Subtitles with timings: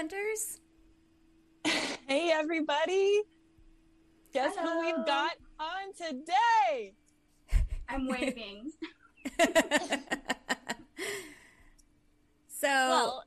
[0.00, 0.60] hunters.
[2.08, 3.22] Hey, everybody.
[4.32, 6.94] Guess who we've got on today?
[7.88, 8.72] I'm waving.
[12.48, 13.24] so, Well,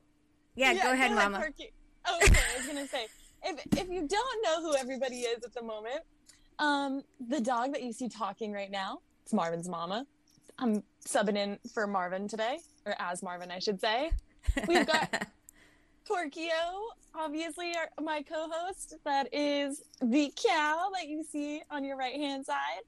[0.54, 1.38] yeah, go ahead, Mama.
[1.38, 1.72] Corky.
[2.06, 3.06] Oh, okay, I was gonna say
[3.42, 6.00] if if you don't know who everybody is at the moment,
[6.58, 10.04] um, the dog that you see talking right now, it's Marvin's mama.
[10.58, 14.10] I'm subbing in for Marvin today, or as Marvin, I should say.
[14.68, 15.26] We've got
[16.08, 16.48] Korkio,
[17.14, 18.94] obviously our, my co-host.
[19.04, 22.82] That is the cow that you see on your right hand side.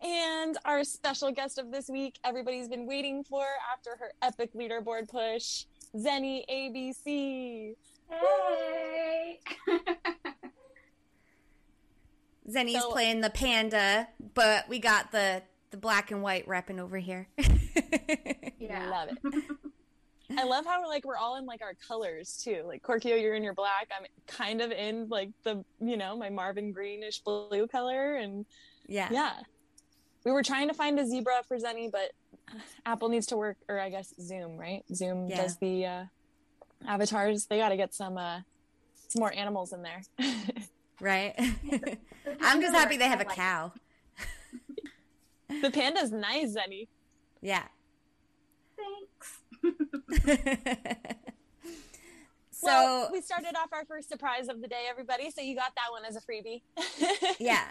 [0.00, 5.08] And our special guest of this week, everybody's been waiting for after her epic leaderboard
[5.08, 5.64] push,
[5.96, 7.74] Zennie ABC.
[8.08, 9.40] Hey.
[12.48, 16.96] Zennie's So- playing the panda, but we got the the black and white repping over
[16.96, 17.28] here.
[18.58, 18.88] yeah.
[18.88, 19.44] Love it.
[20.36, 22.62] I love how we're like we're all in like our colors too.
[22.66, 23.88] Like Korkio, you're in your black.
[23.96, 28.44] I'm kind of in like the you know my Marvin greenish blue color, and
[28.86, 29.08] yeah.
[29.10, 29.32] yeah,
[30.24, 32.12] we were trying to find a zebra for Zennie, but
[32.84, 34.82] Apple needs to work, or I guess Zoom, right?
[34.94, 35.36] Zoom Yeah.
[35.42, 36.04] does the uh,
[36.86, 37.46] avatars.
[37.46, 38.40] They got to get some uh,
[39.08, 40.02] some more animals in there.
[41.00, 41.34] Right.
[42.40, 43.72] I'm just happy they have a cow.
[45.48, 46.88] the panda's nice, Zennie.
[47.40, 47.64] Yeah.
[48.76, 49.37] Thanks.
[52.50, 55.30] so well, we started off our first surprise of the day, everybody.
[55.30, 56.62] So you got that one as a freebie.
[57.38, 57.64] yeah.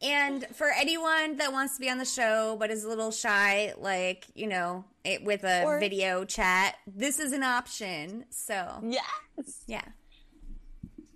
[0.00, 3.72] And for anyone that wants to be on the show but is a little shy,
[3.78, 8.24] like, you know, it, with a Or- video chat, this is an option.
[8.30, 9.62] So, yes.
[9.66, 9.82] yeah.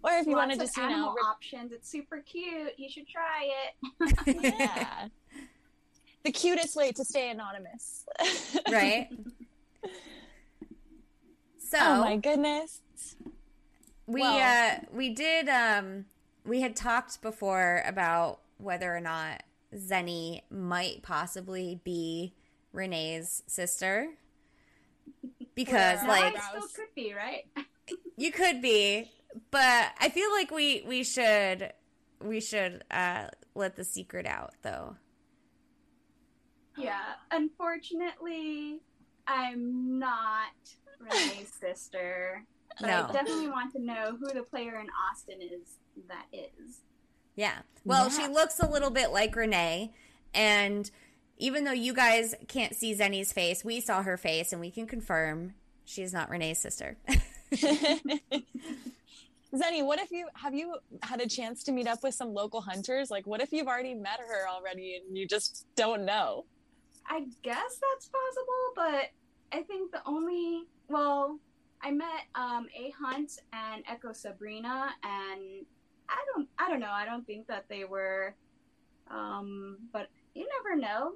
[0.04, 1.72] Or if you Lots want to of just, you know, rip- options.
[1.72, 2.74] It's super cute.
[2.76, 4.44] You should try it.
[4.44, 5.08] yeah.
[6.24, 8.04] the cutest way to stay anonymous.
[8.70, 9.08] Right?
[11.58, 12.80] So, Oh my goodness.
[14.06, 16.04] we well- uh we did um
[16.44, 19.42] we had talked before about whether or not
[19.74, 22.34] Zennie might possibly be
[22.72, 24.10] Renee's sister.
[25.54, 27.46] Because Well, like I still could be, right?
[28.18, 29.10] You could be,
[29.50, 31.72] but I feel like we we should
[32.22, 34.96] we should uh let the secret out though.
[36.78, 37.00] Yeah.
[37.30, 38.80] Unfortunately,
[39.26, 40.50] I'm not
[41.00, 42.42] Renee's sister.
[42.80, 43.06] But No.
[43.08, 45.78] I definitely want to know who the player in Austin is
[46.08, 46.80] that is.
[47.34, 47.58] Yeah.
[47.84, 48.26] Well, Yeah.
[48.26, 49.92] she looks a little bit like Renee
[50.34, 50.90] and
[51.38, 54.86] even though you guys can't see Zennie's face, we saw her face and we can
[54.86, 55.54] confirm
[55.84, 56.96] she's not Renee's sister.
[59.54, 62.60] Zennie, what if you have you had a chance to meet up with some local
[62.60, 63.10] hunters?
[63.10, 66.44] Like, what if you've already met her already and you just don't know?
[67.08, 69.10] I guess that's possible, but
[69.52, 71.38] I think the only well,
[71.82, 75.64] I met um, A Hunt and Echo Sabrina, and
[76.08, 76.90] I don't, I don't know.
[76.92, 78.34] I don't think that they were,
[79.10, 81.12] um, but you never know.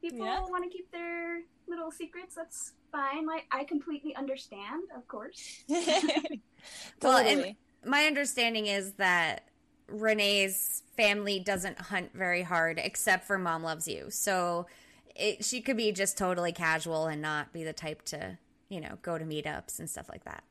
[0.00, 0.40] People Yeah.
[0.40, 2.34] want to keep their little secrets.
[2.34, 3.26] That's fine.
[3.26, 5.64] Like I completely understand, of course.
[7.02, 9.48] Well, and- My understanding is that
[9.88, 14.10] Renee's family doesn't hunt very hard except for Mom Loves You.
[14.10, 14.66] So
[15.16, 18.38] it, she could be just totally casual and not be the type to,
[18.68, 20.44] you know, go to meetups and stuff like that.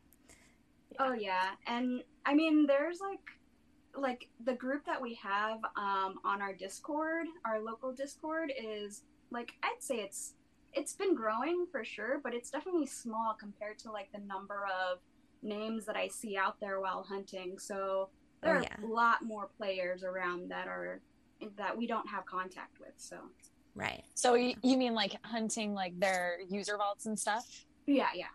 [1.00, 3.20] Oh yeah, and I mean, there's like,
[3.96, 9.54] like the group that we have um, on our Discord, our local Discord is like
[9.64, 10.34] I'd say it's
[10.74, 15.00] it's been growing for sure, but it's definitely small compared to like the number of
[15.42, 17.58] names that I see out there while hunting.
[17.60, 18.10] So
[18.44, 21.02] there Oh, are a lot more players around that are
[21.58, 22.94] that we don't have contact with.
[22.98, 23.18] So
[23.76, 24.04] Right.
[24.14, 27.46] so you, you mean like hunting like their user vaults and stuff?
[27.86, 28.26] yeah, yeah.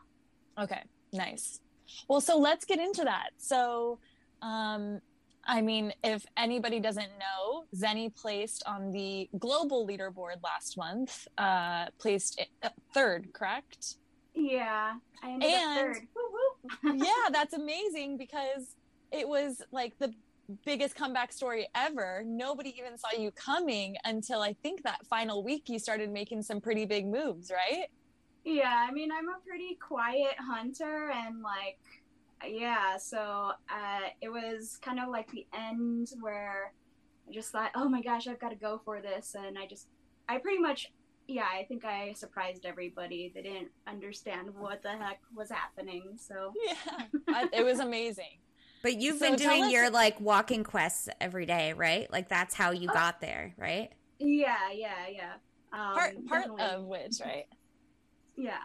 [0.63, 1.61] Okay, nice.
[2.09, 3.31] Well, so let's get into that.
[3.39, 3.99] So,
[4.41, 5.01] um,
[5.47, 11.87] I mean, if anybody doesn't know, Zennie placed on the global leaderboard last month, uh,
[11.99, 13.97] placed uh, third, correct?
[14.35, 16.09] Yeah, I ended And- up third.
[16.17, 16.97] Woo woo.
[17.05, 18.75] yeah, that's amazing because
[19.13, 20.13] it was like the
[20.65, 22.23] biggest comeback story ever.
[22.27, 26.61] Nobody even saw you coming until I think that final week you started making some
[26.61, 27.87] pretty big moves, right?
[28.45, 31.79] Yeah, I mean, I'm a pretty quiet hunter, and like,
[32.47, 36.73] yeah, so uh, it was kind of like the end where
[37.27, 39.89] I just thought, oh my gosh, I've got to go for this, and I just,
[40.29, 40.93] I pretty much,
[41.27, 43.33] yeah, I think I surprised everybody.
[43.35, 48.41] They didn't understand what the heck was happening, so Yeah, it was amazing.
[48.85, 52.09] But you've So been doing us- your like walking quests every day, right?
[52.13, 52.93] Like that's how you Oh.
[52.93, 53.91] got there, right?
[54.21, 55.33] yeah, yeah, yeah.
[55.73, 56.63] Um, Part part definitely.
[56.63, 57.47] of which, right?
[58.37, 58.59] yeah.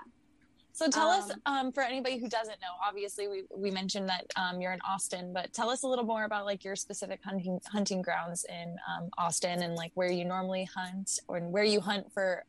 [0.73, 4.25] So tell us, Um, um, for anybody who doesn't know, obviously we, we mentioned that
[4.35, 7.59] um, you're in Austin, but tell us a little more about like your specific hunting
[7.67, 12.11] hunting grounds in um, Austin and like where you normally hunt or where you hunt
[12.13, 12.43] for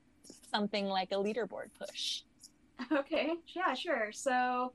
[0.53, 2.23] something like a leaderboard push.
[2.93, 4.11] Okay, yeah, sure.
[4.13, 4.73] So,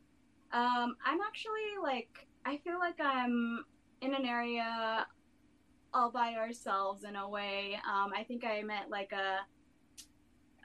[0.53, 3.65] um, I'm actually like, I feel like I'm
[4.01, 5.07] in an area
[5.93, 7.79] all by ourselves in a way.
[7.89, 9.39] Um, I think I met like a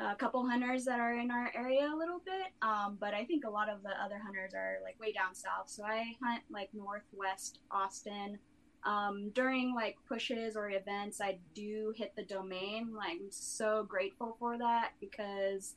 [0.03, 3.45] a couple hunters that are in our area a little bit, um, but I think
[3.45, 5.69] a lot of the other hunters are like way down south.
[5.69, 8.39] So I hunt like northwest Austin.
[8.85, 12.95] Um, during like pushes or events, I do hit the domain.
[12.95, 15.75] Like, I'm so grateful for that because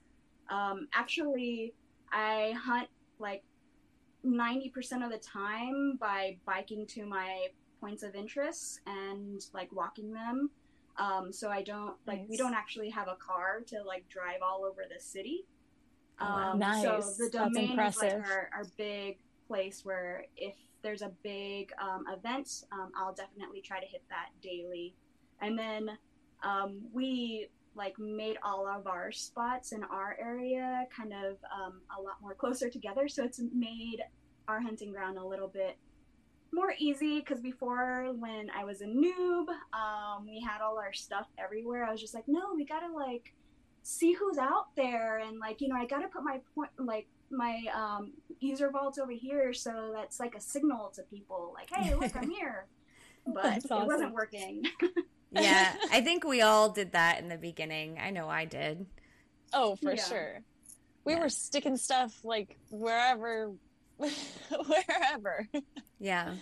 [0.49, 1.73] um, actually,
[2.09, 2.87] I hunt
[3.19, 3.43] like
[4.25, 7.47] 90% of the time by biking to my
[7.79, 10.49] points of interest and like walking them.
[10.97, 14.63] Um, so I don't like we don't actually have a car to like drive all
[14.63, 15.45] over the city.
[16.21, 16.51] Oh, wow.
[16.51, 16.83] Um, Nice.
[16.83, 19.17] So the domain is like our, our big
[19.47, 24.29] place where if there's a big um, event, um, I'll definitely try to hit that
[24.41, 24.93] daily.
[25.41, 25.97] And then
[26.43, 32.01] um, we like made all of our spots in our area kind of um, a
[32.01, 33.07] lot more closer together.
[33.07, 34.03] So it's made
[34.47, 35.77] our hunting ground a little bit
[36.51, 41.27] more easy because before when I was a noob, um, we had all our stuff
[41.37, 41.85] everywhere.
[41.85, 43.33] I was just like, no, we gotta like
[43.81, 47.63] see who's out there and like you know I gotta put my point like my
[47.75, 52.15] um, user vault over here so that's like a signal to people like hey look
[52.15, 52.67] I'm here.
[53.25, 54.63] But That's it wasn't working.
[55.33, 57.97] Yeah, I think we all did that in the beginning.
[57.99, 58.85] I know I did.
[59.53, 60.03] Oh, for Yeah.
[60.03, 60.39] sure.
[61.05, 61.19] We Yeah.
[61.21, 63.51] were sticking stuff like wherever,
[63.97, 65.47] wherever.
[65.99, 66.35] Yeah.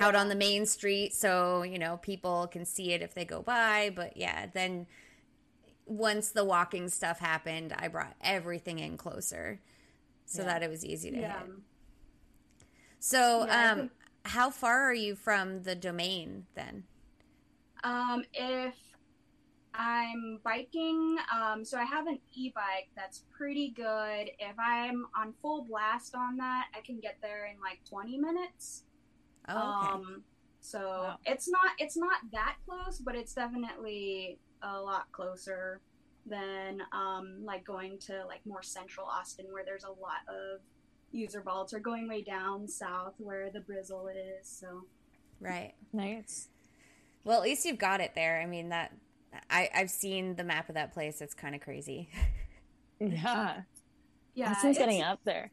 [0.00, 3.42] Out on the main street so, you know, people can see it if they go
[3.42, 4.86] by, but yeah, then
[5.86, 9.60] once the walking stuff happened, I brought everything in closer
[10.24, 10.48] so Yeah.
[10.48, 11.38] that it was easy to yeah.
[11.40, 11.50] hit.
[12.98, 13.92] So, Yeah, um think-
[14.24, 16.84] how far are you from the domain then?
[17.86, 18.74] Um, if
[19.72, 24.30] I'm biking, um, so I have an e-bike that's pretty good.
[24.40, 28.82] If I'm on full blast on that, I can get there in like 20 minutes.
[29.48, 29.92] Oh, okay.
[29.92, 30.24] Um,
[30.60, 31.18] so Wow.
[31.26, 35.80] it's not it's not that close, but it's definitely a lot closer
[36.28, 40.60] than um, like going to like more central Austin where there's a lot of
[41.12, 44.48] user vaults or going way down south where the Brizzle is.
[44.48, 44.86] So
[45.38, 45.74] right.
[45.92, 46.48] Nice.
[47.26, 48.40] Well, at least you've got it there.
[48.40, 48.92] I mean that
[49.50, 51.20] I I've seen the map of that place.
[51.20, 52.08] It's kind of crazy.
[52.98, 53.60] Yeah.
[54.34, 55.50] yeah, Austin's getting it's- up there.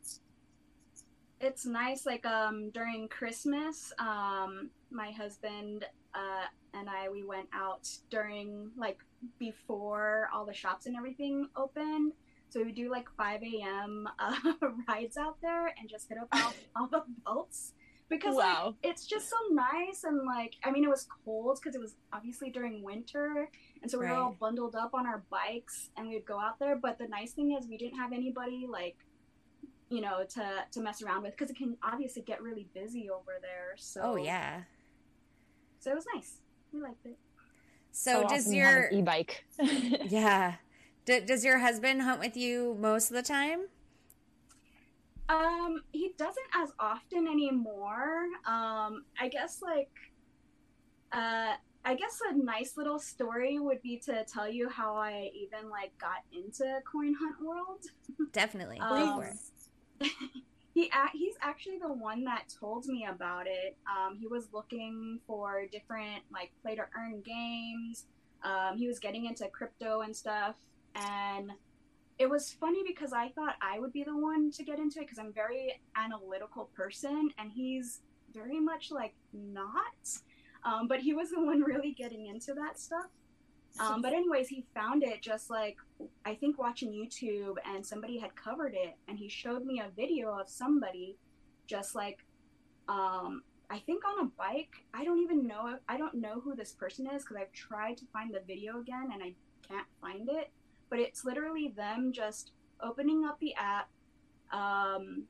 [1.42, 5.84] it's nice like um during christmas um my husband
[6.16, 9.00] uh and i we went out during like
[9.40, 12.14] before all the shops and everything opened
[12.50, 14.36] so we do like 5 a.m uh,
[14.88, 17.74] rides out there and just hit up all, all the boats
[18.10, 21.82] because like, it's just so nice and like i mean it was cold because it
[21.82, 23.50] was obviously during winter
[23.82, 26.76] and so we were all bundled up on our bikes and we'd go out there
[26.76, 28.98] but the nice thing is we didn't have anybody like
[29.90, 33.34] you know to to mess around with because it can obviously get really busy over
[33.42, 34.62] there so oh yeah.
[35.80, 36.38] so it was nice
[36.72, 37.18] we liked it
[37.92, 39.46] So, does awesome your e-bike?
[40.10, 40.56] yeah.
[41.06, 43.68] D- does your husband hunt with you most of the time?
[45.30, 49.90] Um he doesn't as often anymore um i guess like
[51.12, 51.54] uh
[51.86, 55.92] I guess a nice little story would be to tell you how I even like
[55.98, 57.82] got into coin hunt world.
[58.32, 58.80] Definitely.
[58.80, 59.22] Um,
[60.74, 63.76] he he's actually the one that told me about it.
[63.86, 68.06] Um, he was looking for different like play to earn games.
[68.44, 70.56] Um, he was getting into crypto and stuff,
[70.96, 71.52] and
[72.20, 75.04] it was funny because I thought I would be the one to get into it
[75.04, 78.02] because I'm a very analytical person, and he's
[78.34, 79.84] very much like not.
[80.64, 83.08] Um, but he was the one really getting into that stuff.
[83.80, 85.78] Um, but anyways, he found it just like
[86.26, 90.38] I think watching YouTube, and somebody had covered it, and he showed me a video
[90.38, 91.18] of somebody
[91.66, 92.20] just like
[92.88, 94.86] um, I think on a bike.
[94.94, 95.78] I don't even know.
[95.90, 99.10] I don't know who this person is because I've tried to find the video again
[99.12, 99.34] and I
[99.68, 100.52] can't find it.
[100.94, 103.90] But it's literally them just opening up the app,
[104.52, 105.24] um,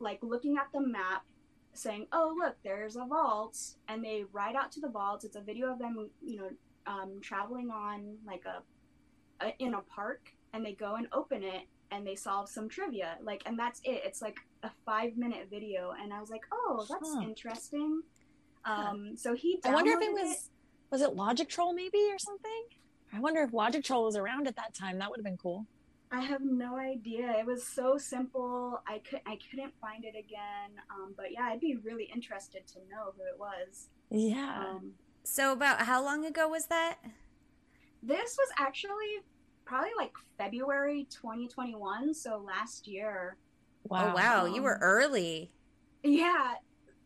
[0.00, 1.22] like looking at the map,
[1.72, 3.56] saying, "Oh, look, there's a vault,"
[3.86, 5.22] and they ride out to the vault.
[5.22, 6.50] It's a video of them, you know,
[6.88, 8.64] um, traveling on like a,
[9.44, 13.16] a in a park, and they go and open it, and they solve some trivia.
[13.22, 14.02] Like, and that's it.
[14.04, 17.20] It's like a five minute video, and I was like, "Oh, that's Huh.
[17.22, 18.02] interesting."
[18.64, 19.60] Um, so he.
[19.64, 20.50] I wonder if it was
[20.90, 22.64] was it Logic Troll maybe or something?
[23.14, 24.98] I wonder if Logic Troll was around at that time.
[24.98, 25.66] That would have been cool.
[26.10, 27.34] I have no idea.
[27.38, 28.80] It was so simple.
[28.86, 30.70] I could I couldn't find it again.
[30.90, 33.88] Um, but yeah, I'd be really interested to know who it was.
[34.10, 34.64] Yeah.
[34.70, 34.92] Um,
[35.24, 36.96] So about how long ago was that?
[38.02, 39.22] this was actually
[39.64, 43.36] probably like February 2021, so last year.
[43.84, 44.10] wow.
[44.12, 45.50] Oh wow, you Um, were early.
[46.02, 46.54] Yeah,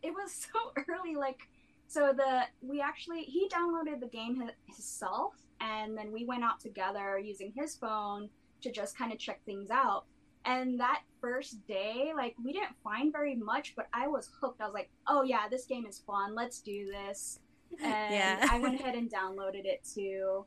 [0.02, 1.14] it was so early.
[1.14, 1.38] Like,
[1.86, 6.60] so the we actually he downloaded the game hi- himself, and then we went out
[6.60, 8.28] together using his phone
[8.62, 10.04] to just kind of check things out.
[10.44, 14.60] And that first day, like we didn't find very much, but I was hooked.
[14.60, 16.34] I was like, "Oh yeah, this game is fun.
[16.34, 17.40] Let's do this."
[17.82, 18.46] And Yeah.
[18.50, 20.46] I went ahead and downloaded it too.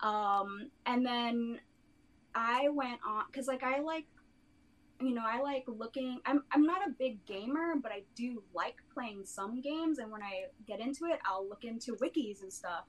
[0.00, 1.60] Um, and then
[2.34, 4.06] I went on because like I like
[5.00, 6.20] you know, I like looking.
[6.24, 9.98] I'm I'm not a big gamer, but I do like playing some games.
[9.98, 12.84] And when I get into it, I'll look into wikis and stuff.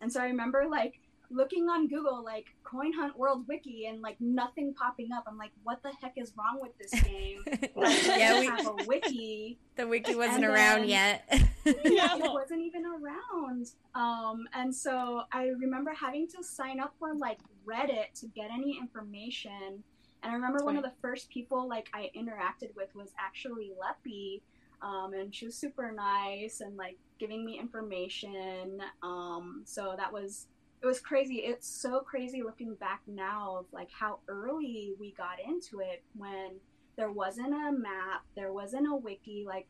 [0.00, 4.16] And so I remember like looking on Google like Coin Hunt World Wiki and like
[4.20, 5.24] nothing popping up.
[5.26, 7.44] I'm like, what the heck is wrong with this game?
[7.76, 9.58] Like, yeah, yeah, we, have a wiki.
[9.76, 11.24] the wiki wasn't and around yet.
[11.84, 13.66] Yeah, it wasn't even around.
[13.94, 18.78] Um, and so I remember having to sign up for like Reddit to get any
[18.78, 19.84] information.
[20.22, 20.84] And I remember That's one right.
[20.84, 24.42] of the first people like I interacted with was actually Leppy.
[24.82, 28.80] Um, and she was super nice and like giving me information.
[29.02, 30.46] Um, so that was
[30.82, 31.36] it was crazy.
[31.36, 36.52] It's so crazy looking back now of like how early we got into it when
[36.96, 39.66] there wasn't a map, there wasn't a wiki, like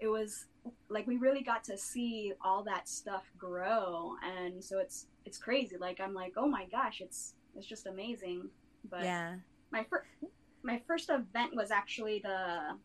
[0.00, 0.46] it was
[0.88, 5.76] like we really got to see all that stuff grow and so it's it's crazy
[5.78, 8.48] like i'm like oh my gosh it's it's just amazing
[8.90, 9.34] but yeah.
[9.70, 10.06] my first
[10.62, 12.76] my first event was actually the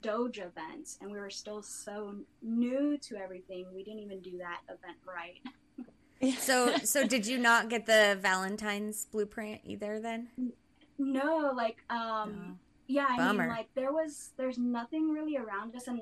[0.00, 4.60] doge events, and we were still so new to everything we didn't even do that
[4.68, 5.40] event right
[6.38, 10.28] So so did you not get the Valentine's blueprint either then?
[10.98, 12.58] no like um No.
[12.86, 13.42] yeah i Bummer.
[13.46, 16.00] mean like there was there's nothing really around us and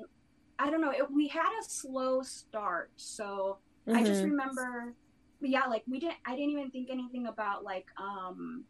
[0.59, 3.57] i don't know it, we had a slow start so
[3.93, 4.29] I just Mhm.
[4.31, 4.93] remember,
[5.41, 6.15] yeah, like we didn't.
[6.25, 8.63] I didn't even think anything about like, um,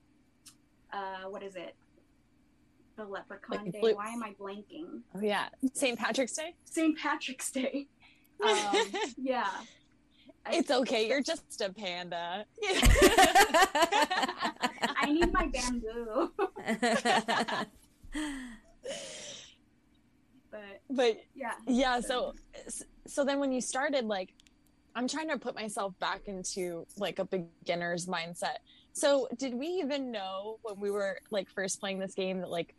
[0.92, 1.76] uh, what is it?
[2.96, 3.80] The Leprechaun Like Day.
[3.80, 5.02] blue- Why am I blanking?
[5.16, 5.50] Oh, yeah.
[5.74, 5.98] St.
[5.98, 6.54] Patrick's Day?
[6.66, 6.98] St.
[6.98, 7.88] Patrick's Day.
[8.44, 8.76] Um,
[9.16, 9.48] yeah.
[10.52, 11.08] It's okay.
[11.08, 12.46] You're just a panda.
[14.98, 16.32] I need my bamboo,
[20.52, 21.54] but but yeah.
[21.68, 22.34] yeah so
[23.08, 24.34] so then when you started like
[24.96, 28.58] i'm trying to put myself back into like a beginner's mindset
[28.92, 32.76] so did we even know when we were like first playing this game that like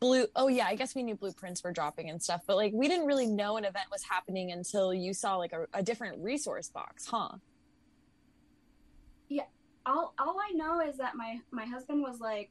[0.00, 2.86] blue oh yeah i guess we knew blueprints were dropping and stuff but like we
[2.88, 6.68] didn't really know an event was happening until you saw like a, a different resource
[6.68, 7.30] box huh
[9.28, 9.44] Yeah.
[9.86, 12.50] all all I know is that my my husband was like,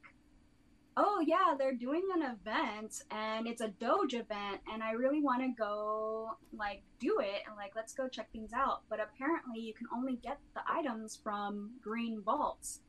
[0.96, 5.42] "Oh yeah, they're doing an event and it's a Doge event and I really want
[5.42, 9.74] to go like do it and like let's go check things out." But apparently you
[9.74, 12.80] can only get the items from green vaults.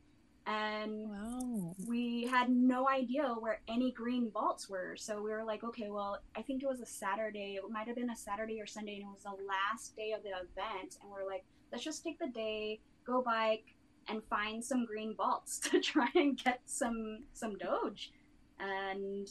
[0.48, 1.38] And wow
[1.86, 4.94] we had no idea where any green vaults were.
[4.96, 7.58] So we were like, okay, well, I think it was a Saturday.
[7.62, 10.22] It might have been a Saturday or Sunday, and it was the last day of
[10.22, 10.98] the event.
[11.02, 13.74] And we're like, let's just take the day, go bike,
[14.08, 18.12] and find some green vaults to try and get some some Doge.
[18.58, 19.28] And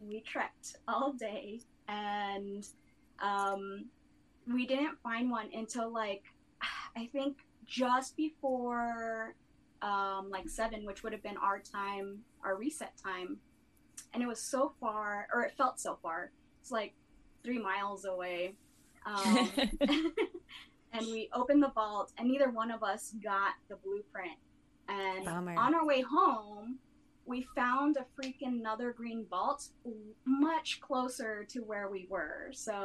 [0.00, 2.66] we trekked all day, and
[3.22, 3.86] um,
[4.52, 6.24] we didn't find one until like
[6.96, 9.34] I think just before
[9.82, 13.38] um, like seven, which would have been our time, our reset time,
[14.14, 16.30] and it was so far, or it felt so far.
[16.60, 16.94] It's like
[17.44, 18.54] three miles away.
[19.04, 19.50] Um,
[20.92, 24.38] and we opened the vault, and neither one of us got the blueprint.
[24.88, 25.56] And Bummer.
[25.56, 26.78] on our way home,
[27.24, 29.68] we found a freaking another green vault
[30.24, 32.50] much closer to where we were.
[32.52, 32.72] So,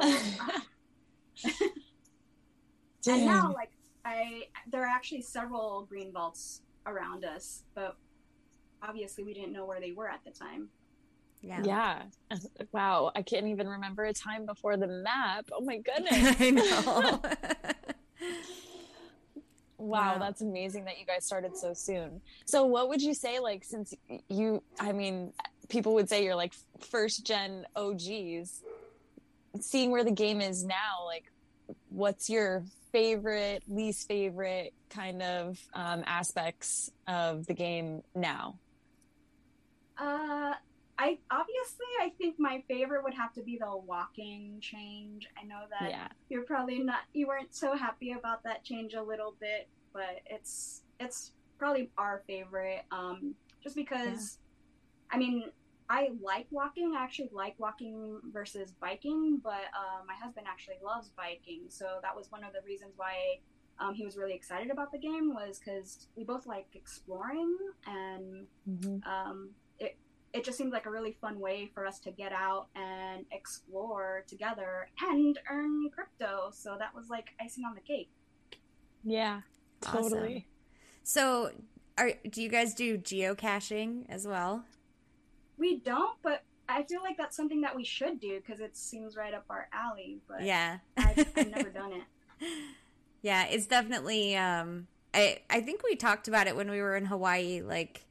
[3.07, 3.71] and now, like,
[4.03, 7.95] I there are actually several green vaults around us, but
[8.81, 10.69] obviously we didn't know where they were at the time.
[11.41, 11.61] yeah.
[11.63, 12.01] yeah
[12.71, 17.21] wow i can't even remember a time before the map oh my goodness I know.
[19.77, 20.17] Wow, Wow.
[20.19, 22.21] that's amazing that you guys started so soon.
[22.45, 23.95] So, what would you say, like, since
[24.29, 25.33] you, I mean,
[25.69, 26.53] people would say you're like
[26.91, 28.61] first gen OGs,
[29.59, 31.31] seeing where the game is now, like,
[31.89, 38.59] what's your favorite, least favorite kind of um, aspects of the game now?
[39.97, 40.53] Uh,
[40.97, 45.27] I obviously I think my favorite would have to be the walking change.
[45.41, 46.07] I know that Yeah.
[46.29, 50.83] you're probably not you weren't so happy about that change a little bit, but it's
[50.99, 52.83] it's probably our favorite.
[52.91, 54.37] Um, just because
[55.11, 55.51] I mean,
[55.91, 56.93] I like walking.
[56.97, 61.63] I actually like walking versus biking, but uh, my husband actually loves biking.
[61.67, 63.39] So that was one of the reasons why
[63.77, 68.47] um, he was really excited about the game was because we both like exploring and
[68.69, 69.05] Mhm.
[69.05, 69.97] um, it
[70.33, 74.23] it just seemed like a really fun way for us to get out and explore
[74.27, 76.51] together and earn crypto.
[76.53, 78.09] So that was like icing on the cake.
[79.03, 79.41] Yeah,
[79.85, 80.03] Awesome.
[80.03, 80.47] totally.
[81.03, 81.51] So,
[81.97, 84.63] are do you guys do geocaching as well?
[85.61, 89.15] We don't, but I feel like that's something that we should do because it seems
[89.15, 90.17] right up our alley.
[90.27, 90.79] But Yeah.
[90.97, 92.03] I've, I've never done it.
[93.23, 97.05] Yeah, it's definitely um I I think we talked about it when we were in
[97.05, 98.03] Hawaii like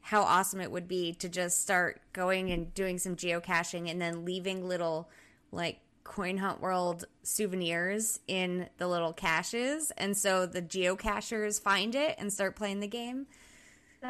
[0.00, 4.24] how awesome it would be to just start going and doing some geocaching and then
[4.24, 5.10] leaving little
[5.52, 12.14] like coin hunt world souvenirs in the little caches and so the geocachers find it
[12.16, 13.26] and start playing the game.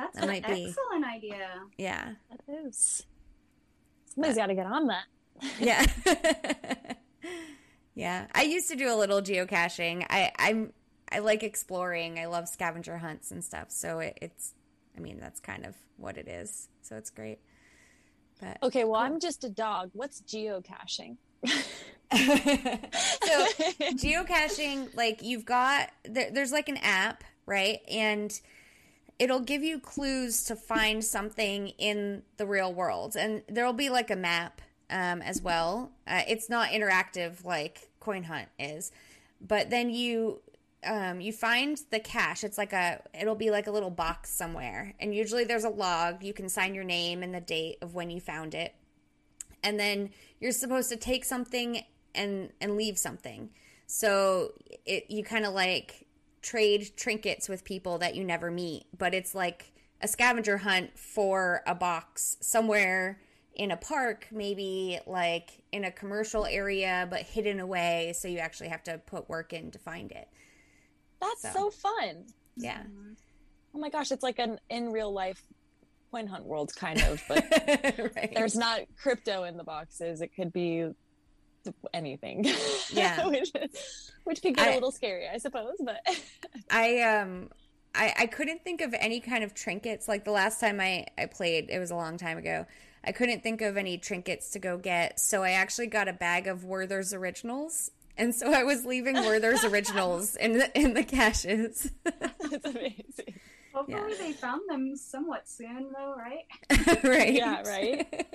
[0.01, 1.49] That's That an might be- excellent idea.
[1.79, 2.13] Yeah.
[2.31, 3.05] That is.
[4.15, 5.05] Somebody's got to get on that.
[5.59, 5.85] Yeah.
[7.95, 8.27] yeah.
[8.35, 10.07] I used to do a little geocaching.
[10.09, 10.73] I I'm
[11.11, 12.19] I like exploring.
[12.19, 13.71] I love scavenger hunts and stuff.
[13.71, 14.55] So it, it's
[14.97, 16.69] I mean, that's kind of what it is.
[16.83, 17.39] So it's great.
[18.41, 19.91] But Okay, well, I'm just a dog.
[19.93, 21.17] What's geocaching?
[21.47, 21.51] so
[23.95, 28.41] geocaching like you've got there, there's like an app right and
[29.19, 33.17] it'll give you clues to find something in the real world.
[33.17, 35.93] And there'll be like a map um, as well.
[36.07, 38.93] Uh, it's not interactive like coin hunt is.
[39.41, 40.41] But then you
[40.85, 42.45] um, you find the cache.
[42.45, 44.95] It's like a it'll be like a little box somewhere.
[45.01, 46.23] And usually there's a log.
[46.23, 48.75] You can sign your name and the date of when you found it.
[49.63, 51.83] And then you're supposed to take something
[52.15, 53.51] and and leave something.
[53.87, 54.53] So
[54.85, 56.06] it you kind of like
[56.47, 61.63] trade trinkets with people that you never meet but it's like a scavenger hunt for
[61.67, 63.19] a box somewhere
[63.55, 68.69] in a park maybe like in a commercial area but hidden away so you actually
[68.69, 70.29] have to put work in to find it
[71.21, 71.51] That's So.
[71.53, 72.27] so fun.
[72.57, 73.13] yeah mm-hmm.
[73.75, 75.43] Oh my gosh, it's like an in real life
[76.11, 77.45] coin hunt world, kind of, but
[78.17, 78.33] right.
[78.35, 80.23] there's not crypto in the boxes.
[80.23, 80.89] It could be
[81.95, 82.45] anything.
[82.91, 83.27] Yeah.
[83.29, 83.53] which,
[84.25, 85.75] which could get a I- little scary, I suppose.
[85.81, 86.01] But
[86.71, 87.51] I um
[87.95, 91.27] I I couldn't think of any kind of trinkets like the last time I I
[91.27, 92.67] played it was a long time ago.
[93.05, 96.49] I couldn't think of any trinkets to go get, so I actually got a bag
[96.49, 97.91] of Werther's originals.
[98.19, 101.91] And so I was leaving Werther's originals in the in the caches.
[102.05, 103.35] it's amazing.
[103.73, 104.17] Hopefully Yeah.
[104.19, 107.05] they found them somewhat soon, though, right?
[107.05, 107.33] right.
[107.35, 108.27] Yeah, right?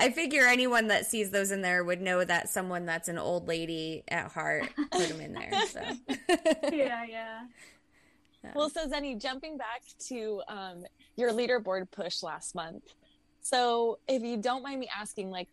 [0.00, 3.46] I figure anyone that sees those in there would know that someone that's an old
[3.46, 5.52] lady at heart put them in there.
[5.66, 5.80] So.
[6.72, 7.40] yeah, yeah.
[8.54, 10.84] Well, so Zennie, jumping back to um,
[11.16, 12.94] your leaderboard push last month.
[13.42, 15.48] So, if you don't mind me asking, like,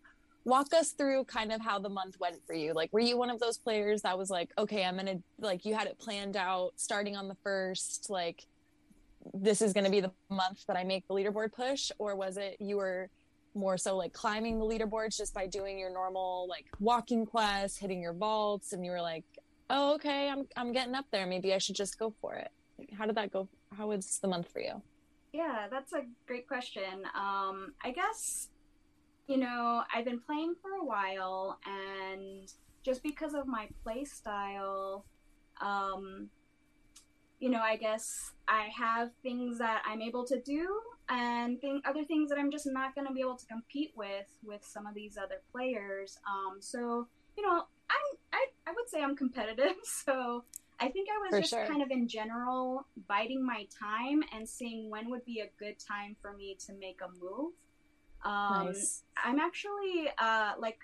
[0.45, 2.73] walk us through kind of how the month went for you.
[2.73, 5.75] Like, were you one of those players that was like, okay, I'm gonna like you
[5.75, 8.45] had it planned out starting on the first, like,
[9.33, 12.55] this is gonna be the month that I make the leaderboard push, or was it
[12.59, 13.09] you were
[13.57, 18.01] more so like climbing the leaderboards just by doing your normal like walking quests, hitting
[18.01, 19.25] your vaults, and you were like,
[19.69, 21.25] oh, okay, I'm I'm getting up there.
[21.25, 22.51] Maybe I should just go for it.
[22.97, 23.47] How did that go?
[23.75, 24.81] How was the month for you?
[25.33, 27.03] Yeah, that's a great question.
[27.15, 28.49] Um, I guess,
[29.27, 32.51] you know, I've been playing for a while, and
[32.83, 35.05] just because of my play style,
[35.61, 36.29] um,
[37.39, 42.03] you know, I guess I have things that I'm able to do, and thing, other
[42.03, 44.93] things that I'm just not going to be able to compete with with some of
[44.93, 46.17] these other players.
[46.27, 50.43] Um, so, you know, I'm I, I would say I'm competitive, so
[50.79, 51.65] I think I was For just sure.
[51.65, 56.15] kind of in general biding my time and seeing when would be a good time
[56.21, 57.53] for me to make a move.
[58.23, 59.03] Um, nice.
[59.23, 60.79] I'm actually uh, like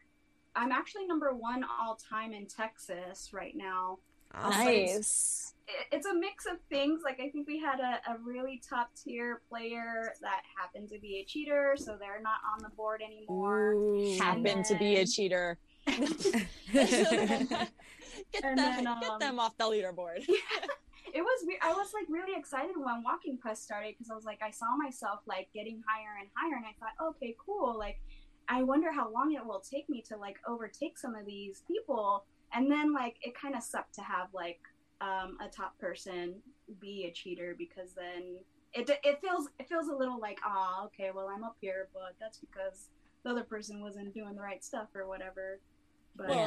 [0.55, 3.99] I'm actually number one all time in Texas right now.
[4.33, 5.52] Nice.
[5.67, 7.01] It- It's a mix of things.
[7.03, 11.19] Like I think we had a, a really top tier player that happened to be
[11.19, 13.73] a cheater, so they're not on the board anymore.
[13.73, 14.17] Ooh.
[14.17, 15.57] Happen to be a cheater.
[15.85, 15.99] get,
[18.41, 20.23] them, then, get um, them off the leaderboard.
[20.27, 20.67] Yeah
[21.13, 21.59] it was weird.
[21.61, 24.75] I was like really excited when Walking Quest started because I was like, I saw
[24.75, 27.77] myself like getting higher and higher, and I thought, okay, cool.
[27.77, 28.01] Like,
[28.49, 32.25] I wonder how long it will take me to like overtake some of these people.
[32.51, 34.59] And then like it kind of sucked to have like
[35.01, 36.35] um, a top person
[36.79, 38.37] be a cheater because then
[38.73, 42.15] it it feels it feels a little like, ah, okay, well I'm up here, but
[42.19, 42.89] that's because
[43.23, 45.59] the other person wasn't doing the right stuff or whatever.
[46.15, 46.37] But Well,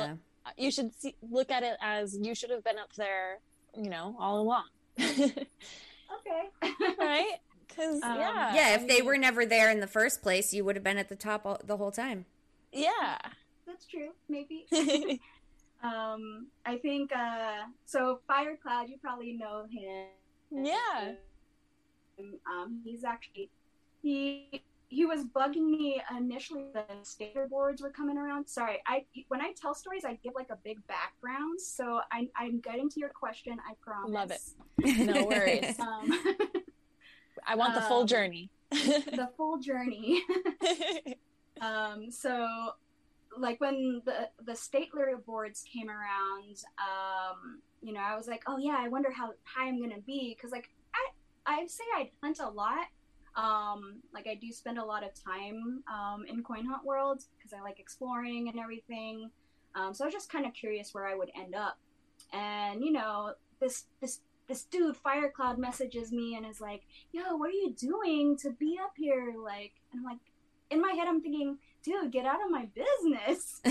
[0.47, 0.53] Yeah.
[0.57, 3.39] you should see, look at it as you should have been up there,
[3.75, 4.65] you know, all along.
[4.99, 5.47] okay.
[6.99, 7.35] right?
[7.69, 10.65] Because Um, yeah, yeah, I if they were never there in the first place, you
[10.65, 12.25] would have been at the top all, the whole time.
[12.73, 13.19] yeah,
[13.67, 14.67] That's true, maybe.
[15.83, 18.21] um, I think uh, so.
[18.29, 20.07] Firecloud, you probably know him.
[20.65, 21.12] yeah.
[22.19, 23.51] Um, he's actually
[24.03, 26.65] he he was bugging me initially.
[26.73, 28.47] The skater boards were coming around.
[28.49, 31.61] Sorry, I when I tell stories, I give like a big background.
[31.61, 33.59] So I, I'm getting to your question.
[33.69, 34.11] I promise.
[34.11, 35.07] Love it.
[35.07, 35.79] No worries.
[35.79, 36.11] Um,
[37.47, 38.51] I want the full Um, journey.
[38.71, 40.23] the full journey.
[41.59, 42.47] Um, so,
[43.38, 48.42] like when the the state lottery boards came around, um, you know, I was like,
[48.46, 52.11] oh yeah, I wonder how high I'm gonna be because like I I say I
[52.22, 52.87] hunt a lot.
[53.37, 57.53] Um, like I do spend a lot of time um, in coin hunt world because
[57.53, 59.31] I like exploring and everything.
[59.75, 61.79] Um, so I was just kind of curious where I would end up.
[62.33, 67.51] And you know, this this this dude Firecloud messages me and is like, "Yo, what
[67.51, 70.20] are you doing to be up here?" Like, and I'm like,
[70.70, 73.61] in my head, I'm thinking, "Dude, get out of my business!"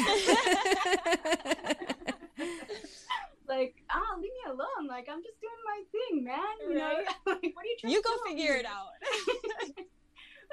[3.48, 4.88] like, ah, leave me alone.
[4.88, 6.40] Like, I'm just doing my thing, man.
[6.62, 7.06] You Right.
[7.06, 8.58] know, like, what are you trying you to go figure here?
[8.58, 8.90] it out.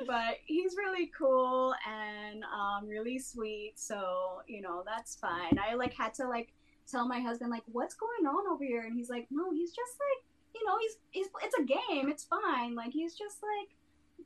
[0.06, 3.72] but he's really cool and um, really sweet.
[3.76, 5.58] So you know that's fine.
[5.58, 6.52] I like had to like
[6.90, 9.92] tell my husband like what's going on over here, and he's like, no, he's just
[10.00, 12.08] like you know he's he's it's a game.
[12.10, 12.74] It's fine.
[12.74, 13.68] Like he's just like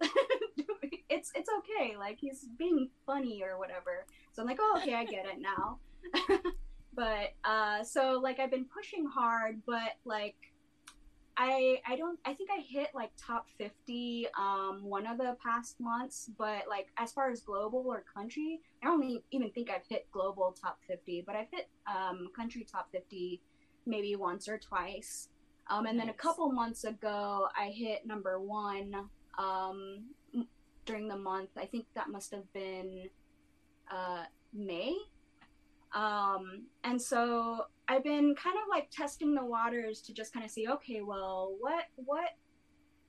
[1.09, 1.97] it's it's okay.
[1.97, 4.07] Like he's being funny or whatever.
[4.33, 5.79] So I'm like, oh okay, I get it now.
[6.95, 10.37] but uh, so like I've been pushing hard, but like
[11.37, 15.79] I I don't I think I hit like top 50 um one of the past
[15.79, 20.07] months but like as far as global or country I don't even think I've hit
[20.13, 23.43] global top 50 but I've hit um country top 50
[23.85, 25.29] maybe once or twice
[25.69, 28.95] um and then a couple months ago I hit number 1
[29.39, 30.05] um
[30.85, 33.09] during the month I think that must have been
[33.91, 34.97] uh May
[35.95, 40.51] um and so I've been kind of like testing the waters to just kind of
[40.51, 42.31] see, okay, well, what what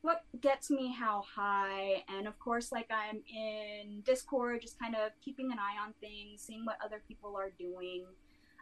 [0.01, 2.03] what gets me how high?
[2.07, 6.43] And of course, like I'm in Discord, just kind of keeping an eye on things,
[6.43, 8.05] seeing what other people are doing.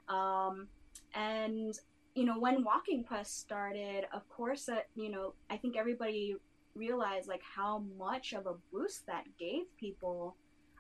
[0.08, 0.68] Um,
[1.14, 1.78] and
[2.16, 6.38] you know, when Walking Quest started, of course, that you know, I think everybody
[6.76, 10.36] realized like how much of a boost that gave people.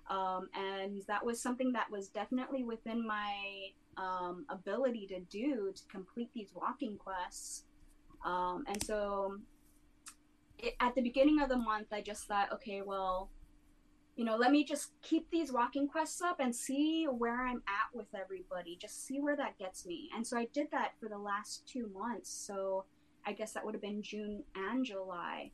[0.10, 5.82] Um, and that was something that was definitely within my um, ability to do to
[5.90, 7.64] complete these walking quests.
[8.24, 9.38] Um, and so
[10.60, 13.30] it, at the beginning of the month, I just thought, okay, well,
[14.16, 17.94] you know, let me just keep these walking quests up and see where I'm at
[17.94, 20.10] with everybody, just see where that gets me.
[20.16, 22.30] And so I did that for the last two months.
[22.30, 22.86] So
[23.26, 25.52] I guess that would have been June and July.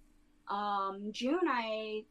[0.50, 2.04] Um, June, I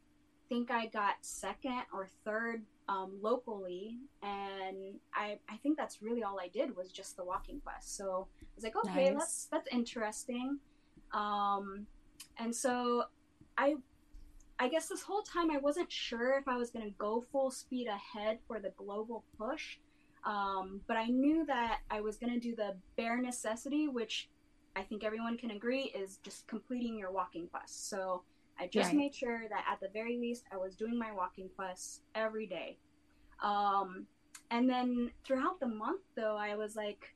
[0.49, 6.41] think I got second or third um, locally, and I I think that's really all
[6.41, 7.97] I did was just the walking quest.
[7.97, 9.19] So I was like, okay, Nice.
[9.19, 10.59] that's that's interesting.
[11.13, 11.87] Um,
[12.39, 13.05] and so
[13.57, 13.77] I
[14.59, 17.51] I guess this whole time I wasn't sure if I was going to go full
[17.51, 19.79] speed ahead for the global push.
[20.25, 24.29] Um, but I knew that I was going to do the bare necessity, which
[24.77, 27.89] I think everyone can agree is just completing your walking quest.
[27.89, 28.23] So
[28.59, 28.97] I just Right.
[28.97, 32.79] made sure that at the very least I was doing my walking quest every day.
[33.43, 34.07] Um,
[34.51, 37.15] and then throughout the month, though, I was like,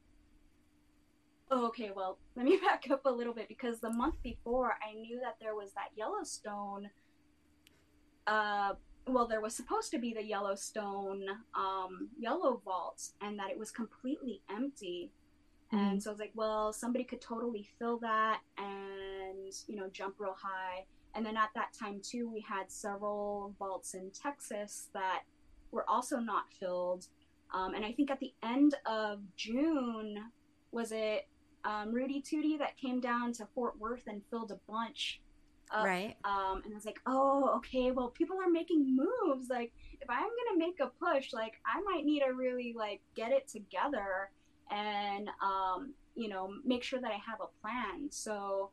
[1.50, 4.94] oh, okay, well, let me back up a little bit because the month before I
[4.94, 6.90] knew that there was that Yellowstone.
[8.26, 8.74] Uh,
[9.06, 13.70] well, there was supposed to be the Yellowstone um, Yellow Vault, and that it was
[13.70, 15.12] completely empty.
[15.74, 20.16] And so I was like, well, somebody could totally fill that and, you know, jump
[20.18, 20.84] real high.
[21.14, 25.22] And then at that time, too, we had several vaults in Texas that
[25.70, 27.06] were also not filled.
[27.52, 30.18] Um, and I think at the end of June,
[30.72, 31.28] was it
[31.64, 35.20] um, Rudy Tootie that came down to Fort Worth and filled a bunch?
[35.70, 35.84] up?
[35.84, 36.16] right.
[36.24, 39.48] Um, and I was like, oh, okay, well, people are making moves.
[39.48, 43.32] Like, if I'm gonna make a push, like, I might need to really like get
[43.32, 44.30] it together
[44.70, 48.08] and um, you know make sure that I have a plan.
[48.10, 48.70] So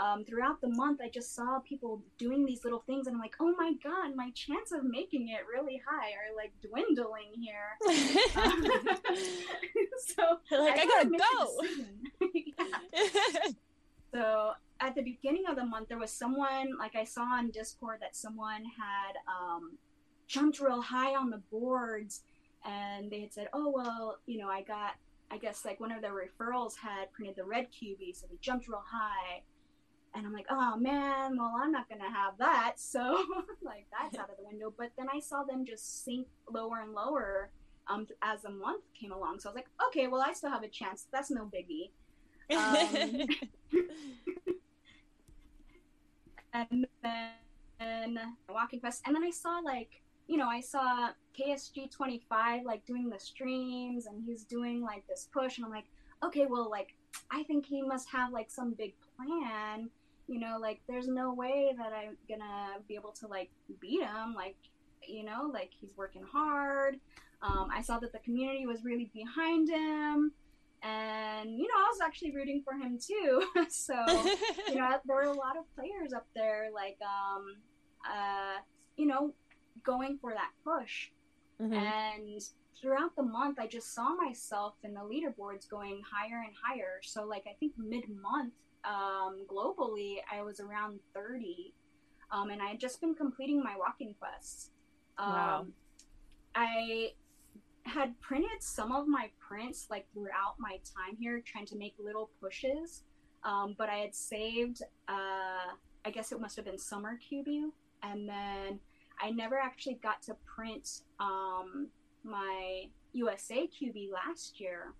[0.00, 3.34] um, throughout the month, I just saw people doing these little things, and I'm like,
[3.40, 7.76] oh my god, my chance of making it really high are like dwindling here.
[8.36, 8.62] Um,
[10.06, 11.18] so like I, to gotta
[12.22, 13.52] go.
[14.14, 17.98] So at the beginning of the month, there was someone like I saw on Discord
[18.00, 19.76] that someone had um,
[20.26, 22.22] jumped real high on the boards,
[22.64, 24.94] and they had said, "Oh well, you know, I got,
[25.30, 28.68] I guess like one of their referrals had printed the red QB, so they jumped
[28.68, 29.42] real high."
[30.14, 32.74] and I'm like, oh man, well, I'm not gonna have that.
[32.78, 33.24] So
[33.62, 34.72] like that's out of the window.
[34.76, 37.50] But then I saw them just sink lower and lower
[37.86, 39.40] um, as the month came along.
[39.40, 41.06] So I was like, okay, well, I still have a chance.
[41.12, 41.90] That's no biggie.
[46.54, 47.32] Um, and
[47.78, 52.64] then walking fest, and then I saw like you know I saw KSG twenty five
[52.64, 55.86] like doing the streams, and he's doing like this push, and I'm like,
[56.24, 56.94] okay, well, like
[57.30, 59.90] I think he must have like some big plan.
[60.28, 64.34] You know, like there's no way that I'm gonna be able to like beat him.
[64.34, 64.56] Like,
[65.02, 67.00] you know, like he's working hard.
[67.40, 70.32] Um, I saw that the community was really behind him
[70.82, 73.94] and you know i was actually rooting for him too so
[74.68, 77.56] you know there were a lot of players up there like um
[78.08, 78.60] uh
[78.96, 79.32] you know
[79.82, 81.10] going for that push
[81.60, 81.72] mm-hmm.
[81.72, 82.42] and
[82.80, 87.24] throughout the month i just saw myself in the leaderboards going higher and higher so
[87.24, 88.52] like i think mid-month
[88.84, 91.72] um globally i was around 30
[92.30, 94.70] um and i had just been completing my walking quests
[95.18, 95.66] um wow.
[96.54, 97.10] i
[97.88, 102.30] had printed some of my prints like throughout my time here, trying to make little
[102.40, 103.02] pushes.
[103.44, 105.72] Um, but I had saved, uh,
[106.04, 107.70] I guess it must have been Summer QB,
[108.02, 108.80] and then
[109.20, 111.88] I never actually got to print um,
[112.24, 114.92] my USA QB last year.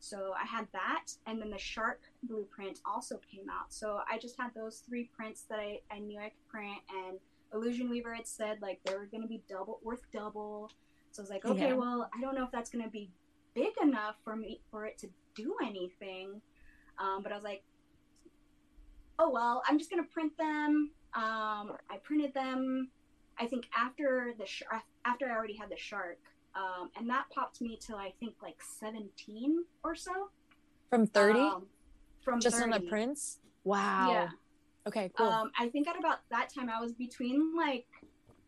[0.00, 3.72] So I had that, and then the Shark blueprint also came out.
[3.72, 7.18] So I just had those three prints that I, I knew I could print, and
[7.54, 10.70] Illusion Weaver had said like they were going to be double worth double.
[11.12, 11.74] So I was like, okay, yeah.
[11.74, 13.10] well, I don't know if that's going to be
[13.54, 16.40] big enough for me for it to do anything.
[16.98, 17.62] Um, but I was like,
[19.18, 20.90] oh well, I'm just going to print them.
[21.14, 22.88] Um, I printed them.
[23.42, 24.62] I think after the sh-
[25.04, 26.20] after I already had the shark,
[26.54, 30.30] um, and that popped me till I think like 17 or so.
[30.90, 31.40] From 30.
[31.40, 31.66] Um,
[32.22, 32.72] from just 30.
[32.72, 33.40] on the prints.
[33.64, 34.10] Wow.
[34.12, 34.28] Yeah.
[34.86, 35.10] Okay.
[35.16, 35.26] Cool.
[35.26, 37.86] Um, I think at about that time I was between like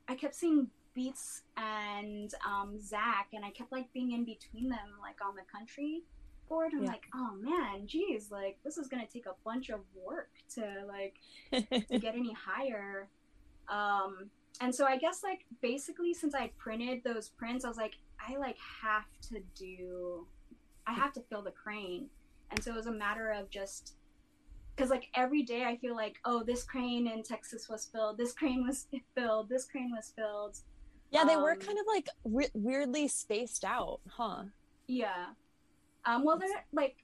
[0.07, 4.91] I kept seeing Beats and um, Zach, and I kept like being in between them,
[5.03, 6.03] like on the country
[6.49, 6.71] board.
[6.73, 6.91] I'm yeah.
[6.91, 11.17] like, oh man, geez, like this is gonna take a bunch of work to like
[11.91, 13.09] to get any higher.
[13.69, 17.95] Um, and so I guess like basically since I printed those prints, I was like,
[18.27, 20.27] I like have to do,
[20.87, 22.07] I have to fill the crane,
[22.51, 23.95] and so it was a matter of just
[24.75, 28.33] because like every day I feel like, oh, this crane in Texas was filled, this
[28.33, 28.87] crane was
[29.17, 30.59] filled, this crane was filled,
[31.15, 34.43] yeah, they um, were kind of like re- weirdly spaced out, huh?
[34.89, 35.27] Yeah.
[36.05, 36.97] Um, well, they're like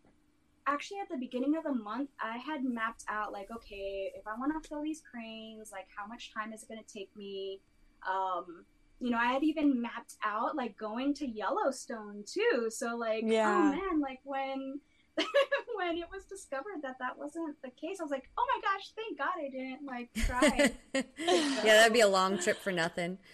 [0.70, 4.38] actually at the beginning of the month, I had mapped out like, okay, if I
[4.38, 7.60] want to fill these cranes, like how much time is it going to take me?
[8.08, 8.64] Um,
[9.00, 12.68] you know, I had even mapped out like going to Yellowstone too.
[12.70, 13.72] So like, oh, yeah.
[13.74, 14.80] oh man, like when
[15.76, 18.92] when it was discovered that that wasn't the case, I was like, oh my gosh,
[18.94, 20.72] thank God I didn't like try.
[21.64, 23.18] yeah, that'd be a long trip for nothing.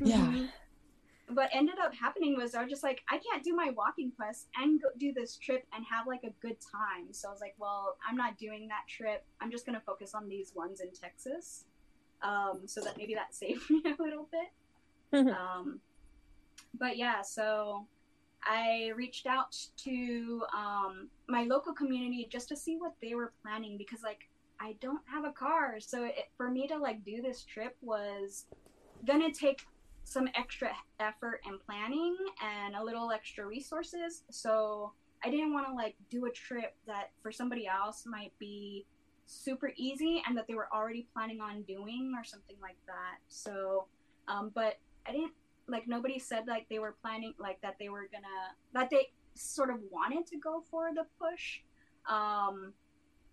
[0.00, 0.46] Yeah.
[1.28, 4.48] What ended up happening was I was just like, I can't do my walking quest
[4.56, 7.12] and go do this trip and have like a good time.
[7.12, 9.24] So I was like, well, I'm not doing that trip.
[9.40, 11.64] I'm just gonna focus on these ones in Texas.
[12.22, 14.50] Um, so that maybe that saved me a little bit.
[15.14, 15.78] Um,
[16.76, 17.86] but yeah, so
[18.42, 23.78] I reached out to um, my local community just to see what they were planning
[23.78, 24.28] because like
[24.60, 28.44] I don't have a car, so it, for me to like do this trip was
[29.06, 29.66] gonna take
[30.04, 34.22] some extra effort and planning and a little extra resources.
[34.30, 34.92] So
[35.24, 38.86] I didn't want to like do a trip that for somebody else might be
[39.26, 43.18] super easy and that they were already planning on doing or something like that.
[43.28, 43.86] So,
[44.28, 45.32] um, but I didn't
[45.66, 49.70] like nobody said like they were planning like that they were gonna that they sort
[49.70, 51.60] of wanted to go for the push.
[52.08, 52.74] Um,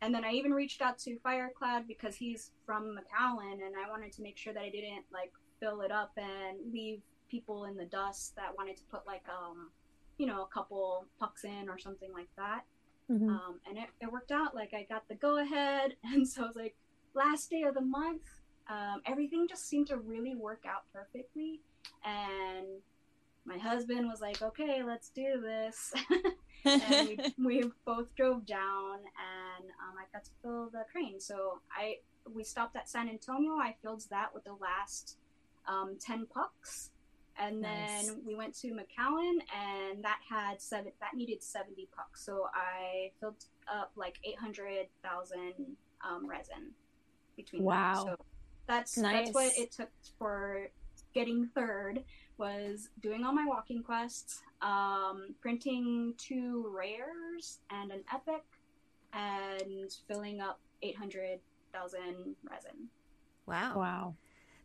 [0.02, 4.14] and then I even reached out to Firecloud because he's from McAllen and I wanted
[4.14, 5.32] to make sure that I didn't like
[5.62, 9.70] fill it up and leave people in the dust that wanted to put like um
[10.18, 12.64] you know a couple pucks in or something like that.
[13.10, 13.30] Mm-hmm.
[13.30, 14.56] um, and it, it worked out.
[14.56, 15.96] Like i got the go ahead.
[16.04, 16.76] And so it was like
[17.14, 18.22] last day of the month
[18.70, 21.60] um, everything just seemed to really work out perfectly.
[22.06, 22.68] And
[23.46, 25.94] my husband was like okay let's do this.
[26.64, 31.20] And we, we, both drove down and um, i got to fill the crane.
[31.20, 31.96] So i
[32.32, 33.54] we stopped at san antonio.
[33.54, 35.18] I filled that with the last
[35.68, 36.92] um, 10 pucks.
[37.40, 38.08] And nice.
[38.08, 40.92] then we went to McAllen, and that had seven.
[41.00, 45.54] That needed seventy pucks, so I filled up like eight hundred thousand
[46.08, 46.72] um, resin
[47.36, 47.64] between.
[47.64, 48.16] Wow, them.
[48.20, 48.26] so
[48.68, 49.26] that's nice.
[49.26, 50.68] that's what it took for
[51.14, 52.04] getting third.
[52.38, 58.44] Was doing all my walking quests, um, printing two rares and an epic,
[59.14, 61.40] and filling up eight hundred
[61.74, 62.90] thousand resin.
[63.48, 63.74] Wow.
[63.78, 64.16] Wow.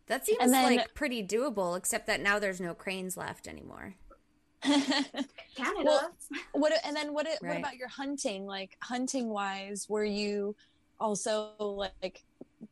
[0.08, 3.94] That seems And then- like pretty doable, except that now there's no cranes left anymore.
[4.62, 5.84] Canada.
[5.84, 6.10] Well,
[6.52, 7.58] what and then what what Right.
[7.58, 8.46] about your hunting?
[8.46, 10.56] Like hunting wise, were you
[10.98, 12.24] also like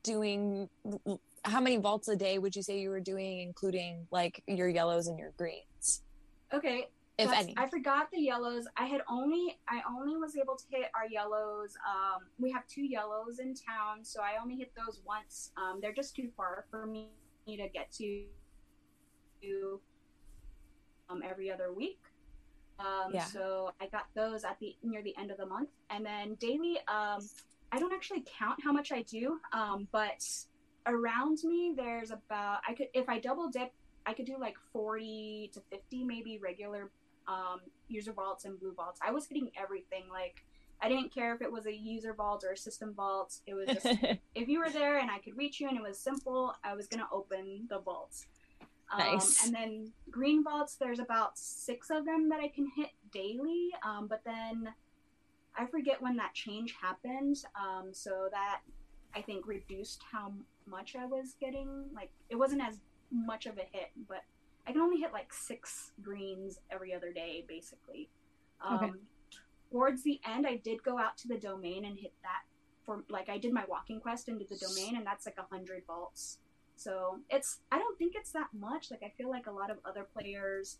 [0.02, 0.68] doing
[1.44, 5.06] how many vaults a day would you say you were doing including like your yellows
[5.08, 6.02] and your greens?
[6.52, 7.54] okay, If That's- any.
[7.56, 8.66] I forgot the yellows.
[8.76, 11.76] I had only I only was able to hit our yellows.
[11.86, 15.50] Um, we have two yellows in town, so I only hit those once.
[15.56, 17.08] Um, they're just too far for me
[17.46, 18.24] to get to
[21.10, 22.00] um, every other week.
[22.78, 23.24] Um, Yeah.
[23.24, 26.78] So I got those at the near the end of the month, and then daily.
[26.88, 27.20] Um,
[27.72, 30.24] I don't actually count how much I do, um, but
[30.86, 33.72] around me there's about I could if I double dip
[34.06, 36.90] I could do like 40 to 50 maybe regular
[37.26, 39.00] um, user vaults and blue vaults.
[39.02, 40.04] I was hitting everything.
[40.10, 40.44] Like
[40.82, 43.38] I didn't care if it was a user vault or a system vault.
[43.46, 43.86] It was just
[44.34, 46.86] if you were there and I could reach you and it was simple, I was
[46.86, 48.26] gonna open the vaults.
[48.92, 49.44] Um, Nice.
[49.46, 53.70] And then green vaults, there's about six of them that I can hit daily.
[53.82, 54.72] Um, but then
[55.56, 57.36] I forget when that change happened.
[57.58, 58.60] Um, so that
[59.14, 60.32] I think reduced how
[60.66, 61.86] much I was getting.
[61.94, 62.78] Like it wasn't as
[63.10, 64.22] much of a hit, but
[64.66, 68.08] I can only hit like six greens every other day, basically.
[68.60, 68.92] Um, Okay.
[69.74, 72.42] Towards the end, I did go out to the domain and hit that
[72.84, 75.82] for like I did my walking quest into the domain, and that's like a hundred
[75.84, 76.38] vaults.
[76.76, 78.92] So it's I don't think it's that much.
[78.92, 80.78] Like I feel like a lot of other players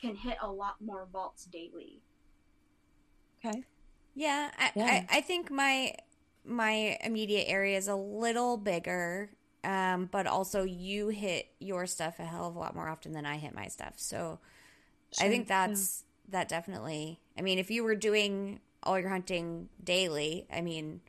[0.00, 2.00] can hit a lot more vaults daily.
[3.44, 3.64] okay.
[4.14, 4.84] Yeah, I, Yeah.
[4.84, 5.92] I, I think my
[6.44, 9.30] my immediate area is a little bigger,
[9.64, 13.26] um, but also you hit your stuff a hell of a lot more often than
[13.26, 13.94] I hit my stuff.
[13.96, 14.38] So
[15.20, 17.20] I think that's that definitely.
[17.38, 21.00] I mean, if you were doing all your hunting daily, I mean,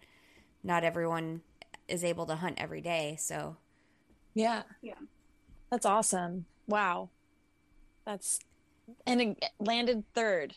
[0.63, 1.41] not everyone
[1.88, 3.17] is able to hunt every day.
[3.19, 3.57] So
[4.33, 4.63] Yeah.
[4.81, 4.93] Yeah.
[5.69, 6.45] That's awesome.
[6.67, 7.09] Wow.
[8.05, 8.39] That's
[9.05, 10.55] and it landed third.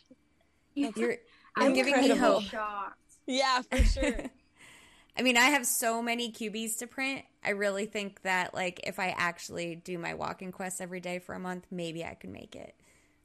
[0.74, 1.16] you're you're
[1.57, 2.42] I'm giving me hope.
[2.44, 2.98] shocked.
[3.26, 4.20] Yeah, for sure.
[5.18, 7.24] I mean, I have so many QBs to print.
[7.42, 11.35] I really think that like if I actually do my walking quest every day for
[11.35, 12.74] a month, maybe I could make it.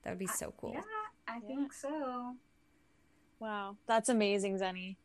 [0.04, 0.72] That would be so cool.
[0.74, 0.82] Yeah,
[1.28, 1.48] I Yeah.
[1.48, 2.36] think so.
[3.40, 4.98] Wow, that's amazing, Zennie.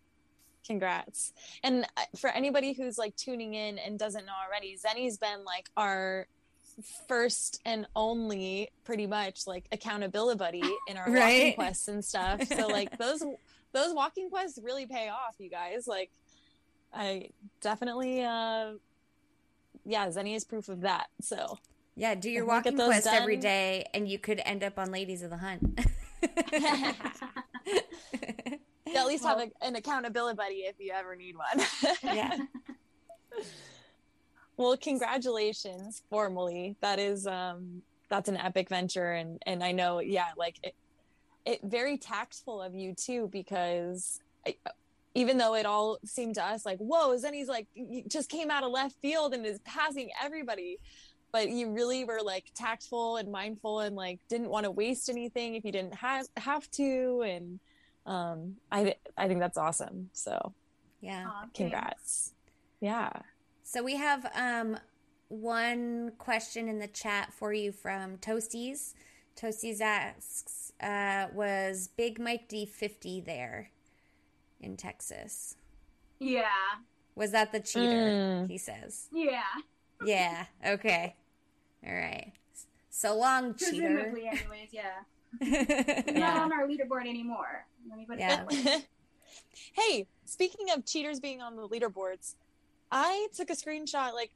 [0.66, 1.33] Congrats.
[1.62, 5.70] And uh, for anybody who's like tuning in and doesn't know already, Zennie's been like
[5.76, 6.26] our
[7.09, 12.42] first and only pretty much like accountability buddy in our walking quests and stuff.
[12.48, 13.22] So like those
[13.72, 15.87] those walking quests really pay off, you guys.
[15.87, 16.11] Like
[16.92, 17.31] I
[17.62, 18.72] definitely uh
[19.87, 21.07] yeah, Zennie is proof of that.
[21.22, 21.59] So
[21.94, 24.62] Yeah, do your If we get walking quest every done- day and you could end
[24.64, 25.81] up on Ladies of the Hunt.
[26.22, 26.29] you
[28.96, 31.66] at least have a, an accountability buddy if you ever need one.
[32.02, 32.37] yeah.
[34.57, 36.76] Well, congratulations formally.
[36.81, 40.74] That is um that's an epic venture and and I know yeah, like it,
[41.44, 44.57] it very tactful of you too because I,
[45.14, 47.66] even though it all seemed to us like whoa, Zennie's like
[48.09, 50.79] just came out of left field and is passing everybody.
[51.37, 55.55] But you really were like tactful and mindful and like didn't want to waste anything
[55.55, 57.61] if you didn't have have to and
[58.07, 60.09] um I I think that's awesome.
[60.14, 60.55] So,
[61.03, 61.27] Yeah.
[61.29, 62.33] Aw, congrats.
[62.81, 63.12] Yeah.
[63.64, 64.79] So we have um
[65.29, 68.94] one question in the chat for you from Toasties.
[69.38, 73.72] Toasties asks, uh, was Big Mike D fifty there
[74.59, 75.57] in Texas?
[76.18, 76.46] Yeah,
[77.14, 78.09] Was that the cheater?
[78.11, 78.49] Mm.
[78.49, 79.11] He says.
[79.12, 79.42] yeah.
[80.03, 80.46] Yeah.
[80.66, 81.14] Okay.
[81.87, 82.33] All right.
[82.90, 83.88] So long, cheater.
[83.88, 85.03] Presumably, anyways, yeah.
[85.40, 87.66] He's not on our leaderboard anymore.
[87.88, 88.37] Let me put it Yeah.
[88.37, 88.85] that way.
[89.72, 92.35] hey, speaking of cheaters being on the leaderboards,
[92.90, 94.31] I took a screenshot like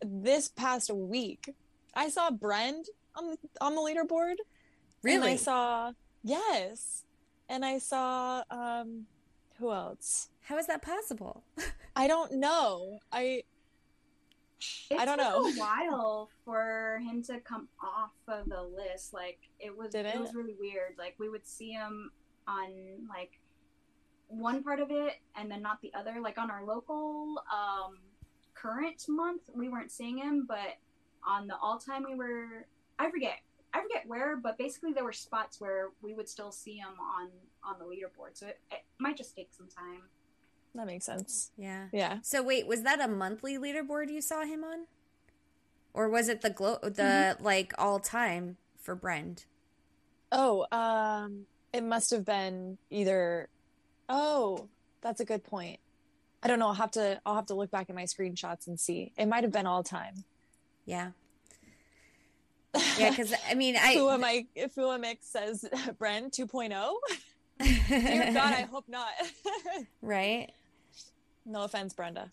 [0.00, 1.54] this past week.
[1.94, 4.36] I saw Brend on the, on the leaderboard.
[5.02, 5.16] Really?
[5.16, 5.92] And I saw
[6.24, 7.04] yes,
[7.48, 9.06] and I saw um,
[9.58, 10.28] who else?
[10.42, 11.42] How is that possible?
[11.96, 13.00] I don't know.
[13.12, 13.42] I
[14.90, 15.44] It I don't took know.
[15.46, 19.12] a while for him to come off of the list.
[19.12, 20.14] Like it was, Did it?
[20.14, 20.20] it?
[20.20, 20.94] was really weird.
[20.98, 22.10] Like we would see him
[22.48, 22.68] on
[23.08, 23.40] like
[24.28, 26.20] one part of it and then not the other.
[26.20, 27.98] Like on our local um,
[28.54, 30.78] current month, we weren't seeing him, but
[31.26, 32.66] on the all time, we were.
[32.98, 33.38] I forget.
[33.74, 37.28] I forget where, but basically there were spots where we would still see him on
[37.62, 38.30] on the leaderboard.
[38.34, 40.02] So it, it might just take some time.
[40.76, 41.50] That makes sense.
[41.56, 41.86] Yeah.
[41.92, 42.18] Yeah.
[42.22, 44.86] So wait, was that a monthly leaderboard you saw him on,
[45.94, 46.90] or was it the glo- the
[47.36, 47.44] Mm-hmm.
[47.44, 49.44] like all time for Brend?
[50.32, 53.48] Oh, um, it must have been either.
[54.08, 54.68] Oh,
[55.00, 55.78] that's a good point.
[56.42, 56.68] I don't know.
[56.68, 59.12] I'll have to I'll have to look back at my screenshots and see.
[59.16, 60.24] It might have been all time.
[60.84, 61.10] Yeah.
[62.98, 64.46] Yeah, because I mean, I Fuamik
[64.76, 65.64] Fuamik says
[65.98, 66.94] Bren 2.0.
[67.88, 69.08] Dear God, I hope not.
[70.02, 70.50] right.
[71.46, 72.30] No offense, Brenda.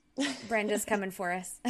[0.47, 1.59] Brenda's coming for us.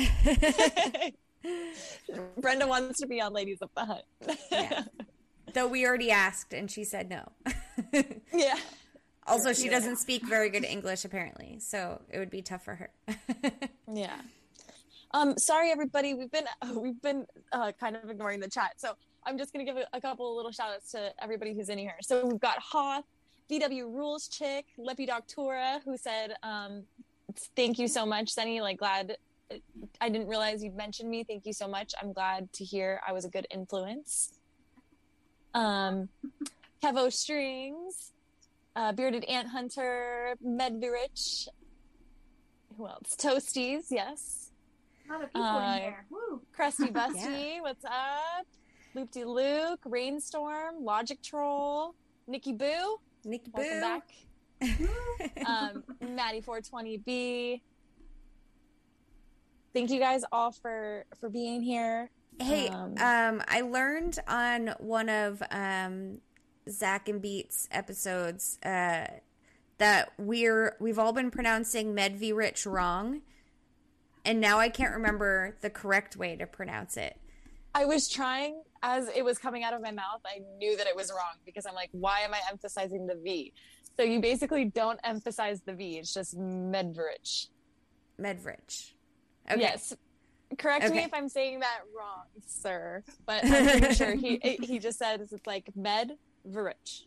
[2.37, 4.03] Brenda wants to be on Ladies of the Hunt.
[4.51, 4.83] Yeah.
[5.53, 7.29] Though we already asked and she said no.
[8.33, 8.57] yeah.
[9.27, 12.89] also, she doesn't speak very good English apparently, so it would be tough for her.
[13.91, 14.15] Yeah.
[15.11, 18.93] Um, sorry everybody, we've been we've been uh, kind of ignoring the chat, so
[19.25, 21.77] I'm just gonna give a, a couple of little shout outs to everybody who's in
[21.77, 21.95] here.
[22.01, 23.05] So we've got Hoth,
[23.51, 26.83] VW Rules Chick, Leppy Doctora, who said, um,
[27.55, 28.61] "Thank you so much, Sunny.
[28.61, 29.17] Like glad
[30.01, 31.23] I didn't realize you'd mentioned me.
[31.23, 31.93] Thank you so much.
[32.01, 34.33] I'm glad to hear I was a good influence."
[35.53, 36.09] Um,
[36.83, 38.11] Kevo Strings,
[38.75, 41.47] uh, Bearded Ant Hunter, Medvirich.
[42.77, 43.15] Who else?
[43.15, 44.49] Toasties, yes.
[45.07, 46.05] A lot of people Uh, in here.
[46.09, 46.41] Woo.
[46.53, 48.47] Crusty Busty, what's up?
[48.95, 51.93] Loop De Luke, Rainstorm, Logic Troll,
[52.27, 53.81] Nikki Boo, Nikki welcome Boo.
[53.81, 54.09] back.
[55.45, 57.61] Um, Maddie420B.
[59.73, 62.09] Thank you guys all for for being here.
[62.39, 66.19] Hey, Um, um, I learned on one of um,
[66.69, 69.07] Zach and Beats episodes uh,
[69.77, 73.21] that we're we've all been pronouncing Medvi Rich wrong,
[74.25, 77.17] and now I can't remember the correct way to pronounce it.
[77.75, 80.21] I was trying as it was coming out of my mouth.
[80.25, 83.53] I knew that it was wrong because I'm like, why am I emphasizing the V?
[83.97, 85.97] So you basically don't emphasize the V.
[85.97, 87.47] It's just Medvirich.
[88.19, 88.93] Medvrich.
[89.51, 89.61] Okay.
[89.61, 89.93] Yes.
[90.57, 93.03] Correct me if I'm saying that wrong, sir.
[93.25, 96.17] But I'm pretty sure he he just says it's like med
[96.47, 97.05] virich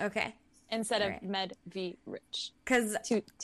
[0.00, 0.34] Okay.
[0.70, 1.22] instead of Alright.
[1.22, 2.52] med v rich.
[2.64, 2.96] Because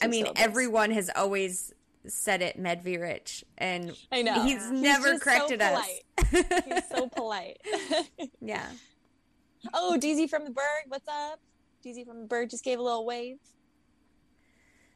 [0.02, 0.34] I mean, syllables.
[0.36, 1.72] everyone has always
[2.08, 5.86] said it Medvi Rich, and I know he's He's never so corrected us.
[6.30, 7.60] He's so polite.
[8.40, 8.66] yeah.
[9.74, 11.40] oh, DZ from the Berg, what's up?
[11.86, 13.38] DZ from the Berg just gave a little wave.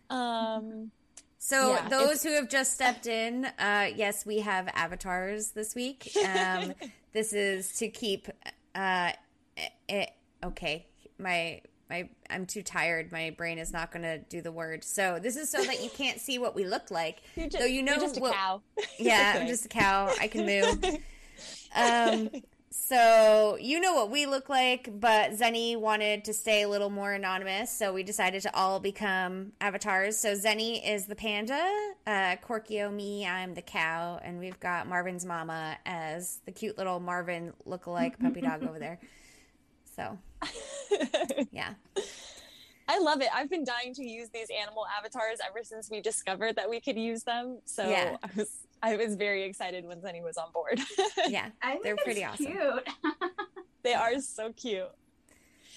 [0.09, 0.91] Um,
[1.39, 6.11] So Yeah, those who have just stepped in, uh, yes, we have avatars this week.
[6.27, 6.75] Um,
[7.13, 8.29] this is to keep.
[8.75, 9.13] Uh,
[9.89, 10.11] it,
[10.45, 10.87] okay,
[11.19, 13.13] my my I'm too tired.
[13.13, 14.85] My brain is not going to do the word.
[14.85, 17.23] So this is so that you can't see what we look like.
[17.37, 18.63] you're just, Though you know just a cow.
[18.99, 20.13] Yeah, I'm just a cow.
[20.21, 20.85] I can move.
[21.75, 22.31] Um,
[22.73, 27.13] so you know what we look like, but Zennie wanted to stay a little more
[27.13, 30.17] anonymous, so we decided to all become avatars.
[30.17, 31.69] So Zennie is the panda,
[32.07, 37.01] uh, Korkio, me, I'm the cow, and we've got Marvin's mama as the cute little
[37.01, 39.01] Marvin lookalike puppy dog over there.
[39.97, 40.17] So
[41.51, 41.75] yeah,
[42.91, 43.29] I love it.
[43.33, 46.97] I've been dying to use these animal avatars ever since we discovered that we could
[46.99, 47.61] use them.
[47.65, 48.17] So Yeah.
[48.23, 48.51] I was
[48.83, 50.81] I was very excited when Zennie was on board.
[51.29, 52.47] yeah, I think They're it's pretty awesome.
[52.47, 52.89] cute.
[53.85, 54.89] they are so cute.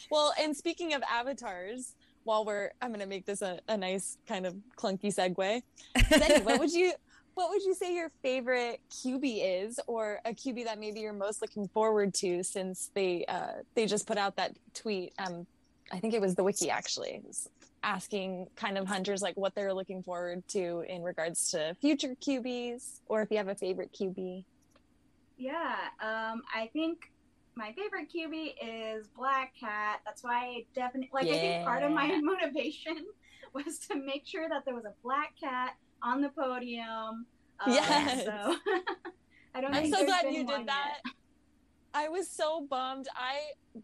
[0.09, 1.93] Well, and speaking of avatars,
[2.24, 5.61] while we're I'm gonna make this a, a nice kind of clunky segue.
[5.97, 6.93] Zennie, what would you
[7.36, 11.41] what would you say your favorite QB is, or a QB that maybe you're most
[11.41, 15.14] looking forward to since they uh, they just put out that tweet?
[15.20, 15.45] Um,
[15.93, 17.21] I think it was the wiki actually,
[17.83, 23.01] asking kind of hunters like what they're looking forward to in regards to future QBs,
[23.07, 24.43] or if you have a favorite QB.
[25.37, 27.11] Yeah, um, I think
[27.55, 30.01] my favorite QB is Black Cat.
[30.03, 31.27] That's why I definitely like.
[31.27, 33.05] I think part of my motivation
[33.53, 37.27] was to make sure that there was a Black Cat on the podium.
[37.59, 38.25] Uh, Yes.
[38.25, 38.55] So
[39.53, 39.75] I don't.
[39.75, 41.01] I'm so glad you did that.
[41.05, 41.13] yet.
[41.93, 43.07] I was so bummed.
[43.15, 43.39] I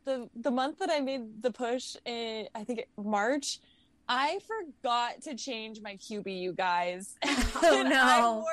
[0.06, 3.60] the the month that I made the push in I think it- March,
[4.08, 7.16] I forgot to change my QB, you guys.
[7.62, 8.36] Oh, no.
[8.38, 8.46] wore-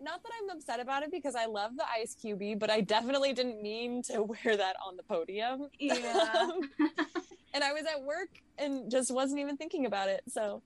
[0.00, 3.32] not that I'm upset about it because I love the ice QB, but I definitely
[3.34, 5.68] didn't mean to wear that on the podium.
[5.78, 6.48] Yeah.
[7.54, 10.22] and I was at work and just wasn't even thinking about it.
[10.28, 10.62] So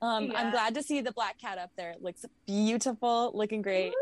[0.00, 0.38] um, Yeah.
[0.38, 1.90] I'm glad to see the black cat up there.
[1.92, 3.92] It looks beautiful, looking great.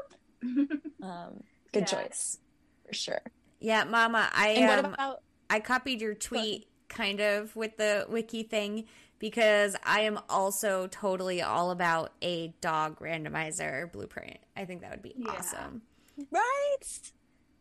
[1.03, 1.43] Um,
[1.73, 1.85] good Yeah.
[1.85, 2.39] choice
[2.87, 3.23] for sure.
[3.61, 4.29] Yeah, Mama.
[4.35, 8.87] I And what um, about I copied your tweet kind of with the wiki thing
[9.19, 14.39] because I am also totally all about a dog randomizer blueprint.
[14.57, 15.31] I think that would be Yeah.
[15.31, 15.83] awesome.
[16.31, 16.77] right?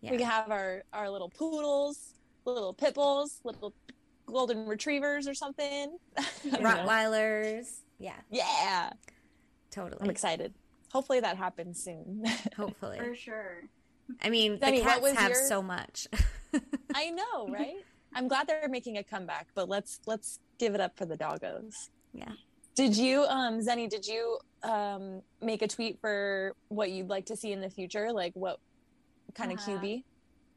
[0.02, 0.12] Yeah.
[0.12, 2.14] We can have our our little poodles,
[2.46, 3.74] little pit bulls, little
[4.26, 5.98] golden retrievers or something.
[6.18, 6.70] I don't know.
[6.70, 7.66] Rottweilers.
[7.98, 8.92] Yeah, Yeah,
[9.72, 10.02] totally.
[10.04, 10.54] I'm excited.
[10.94, 12.24] Hopefully that happens soon.
[12.58, 12.98] Hopefully.
[12.98, 13.64] For sure.
[14.22, 16.08] I mean, the Denny, what cats have your- so much.
[16.96, 17.76] I know, right?
[18.14, 21.90] I'm glad they're making a comeback, but let's let's give it up for the doggos.
[22.14, 22.32] Yeah.
[22.76, 23.90] Did you, um, Zennie?
[23.90, 28.12] Did you um, make a tweet for what you'd like to see in the future?
[28.12, 28.60] Like what
[29.36, 29.72] kind Uh-huh.
[29.74, 30.04] of QB?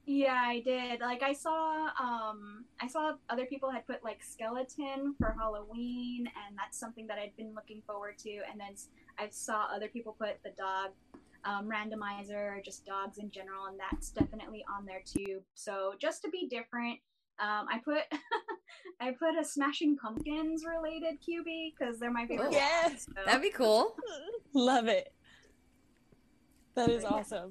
[0.06, 1.00] Yeah, I did.
[1.00, 6.56] Like I saw um I saw other people had put like skeleton for Halloween and
[6.58, 8.74] that's something that I'd been looking forward to and then
[9.18, 10.90] I saw other people put the dog
[11.44, 15.40] um, randomizer or just dogs in general and that's definitely on there too.
[15.54, 16.98] So just to be different,
[17.40, 18.02] um, I put
[19.00, 22.52] I put a Smashing Pumpkins related QB because they're my favorite.
[22.52, 23.22] Yes, Yeah.
[23.22, 23.96] so- That'd be cool.
[24.54, 25.12] Love it.
[26.74, 27.50] That is awesome.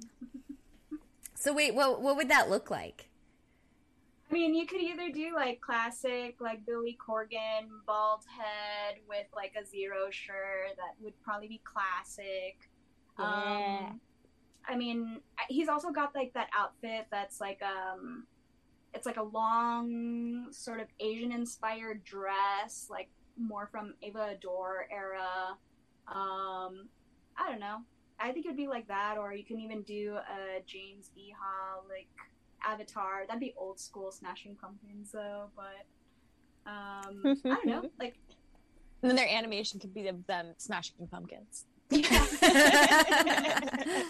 [1.35, 3.07] So wait, what what would that look like?
[4.29, 9.53] I mean, you could either do like classic, like Billy Corgan, bald head with like
[9.61, 10.77] a zero shirt.
[10.77, 12.69] That would probably be classic.
[13.19, 13.25] Yeah.
[13.89, 14.01] Um,
[14.67, 18.25] I mean, he's also got like that outfit that's like um,
[18.93, 25.57] it's like a long sort of Asian inspired dress, like more from Ava Adore era.
[26.07, 26.87] Um,
[27.37, 27.77] I don't know.
[28.19, 32.07] I think it'd be like that, or you can even do a James Iha like
[32.63, 33.25] Avatar.
[33.27, 37.89] That'd be old school Smashing Pumpkins though, but um, I don't know.
[37.99, 38.15] Like
[39.01, 41.65] And then their animation could be of them smashing pumpkins.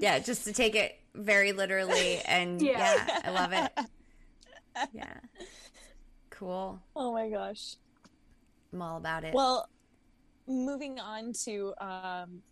[0.00, 3.20] yeah, just to take it very literally and yeah, Yeah.
[3.24, 3.70] I love it.
[4.92, 5.14] Yeah.
[6.30, 6.80] Cool.
[6.96, 7.76] Oh my gosh.
[8.72, 9.34] I'm all about it.
[9.34, 9.68] Well,
[10.48, 12.42] moving on to um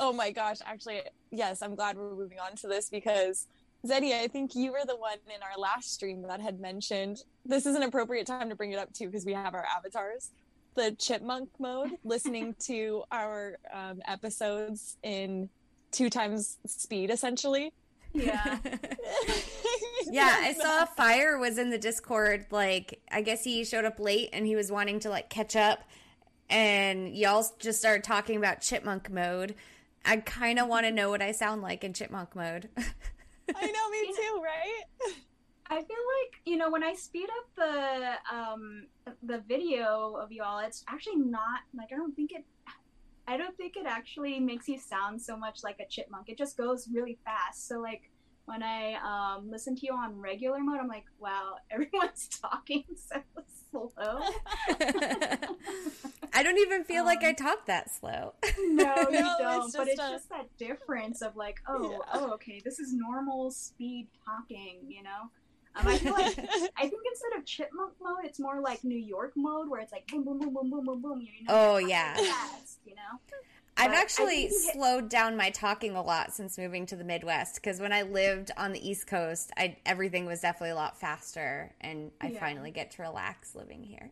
[0.00, 1.00] oh my gosh, actually
[1.30, 3.46] yes, I'm glad we're moving on to this because
[3.86, 7.66] Zeddy, I think you were the one in our last stream that had mentioned this
[7.66, 10.30] is an appropriate time to bring it up too because we have our avatars.
[10.76, 15.48] The chipmunk mode, listening to our um, episodes in
[15.90, 17.72] two times speed essentially.
[18.12, 18.58] yeah.
[20.06, 22.46] yeah, I saw Fire was in the Discord.
[22.50, 25.80] Like, I guess he showed up late and he was wanting to like catch up,
[26.48, 29.54] and y'all just started talking about chipmunk mode.
[30.04, 32.68] I kind of want to know what I sound like in chipmunk mode.
[32.78, 35.14] I know, me too, right?
[35.68, 38.86] I feel like you know when I speed up the um
[39.22, 42.44] the video of you all, it's actually not like I don't think it.
[43.28, 46.28] I don't think it actually makes you sound so much like a chipmunk.
[46.28, 47.66] It just goes really fast.
[47.66, 48.08] So like
[48.44, 53.16] when I um listen to you on regular mode, I'm like, wow, everyone's talking so
[53.72, 54.20] slow.
[56.32, 58.34] I don't even feel like I Um, talk that slow.
[58.58, 59.64] No, you No, don't.
[59.66, 61.98] it's but it's a- just that difference of like, oh, Yeah.
[62.12, 65.30] oh, okay, this is normal speed talking, you know.
[65.78, 66.26] Um, I feel like
[66.76, 70.06] I think instead of chipmunk mode, it's more like New York mode, where it's like
[70.08, 71.20] boom, boom, boom, boom, boom, boom, boom.
[71.20, 72.14] You know, Oh, yeah.
[72.16, 73.20] fast, you know.
[73.78, 76.96] I've But actually think you hit- slowed down my talking a lot since moving to
[76.96, 80.76] the Midwest because when I lived on the East Coast, I everything was definitely a
[80.76, 82.40] lot faster, and I Yeah.
[82.40, 84.10] finally get to relax living here.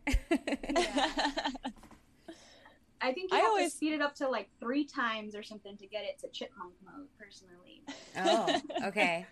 [3.00, 5.42] I think you I have always- to speed it up to like three times or
[5.42, 7.06] something to get it to chipmunk mode.
[7.18, 7.82] Personally,
[8.18, 9.26] oh, okay,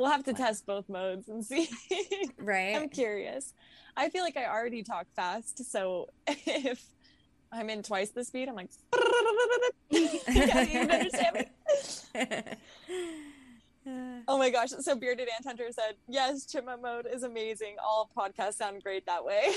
[0.00, 1.68] we'll have to test both modes and see.
[2.38, 2.74] Right.
[2.74, 3.52] I'm curious.
[3.96, 6.82] I feel like I already talk fast, so if
[7.52, 8.70] I'm in twice the speed, I'm like,
[9.90, 11.46] yeah, you understand
[12.14, 12.42] me.
[14.28, 14.70] Oh my gosh!
[14.70, 17.76] So bearded ant hunter said, "Yes, chipmunk mode is amazing.
[17.82, 19.52] All podcasts sound great that way."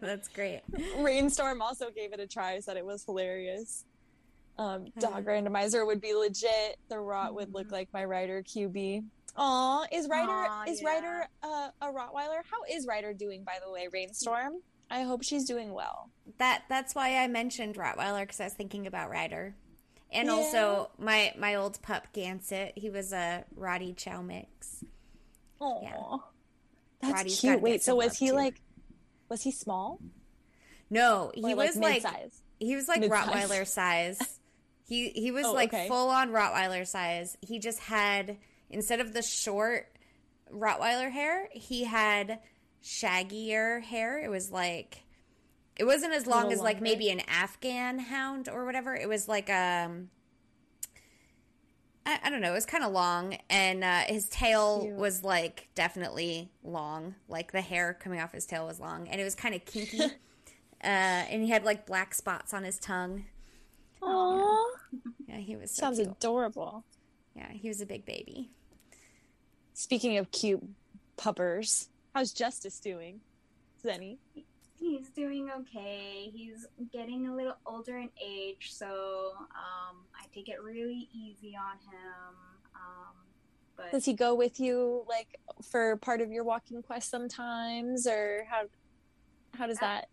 [0.00, 0.62] That's great.
[0.98, 2.60] Rainstorm also gave it a try.
[2.60, 3.84] Said it was hilarious.
[4.56, 6.78] Um, dog randomizer would be legit.
[6.88, 9.04] The rot would look like my Ryder QB.
[9.36, 10.88] Aw, is Ryder Aw, is yeah.
[10.88, 12.40] Ryder uh, a Rottweiler?
[12.48, 13.88] How is Ryder doing, by the way?
[13.92, 14.54] Rainstorm.
[14.90, 16.10] I hope she's doing well.
[16.38, 19.56] That that's why I mentioned Rottweiler because I was thinking about Ryder,
[20.12, 20.34] and Yeah.
[20.34, 22.72] also my my old pup Gansett.
[22.76, 24.84] He was a Roddy Chow mix.
[25.60, 26.16] Oh, Yeah.
[27.00, 27.60] that's Roddy's cute.
[27.60, 28.34] Wait, so was he too.
[28.36, 28.60] like?
[29.28, 29.98] Was he small?
[30.90, 32.42] No, he Or, was like mid-size?
[32.60, 33.26] He was like Mid-size.
[33.28, 34.38] Rottweiler size.
[34.86, 35.88] He he was Oh, like okay.
[35.88, 37.36] full on Rottweiler size.
[37.40, 38.36] He just had
[38.70, 39.88] instead of the short
[40.52, 42.40] Rottweiler hair, he had
[42.82, 44.18] shaggier hair.
[44.22, 45.04] It was like
[45.76, 46.82] it wasn't as long as like longer.
[46.84, 48.94] maybe an Afghan hound or whatever.
[48.94, 50.10] It was like um
[52.06, 54.94] I, I don't know, it was kind of long and uh, his tail Cute.
[54.96, 57.14] was like definitely long.
[57.28, 60.00] Like the hair coming off his tail was long and it was kind of kinky.
[60.02, 60.10] uh,
[60.82, 63.24] and he had like black spots on his tongue.
[64.04, 64.66] Aw,
[65.26, 66.08] Yeah, he was so sounds cute.
[66.10, 66.84] adorable.
[67.34, 68.50] Yeah, he was a big baby.
[69.72, 70.62] Speaking of cute
[71.16, 73.20] puppers, how's Justice doing?
[73.84, 74.18] Zennie.
[74.78, 76.30] he's doing okay.
[76.32, 81.78] He's getting a little older in age, so um, I take it really easy on
[81.78, 82.34] him.
[82.74, 83.14] Um,
[83.76, 88.46] but Does he go with you like for part of your walking quest sometimes, or
[88.48, 88.62] how?
[89.58, 90.08] How does Uh, that?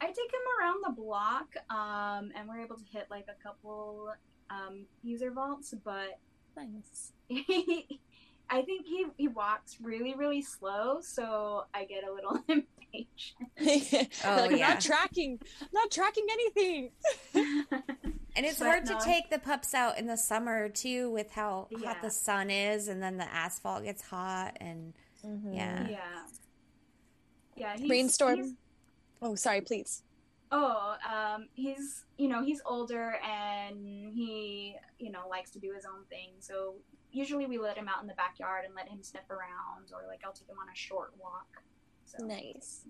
[0.00, 4.08] I take him around the block, um, and we're able to hit like a couple
[4.48, 6.18] um, user vaults, but
[6.56, 7.12] Nice.
[7.28, 8.00] he,
[8.50, 12.66] I think he he walks really really slow, so I get a little impatient.
[14.24, 14.68] Oh, like, I'm yeah.
[14.70, 16.90] not tracking, I'm not tracking anything.
[18.36, 18.98] And it's But hard no.
[18.98, 22.88] to take the pups out in the summer too, with how hot the sun is,
[22.88, 24.94] and then the asphalt gets hot, and
[25.52, 25.98] yeah, yeah,
[27.56, 27.76] yeah.
[27.76, 28.36] He's, Rainstorm.
[28.36, 28.52] he's-
[29.22, 30.02] Oh, sorry, please.
[30.52, 35.84] oh, um, he's you know he's older and he you know likes to do his
[35.84, 36.30] own thing.
[36.40, 36.74] So
[37.12, 40.20] usually we let him out in the backyard and let him sniff around, or like
[40.24, 41.62] I'll take him on a short walk.
[42.04, 42.82] So Nice.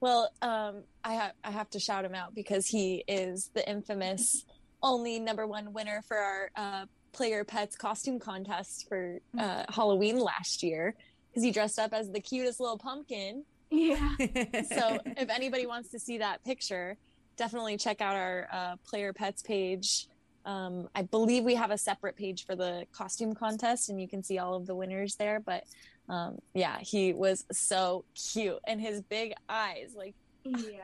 [0.00, 4.44] Well, um, I have I have to shout him out because he is the infamous
[4.82, 10.62] only number one winner for our uh, player pets costume contest for uh, Halloween last
[10.62, 10.94] year
[11.30, 13.44] because he dressed up as the cutest little pumpkin.
[13.70, 14.14] yeah.
[14.18, 16.96] So if anybody wants to see that picture,
[17.36, 20.06] definitely check out our uh, player pets page.
[20.44, 24.22] Um, I believe we have a separate page for the costume contest, and you can
[24.22, 25.40] see all of the winners there.
[25.40, 25.64] But
[26.08, 30.14] um, yeah, he was so cute, and his big eyes, like
[30.44, 30.78] Yeah.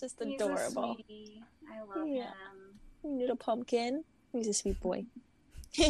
[0.00, 0.96] just He's adorable.
[1.70, 2.22] I love Yeah.
[2.24, 3.18] him.
[3.18, 4.02] Little pumpkin.
[4.32, 5.04] He's a sweet boy.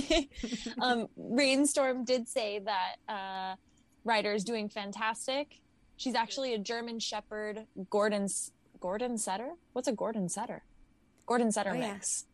[0.81, 3.57] um, Rainstorm did say that uh,
[4.05, 5.61] Ryder is doing fantastic.
[6.01, 9.51] She's actually a German Shepherd Gordon's Gordon Setter.
[9.75, 10.63] What's a Gordon Setter?
[11.27, 11.93] Gordon Setter Oh, yeah.
[11.93, 12.25] mix,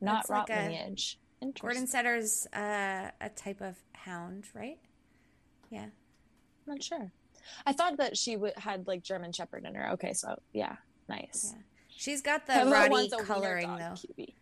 [0.00, 1.18] not It's rot like lineage.
[1.42, 1.66] Interesting.
[1.66, 4.78] Gordon Setter's uh, a type of hound, right?
[5.68, 5.86] Yeah.
[5.86, 5.90] I'm
[6.68, 7.10] not sure.
[7.66, 9.90] I thought that she w- had like German Shepherd in her.
[9.94, 10.76] Okay, so yeah,
[11.08, 11.52] nice.
[11.56, 11.62] Yeah.
[11.88, 13.94] She's got the Roddy a coloring though.
[13.96, 14.36] cutie.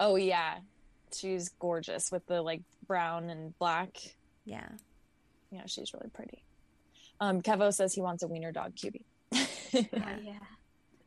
[0.00, 0.60] Oh yeah,
[1.14, 3.98] she's gorgeous with the like brown and black.
[4.46, 4.68] Yeah.
[5.50, 6.42] Yeah, she's really pretty.
[7.20, 8.72] Um, Kevo says he wants a wiener dog.
[8.82, 8.88] Oh,
[9.32, 9.42] Yeah.
[10.22, 10.32] yeah.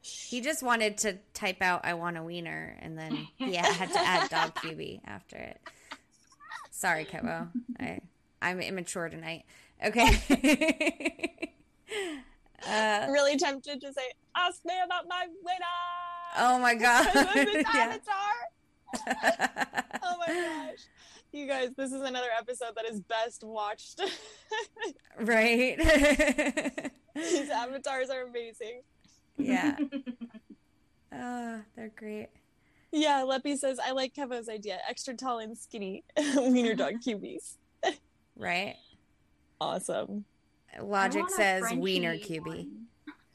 [0.02, 4.00] He just wanted to type out "I want a wiener" and then he had to
[4.00, 5.60] add "dog QB" after it.
[6.72, 7.50] Sorry, Kevo.
[7.80, 8.00] I
[8.42, 9.44] I'm immature tonight.
[9.84, 10.08] Okay.
[12.68, 14.02] uh, I'm really tempted to say,
[14.36, 17.06] "Ask me about my winner." oh my god.
[17.14, 17.98] Because of his Yeah.
[20.04, 20.86] Oh my gosh,
[21.32, 24.02] you guys, this is another episode that is best watched.
[25.20, 25.78] right.
[27.16, 28.82] These avatars are amazing.
[29.38, 29.76] yeah.
[31.14, 32.28] Oh, they're great.
[32.92, 34.78] Yeah, Leppy says, "I like Kevo's idea.
[34.88, 36.04] Extra tall and skinny
[36.38, 37.58] wiener dog cubies.
[38.36, 38.76] Right.
[39.60, 40.26] Awesome.
[40.82, 42.46] Logic says wiener QB.
[42.46, 42.86] one.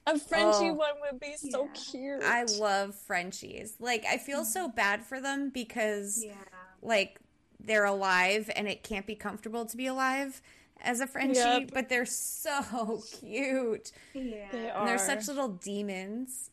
[0.06, 0.74] A Frenchie Oh.
[0.74, 1.70] one would be so Yeah.
[1.90, 2.22] cute.
[2.24, 3.74] I love Frenchies.
[3.78, 6.34] Like I feel so bad for them because Yeah.
[6.80, 7.20] like
[7.64, 10.40] they're alive and it can't be comfortable to be alive
[10.80, 11.70] as a Frenchie, Yep.
[11.72, 13.92] but they're so cute.
[14.14, 14.48] Yeah.
[14.50, 16.50] They And they're such little demons.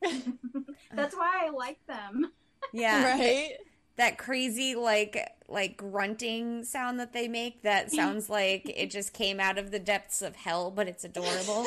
[0.92, 2.32] That's why I like them.
[2.72, 3.04] Yeah.
[3.18, 3.50] right.
[3.96, 5.16] That crazy like
[5.48, 9.78] like grunting sound that they make that sounds like it just came out of the
[9.78, 11.66] depths of hell, but it's adorable.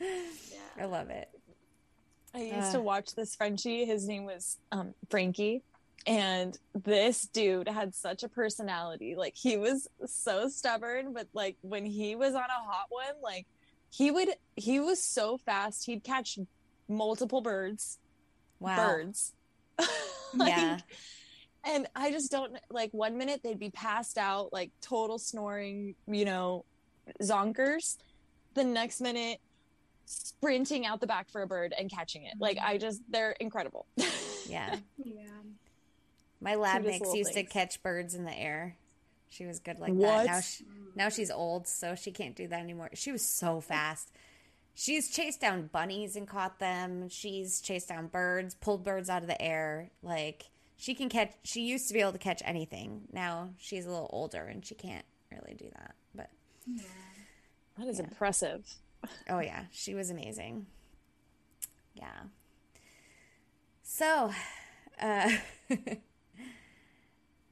[0.00, 1.28] I love it.
[2.34, 2.72] I used Uh.
[2.72, 3.84] to watch this Frenchie.
[3.84, 5.62] His name was um, Frankie.
[6.06, 9.14] And this dude had such a personality.
[9.16, 13.46] Like he was so stubborn, but like when he was on a hot one, like
[13.90, 15.86] he would he was so fast.
[15.86, 16.38] He'd catch
[16.88, 17.98] multiple birds.
[18.60, 18.76] Wow.
[18.76, 19.32] Birds.
[20.34, 20.78] Like, Yeah.
[21.64, 26.26] And I just don't like one minute they'd be passed out, like total snoring, you
[26.26, 26.66] know,
[27.22, 27.96] zonkers.
[28.52, 29.38] The next minute
[30.04, 32.34] sprinting out the back for a bird and catching it.
[32.38, 32.66] Like mm-hmm.
[32.66, 33.86] I just they're incredible.
[34.48, 34.76] Yeah.
[34.96, 35.26] Yeah.
[36.40, 38.76] My lab mix little used to catch birds in the air.
[39.30, 40.26] She was good like that.
[40.26, 40.64] Now she,
[40.94, 42.90] now she's old, so she can't do that anymore.
[42.94, 44.10] She was so fast.
[44.74, 47.08] She's chased down bunnies and caught them.
[47.08, 49.90] She's chased down birds, pulled birds out of the air.
[50.02, 50.44] Like
[50.76, 51.32] she can catch.
[51.42, 53.02] She used to be able to catch anything.
[53.12, 55.94] Now she's a little older and she can't really do that.
[56.14, 56.30] But
[56.66, 56.82] Yeah.
[57.78, 58.04] that is Yeah.
[58.04, 58.64] impressive.
[59.28, 60.66] oh yeah, she was amazing.
[61.94, 62.22] Yeah.
[63.82, 64.32] So,
[65.00, 65.30] uh,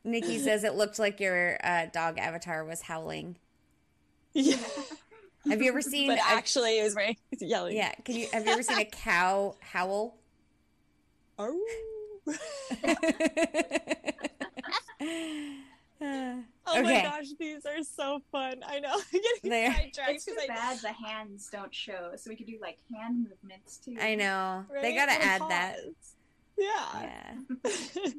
[0.07, 3.36] Nikki says it looked like your uh, dog avatar was howling.
[4.32, 4.57] Yeah.
[5.48, 6.09] Have you ever seen?
[6.09, 7.76] but a- actually it was very yelling.
[7.76, 10.16] yeah, can you have you ever seen a cow howl?
[11.38, 11.61] Oh.
[16.00, 16.34] Uh,
[16.68, 18.61] Oh my gosh, these are so fun.
[18.66, 18.92] I know.
[18.94, 22.34] I'm getting They're- sidetracked It's too 'cause I- bad the hands don't show, so we
[22.36, 23.96] could do like hand movements too.
[24.00, 25.76] I know they gotta Little add that.
[26.59, 27.09] Yeah.
[27.64, 28.11] Yeah.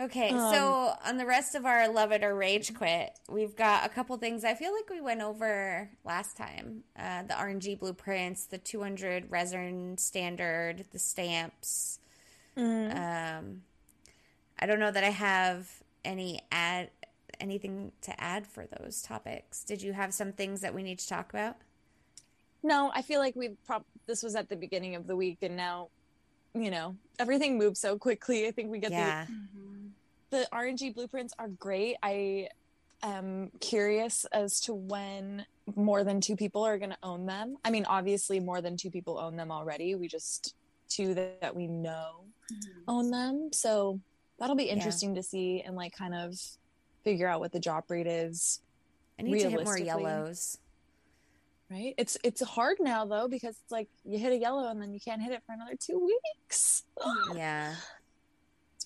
[0.00, 3.84] Okay, Um, so on the rest of our love it or rage quit, we've got
[3.84, 6.84] a couple things I feel like we went over last time.
[6.96, 11.98] Uh, the RNG blueprints, the 200 resin standard, the stamps.
[12.56, 12.94] Mm.
[12.94, 13.62] Um,
[14.58, 15.68] I don't know that I have
[16.04, 16.90] any add
[17.40, 19.64] anything to add for those topics.
[19.64, 21.56] Did you have some things that we need to talk about?
[22.62, 25.56] No, I feel like we've prob this was at the beginning of the week, and
[25.56, 25.88] now,
[26.54, 28.46] you know, everything moves so quickly.
[28.48, 29.26] I think we get Yeah.
[29.26, 29.32] The
[30.30, 31.96] the RNG blueprints are great.
[32.02, 32.48] I
[33.02, 37.56] am curious as to when more than two people are going to own them.
[37.64, 39.94] I mean, obviously, more than two people own them already.
[39.94, 40.54] We just
[40.88, 42.82] two that, that we know Mhm.
[42.88, 44.00] own them, so
[44.38, 46.38] that'll be interesting to see and like kind of
[47.04, 48.60] figure out what the drop rate is.
[49.18, 50.58] I need to hit more yellows.
[51.70, 51.92] Right?
[51.98, 55.00] It's it's hard now though because it's like you hit a yellow and then you
[55.00, 55.98] can't hit it for another two
[56.34, 56.84] weeks.
[57.34, 57.74] Yeah.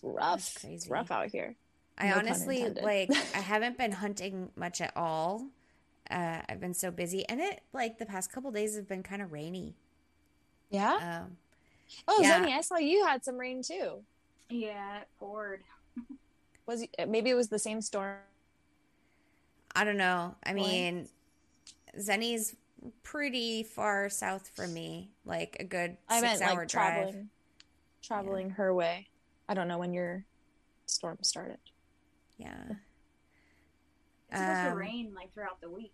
[0.03, 0.55] It's rough.
[0.55, 0.75] That's crazy.
[0.75, 1.55] It's rough out here.
[1.99, 5.47] I No honestly like I haven't been hunting much at all.
[6.11, 9.23] Uh, I've been so busy, and it like the past couple days have been kind
[9.23, 9.77] of rainy.
[10.71, 11.23] Yeah.
[11.25, 11.37] Um,
[12.09, 12.41] Oh, Yeah.
[12.41, 14.03] Zennie, I saw you had some rain too.
[14.49, 15.63] Yeah, it poured.
[16.67, 18.17] Was maybe it was the same storm?
[19.75, 20.37] I don't know.
[20.45, 20.55] I Boy.
[20.55, 21.09] mean,
[21.99, 22.57] Zennie's
[23.03, 26.95] pretty far south from me, like a good I six meant hour like drive.
[27.05, 27.31] traveling,
[28.03, 29.09] traveling her way.
[29.49, 30.24] I don't know when your
[30.86, 31.59] storm started.
[32.38, 32.55] Yeah.
[34.30, 35.93] It's supposed to Um, rain like throughout the week.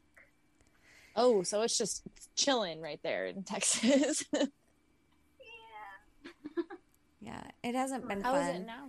[1.16, 2.02] Oh, so it's just
[2.36, 4.24] chilling right there in Texas.
[4.32, 4.48] Yeah.
[7.20, 8.42] Yeah, it hasn't been How fun.
[8.48, 8.88] is it now?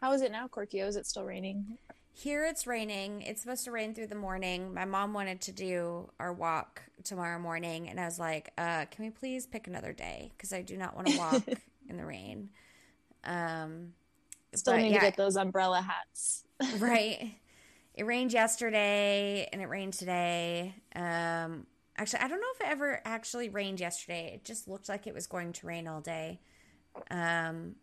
[0.00, 0.86] How is it now, Korkio?
[0.88, 1.78] Is it still raining?
[2.12, 3.22] Here it's raining.
[3.22, 4.74] It's supposed to rain through the morning.
[4.74, 9.04] My mom wanted to do our walk tomorrow morning, and I was like, uh, "Can
[9.04, 10.32] we please pick another day?
[10.36, 11.42] Because I do not want to walk
[11.88, 12.50] in the rain."
[13.24, 13.92] Um,
[14.54, 16.44] Still but need yeah, to get those umbrella hats.
[16.78, 17.34] right.
[17.94, 20.74] It rained yesterday, and it rained today.
[20.94, 21.66] Um,
[21.96, 24.32] actually, I don't know if it ever actually rained yesterday.
[24.34, 26.40] It just looked like it was going to rain all day.
[27.10, 27.76] Um,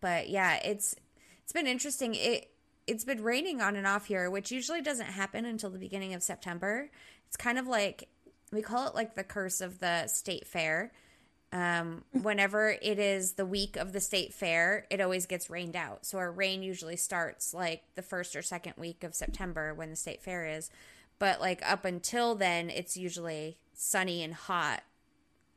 [0.00, 0.94] but yeah, it's
[1.42, 2.14] it's been interesting.
[2.14, 2.50] It
[2.86, 6.22] it's been raining on and off here, which usually doesn't happen until the beginning of
[6.22, 6.90] September.
[7.26, 8.08] It's kind of like
[8.52, 10.92] we call it like the curse of the state fair.
[11.52, 16.06] Um, whenever it is the week of the state fair, it always gets rained out.
[16.06, 19.96] So our rain usually starts like the first or second week of September when the
[19.96, 20.70] state fair is.
[21.18, 24.82] But like up until then, it's usually sunny and hot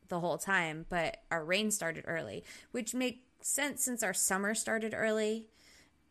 [0.09, 0.85] the whole time.
[0.89, 5.47] But our rain started early, which makes sense since our summer started early.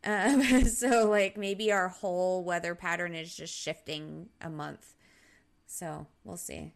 [0.03, 4.95] Um, so like maybe our whole weather pattern is just shifting a month.
[5.67, 6.73] So we'll see.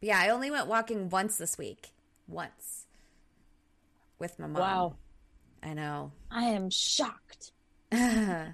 [0.00, 1.90] But yeah, I only went walking once this week.
[2.26, 2.86] Once.
[4.18, 4.60] With my mom.
[4.60, 4.96] Wow,
[5.62, 6.12] I know.
[6.30, 7.52] I am shocked.
[7.92, 8.52] yeah.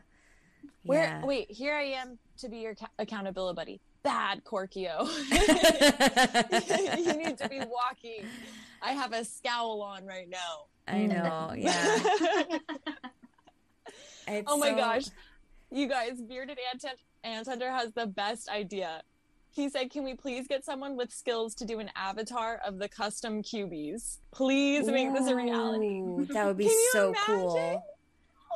[0.85, 1.23] Where?
[1.25, 3.81] Wait, here I am to be your accountability buddy.
[4.03, 5.09] Bad Korkio.
[7.07, 8.27] you need to be walking.
[8.83, 10.67] I have a scowl on right now.
[10.87, 11.09] I mm.
[11.09, 11.55] know.
[14.27, 14.43] Yeah.
[14.47, 15.05] Oh my so- gosh.
[15.71, 16.85] You guys, Bearded Ant
[17.25, 19.03] Ant Hunter has the best idea.
[19.55, 22.89] He said, Can we please get someone with skills to do an avatar of the
[22.89, 24.19] custom cubies?
[24.33, 26.03] Please make this a reality.
[26.33, 27.25] That would be so imagine?
[27.25, 27.85] cool.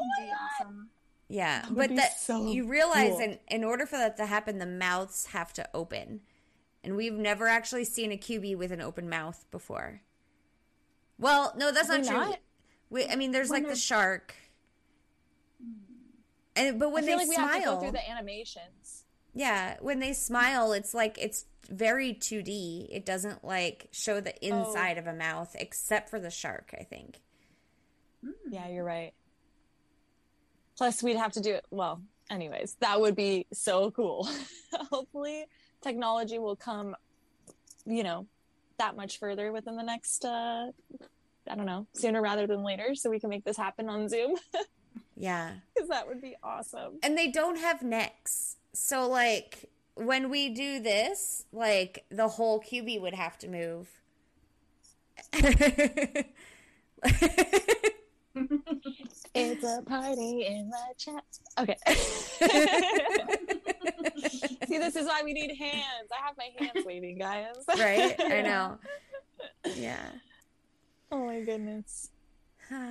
[0.00, 0.36] Oh my Be god.
[0.60, 0.88] awesome.
[1.28, 3.20] Yeah, That but that so you realize cool.
[3.20, 6.20] in in order for that to happen, the mouths have to open,
[6.82, 10.00] and we've never actually seen a QB with an open mouth before.
[11.18, 12.16] Well, no, that's not true.
[12.16, 12.38] not?
[12.90, 14.34] We, I mean, there's like the shark,
[16.56, 18.97] and but when I feel they like we have to go smile, through the animations.
[19.34, 22.88] Yeah, when they smile, it's like it's very 2D.
[22.90, 24.38] It doesn't like show the Oh.
[24.66, 26.74] inside of a mouth, except for the shark.
[26.78, 27.20] I think.
[28.50, 29.12] Yeah, you're right.
[30.76, 31.64] Plus, we'd have to do it.
[31.70, 32.00] Well,
[32.30, 34.28] anyways, that would be so cool.
[34.90, 35.46] Hopefully,
[35.82, 36.94] technology will come,
[37.84, 38.26] you know,
[38.78, 40.70] that much further within the next, uh,
[41.50, 44.36] I don't know, sooner rather than later, so we can make this happen on Zoom
[45.16, 45.54] Yeah.
[45.74, 46.98] because that would be awesome.
[47.02, 48.56] and they don't have necks.
[48.72, 53.88] So like when we do this, like the whole QB would have to move.
[59.34, 61.24] It's a party in the chat.
[61.58, 61.76] Okay.
[64.66, 66.10] See, this is why we need hands.
[66.12, 67.54] I have my hands waving, guys.
[67.78, 68.14] right?
[68.20, 68.78] I know.
[69.76, 70.10] Yeah.
[71.10, 72.10] Oh my goodness.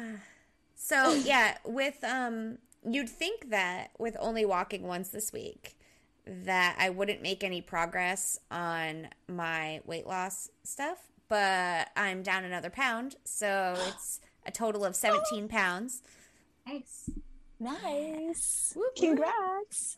[0.76, 2.58] so yeah, with um
[2.94, 5.78] you'd think that with only walking once this week
[6.26, 10.98] that I wouldn't make any progress on my weight loss stuff,
[11.30, 16.02] but I'm down another pound, so it's a total of 17 pounds.
[16.66, 17.10] Nice.
[17.60, 18.74] Nice.
[18.76, 18.96] Whoop, whoop.
[18.96, 19.98] Congrats.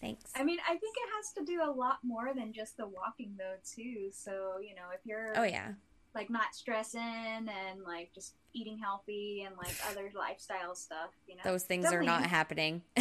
[0.00, 0.30] Thanks.
[0.34, 3.34] I mean, I think it has to do a lot more than just the walking
[3.38, 4.10] though, too.
[4.12, 5.72] So, you know, if you're Oh yeah.
[6.16, 11.42] Like not stressing and like just eating healthy and like other lifestyle stuff, you know.
[11.44, 12.82] Those things are not happening.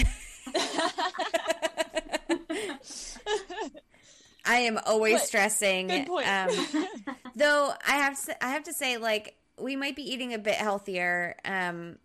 [4.47, 5.87] I am always But- stressing.
[5.87, 6.27] Good point.
[6.27, 6.49] Um,
[7.35, 10.55] though I have to, I have to say, like we might be eating a bit
[10.55, 11.35] healthier.
[11.43, 11.97] Um,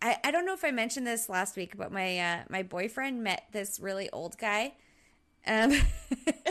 [0.00, 3.24] I, I don't know if I mentioned this last week, but my uh, my boyfriend
[3.24, 4.74] met this really old guy.
[5.46, 5.72] Um,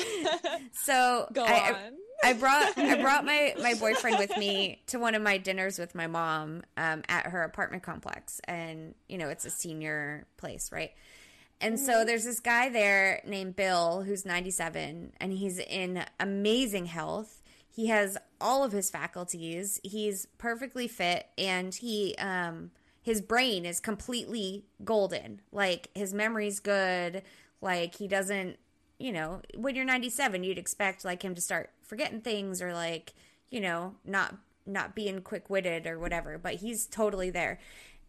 [0.74, 1.94] so Go I, I- on.
[2.24, 5.96] I brought I brought my my boyfriend with me to one of my dinners with
[5.96, 10.92] my mom um, at her apartment complex, and you know it's a senior place, right?
[11.62, 17.42] And so there's this guy there named Bill who's 97, and he's in amazing health.
[17.70, 19.80] He has all of his faculties.
[19.84, 25.42] He's perfectly fit, and he um his brain is completely golden.
[25.52, 27.22] Like his memory's good.
[27.62, 28.58] Like he doesn't
[28.98, 33.14] you know, when you're 97, you'd expect like him to start forgetting things or like,
[33.50, 34.36] you know, not
[34.68, 37.60] not being quick-witted or whatever, but he's totally there.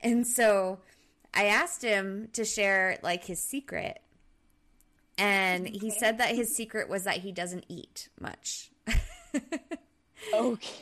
[0.01, 0.79] And so
[1.35, 4.01] I asked him to share like his secret.
[5.19, 8.71] And he said that his secret was that he doesn't eat much.
[10.35, 10.75] Okay.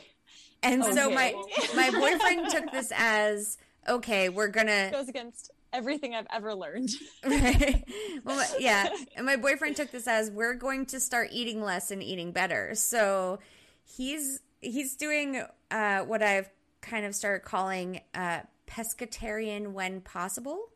[0.63, 1.33] And so my
[1.75, 6.89] my boyfriend took this as okay, we're going to Goes against everything I've ever learned.
[7.25, 7.83] Right.
[8.23, 8.89] Well, yeah.
[9.15, 12.75] And my boyfriend took this as we're going to start eating less and eating better.
[12.75, 13.39] So
[13.83, 16.49] he's he's doing uh, what I've
[16.81, 20.69] kind of started calling uh, pescatarian when possible.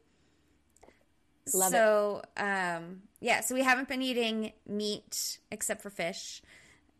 [1.53, 1.75] Love it.
[1.75, 6.41] so um, yeah, so we haven't been eating meat except for fish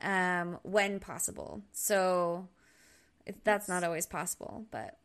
[0.02, 1.62] um, when possible.
[1.72, 2.48] So
[3.44, 4.98] that's not always possible, but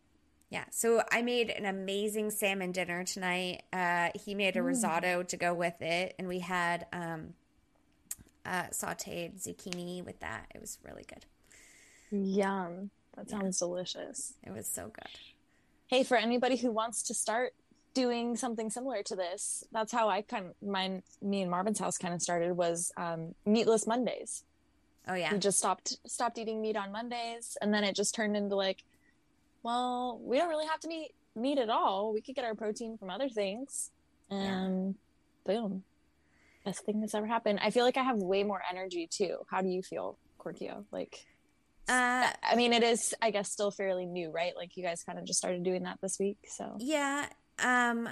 [0.50, 0.64] yeah.
[0.70, 3.62] So I made an amazing salmon dinner tonight.
[3.72, 7.34] Uh, he made a risotto to go with it, and we had um,
[8.46, 10.46] uh, sautéed zucchini with that.
[10.54, 11.26] It was really good.
[12.10, 12.90] Yum.
[13.16, 14.34] That sounds delicious.
[14.42, 15.10] It was so good.
[15.86, 17.54] Hey, for anybody who wants to start
[17.94, 21.96] doing something similar to this, that's how I kind of mine me and Marvin's house
[21.96, 24.44] kind of started was um, meatless Mondays.
[25.06, 25.32] Oh yeah.
[25.32, 28.82] We just stopped stopped eating meat on Mondays, and then it just turned into like,
[29.64, 32.12] well, we don't really have to eat meat at all.
[32.12, 33.90] We could get our protein from other things,
[34.30, 34.94] and
[35.44, 35.82] boom,
[36.64, 37.58] best thing that's ever happened.
[37.62, 39.38] I feel like I have way more energy too.
[39.50, 40.84] How do you feel, Korkio?
[40.92, 41.26] Like,
[41.88, 44.54] Uh, I mean, it is, I guess, still fairly new, right?
[44.56, 47.26] Like, you guys kind of just started doing that this week, so Yeah.
[47.58, 48.08] Um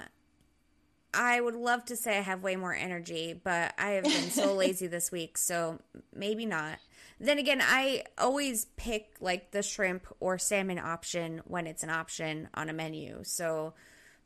[1.15, 4.55] I would love to say I have way more energy, but I have been so
[4.63, 5.79] lazy this week, so
[6.11, 6.79] maybe not.
[7.23, 12.49] Then again, I always pick like the shrimp or salmon option when it's an option
[12.53, 13.21] on a menu.
[13.23, 13.75] So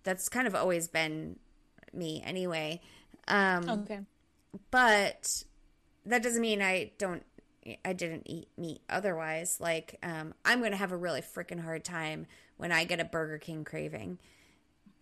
[0.02, 1.38] that's kind of always been
[1.94, 2.82] me anyway.
[3.28, 4.00] Um okay.
[4.72, 5.44] but
[6.08, 7.24] that doesn't mean I don't
[7.86, 9.60] I didn't eat meat otherwise.
[9.62, 12.26] Like um I'm going to have a really freaking hard time
[12.58, 14.18] when I get a Burger King craving.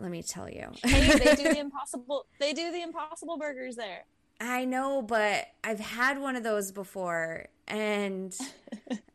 [0.02, 0.70] Let me tell you.
[0.84, 2.26] Hey, they do the impossible.
[2.42, 4.04] They do the impossible burgers there.
[4.42, 7.48] I know, but I've had one of those before.
[7.68, 8.36] And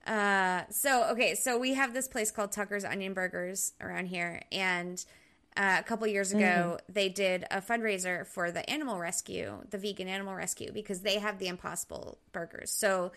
[0.07, 4.43] uh, so, okay, so we have this place called Tucker's Onion Burgers around here.
[4.51, 5.05] And
[5.57, 10.09] uh, a couple years ago, they did a fundraiser for the animal rescue, the vegan
[10.09, 12.71] animal rescue, because they have the impossible burgers.
[12.71, 13.13] So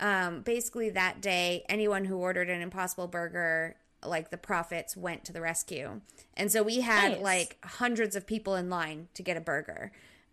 [0.00, 5.32] um, basically, that day, anyone who ordered an impossible burger, like the profits went to
[5.32, 6.00] the rescue.
[6.36, 7.20] And so we had Nice.
[7.20, 9.92] like hundreds of people in line to get a burger.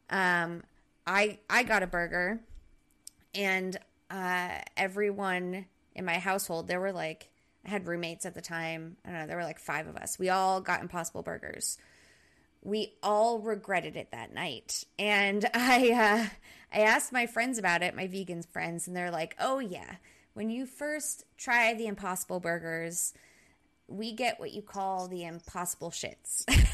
[0.09, 0.63] Um,
[1.07, 2.39] I I got a burger,
[3.33, 3.77] and
[4.09, 7.29] uh, everyone in my household, there were like
[7.65, 8.97] I had roommates at the time.
[9.05, 10.19] I don't know, there were like five of us.
[10.19, 11.77] We all got Impossible Burgers.
[12.61, 16.27] We all regretted it that night, and I uh,
[16.73, 19.95] I asked my friends about it, my vegan friends, and they're like, "Oh yeah,
[20.33, 23.13] when you first try the Impossible Burgers."
[23.87, 26.43] We get what you call the impossible shits.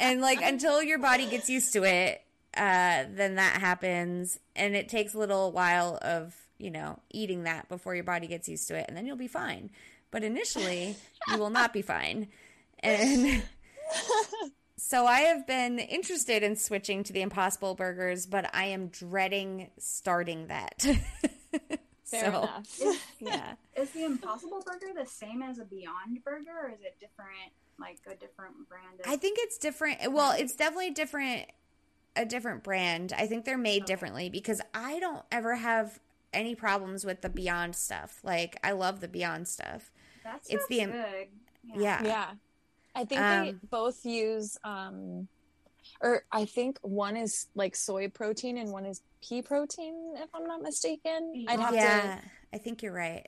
[0.00, 2.22] and like until your body gets used to it
[2.56, 7.68] uh then that happens and it takes a little while of you know eating that
[7.68, 9.70] before your body gets used to it and then you'll be fine
[10.10, 10.96] but initially
[11.30, 12.28] you will not be fine
[12.80, 13.42] and
[14.76, 19.70] so i have been interested in switching to the impossible burgers but i am dreading
[19.78, 20.84] starting that
[22.06, 22.80] Fair so enough.
[23.20, 27.52] yeah Is the Impossible Burger the same as a Beyond Burger, or is it different,
[27.78, 29.00] like a different brand?
[29.04, 30.12] Of- I think it's different.
[30.12, 31.50] Well, it's definitely different,
[32.16, 33.12] a different brand.
[33.16, 33.92] I think they're made Okay.
[33.92, 36.00] differently because I don't ever have
[36.32, 38.20] any problems with the Beyond stuff.
[38.24, 39.90] Like I love the Beyond stuff.
[40.24, 41.28] That's it's the- good.
[41.64, 42.02] Yeah.
[42.04, 42.30] Yeah.
[42.94, 45.28] I think Um, they both use um
[46.00, 50.46] or I think one is like soy protein and one is pea protein if I'm
[50.46, 51.44] not mistaken.
[51.48, 52.20] I'd have Yeah.
[52.52, 53.26] I think you're right.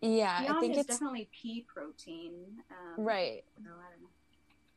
[0.00, 2.62] Yeah, Beyond I think is it's definitely pea protein.
[2.70, 3.44] Um, right.
[3.62, 4.08] No, I don't know.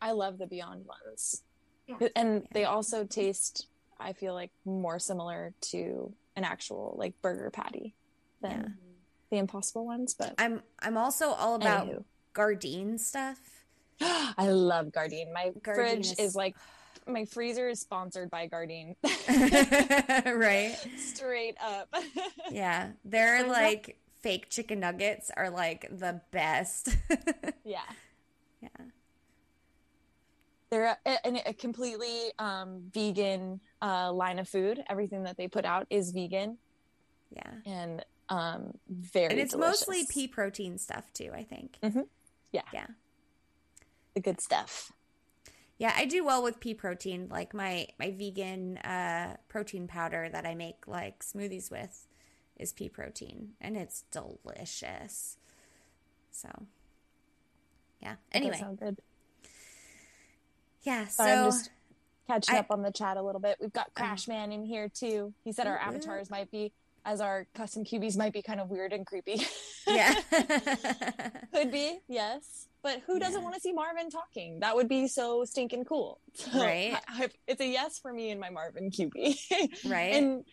[0.02, 1.44] I love the Beyond ones.
[1.88, 2.08] Yeah.
[2.16, 3.68] And they also taste
[4.00, 7.94] I feel like more similar to an actual like burger patty
[8.42, 8.68] than Yeah.
[9.30, 12.04] the impossible ones, but I'm I'm also all about Anywho.
[12.34, 13.40] Gardein stuff.
[14.02, 15.32] I love Gardein.
[15.34, 16.56] My Gardein fridge is- is like
[17.06, 18.96] my freezer is sponsored by Gardein.
[20.38, 20.76] right?
[20.98, 21.94] Straight up.
[22.52, 22.90] Yeah.
[23.06, 26.96] That- like fake chicken nuggets are like the best.
[27.66, 27.82] yeah.
[28.62, 28.70] yeah.
[30.74, 34.84] They're a, a, completely um, vegan uh, line of food.
[34.90, 36.58] Everything that they put out is vegan
[37.30, 37.52] Yeah.
[37.64, 39.88] and um, very And it's delicious.
[39.88, 41.78] mostly pea protein stuff too, I think.
[41.84, 42.08] Mhm.
[42.52, 42.64] Yeah.
[42.74, 42.88] Yeah.
[44.16, 44.92] the good stuff.
[45.78, 47.28] Yeah, I do well with pea protein.
[47.30, 52.08] Like my my vegan uh, protein powder that I make like smoothies with
[52.58, 55.38] is pea protein, and it's delicious.
[56.32, 56.50] So,
[58.02, 58.16] yeah.
[58.32, 58.98] That Anyway, sound good.
[60.84, 61.08] Yeah.
[61.08, 61.70] So Sorry, I'm just
[62.28, 63.58] catching I- up on the chat a little bit.
[63.60, 64.06] We've got uh-huh.
[64.06, 65.34] Crash Man in here too.
[65.44, 65.96] He said our Ooh, ooh.
[65.96, 66.72] avatars might be,
[67.06, 69.46] as our custom cubies might be kind of weird and creepy.
[69.88, 70.14] yeah,
[71.54, 72.68] Could be, yes.
[72.82, 73.44] But who doesn't Yeah.
[73.44, 74.60] want to see Marvin talking?
[74.60, 76.20] That would be so stinking cool.
[76.36, 76.94] So, Right.
[77.08, 79.38] I- I- it's a yes for me and my Marvin QB.
[79.90, 80.14] right.
[80.16, 80.44] and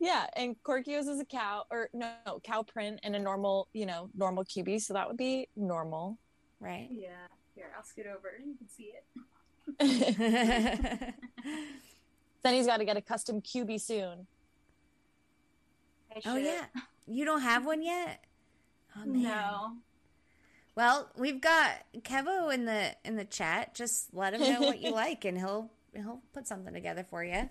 [0.00, 3.86] yeah, and Korkio's is a cow, or no, no, cow print and a normal, you
[3.86, 4.80] know, normal QB.
[4.82, 6.18] So that would be normal.
[6.60, 6.88] right.
[6.90, 7.10] Yeah.
[7.54, 8.32] Here, I'll scoot over.
[8.38, 9.04] You can see it.
[9.78, 11.14] Then
[12.44, 14.26] he's got to get a custom QB soon.
[16.26, 16.64] Oh yeah,
[17.06, 18.24] you don't have one yet.
[18.96, 19.22] Oh man.
[19.22, 19.72] No.
[20.74, 23.74] Well, we've got Kevo in the in the chat.
[23.74, 27.48] Just let him know what you like, and he'll he'll put something together for you.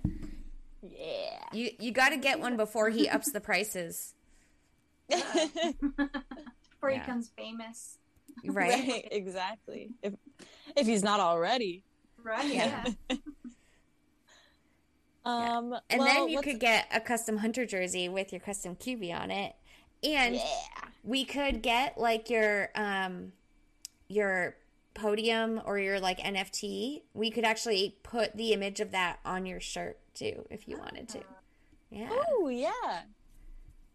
[0.81, 1.39] Yeah.
[1.53, 4.13] You you got to get one before he ups the prices,
[5.09, 5.29] Before
[6.89, 6.93] Yeah.
[6.93, 7.97] he becomes famous.
[8.45, 9.07] right?
[9.11, 9.91] Exactly.
[10.01, 10.13] If
[10.75, 11.83] if he's not already.
[12.23, 12.53] Right.
[12.53, 12.85] Yeah.
[13.09, 13.17] Yeah.
[15.23, 18.75] Um And well, then you let's- could get a custom hunter jersey with your custom
[18.75, 19.55] QB on it,
[20.03, 20.41] and Yeah.
[21.03, 23.31] we could get like your um
[24.07, 24.57] your
[24.95, 27.03] podium or your like NFT.
[27.13, 31.07] We could actually put the image of that on your shirt too, if you wanted
[31.09, 31.21] to.
[31.91, 32.09] Yeah.
[32.31, 33.03] Oh yeah.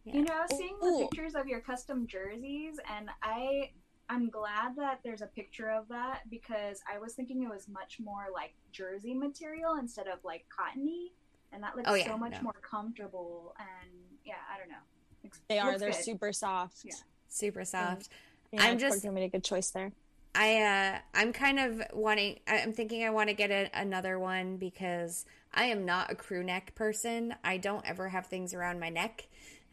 [0.05, 1.09] You know, seeing the Ooh.
[1.09, 3.73] pictures of your custom jerseys, and I,
[4.09, 7.99] I'm glad that there's a picture of that because I was thinking it was much
[8.03, 11.13] more like jersey material instead of like cottony,
[11.53, 12.43] and that looks Oh, yeah, so much no.
[12.43, 13.55] more comfortable.
[13.59, 13.91] And
[14.25, 14.77] yeah, I don't know.
[15.25, 15.77] Looks- They are.
[15.79, 16.05] They're good.
[16.05, 16.79] super soft.
[16.85, 16.95] Yeah.
[17.29, 18.09] Super soft.
[18.53, 19.93] Yeah, I'm just- Corky made a good choice there.
[20.39, 24.19] I uh I'm kind of wanting I- I'm thinking I want to get a, another
[24.19, 27.35] one because I am not a crew neck person.
[27.43, 29.27] I don't ever have things around my neck.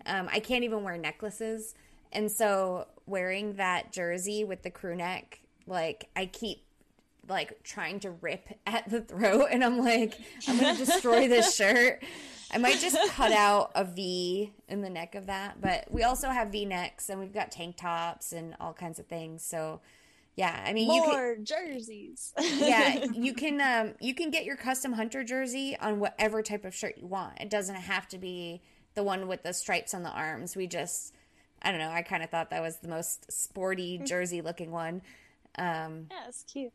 [0.06, 1.76] Um I can't even wear necklaces.
[2.14, 6.64] And so wearing that jersey with the crew neck, like I keep
[7.28, 12.04] like trying to rip at the throat and I'm like I'm to destroy this shirt.
[12.52, 16.30] I might just cut out a V in the neck of that, but we also
[16.30, 19.44] have V necks and we've got tank tops and all kinds of things.
[19.44, 19.82] So
[20.36, 22.34] yeah, I mean, you can, More jerseys.
[22.40, 26.76] yeah, you can um you can get your custom hunter jersey on whatever type of
[26.76, 27.40] shirt you want.
[27.40, 28.62] It doesn't have to be
[28.96, 30.56] the one with the stripes on the arms.
[30.56, 31.14] We just
[31.64, 35.02] I don't know, I kind of thought that was the most sporty jersey looking one.
[35.58, 36.74] Um yeah, it's cute.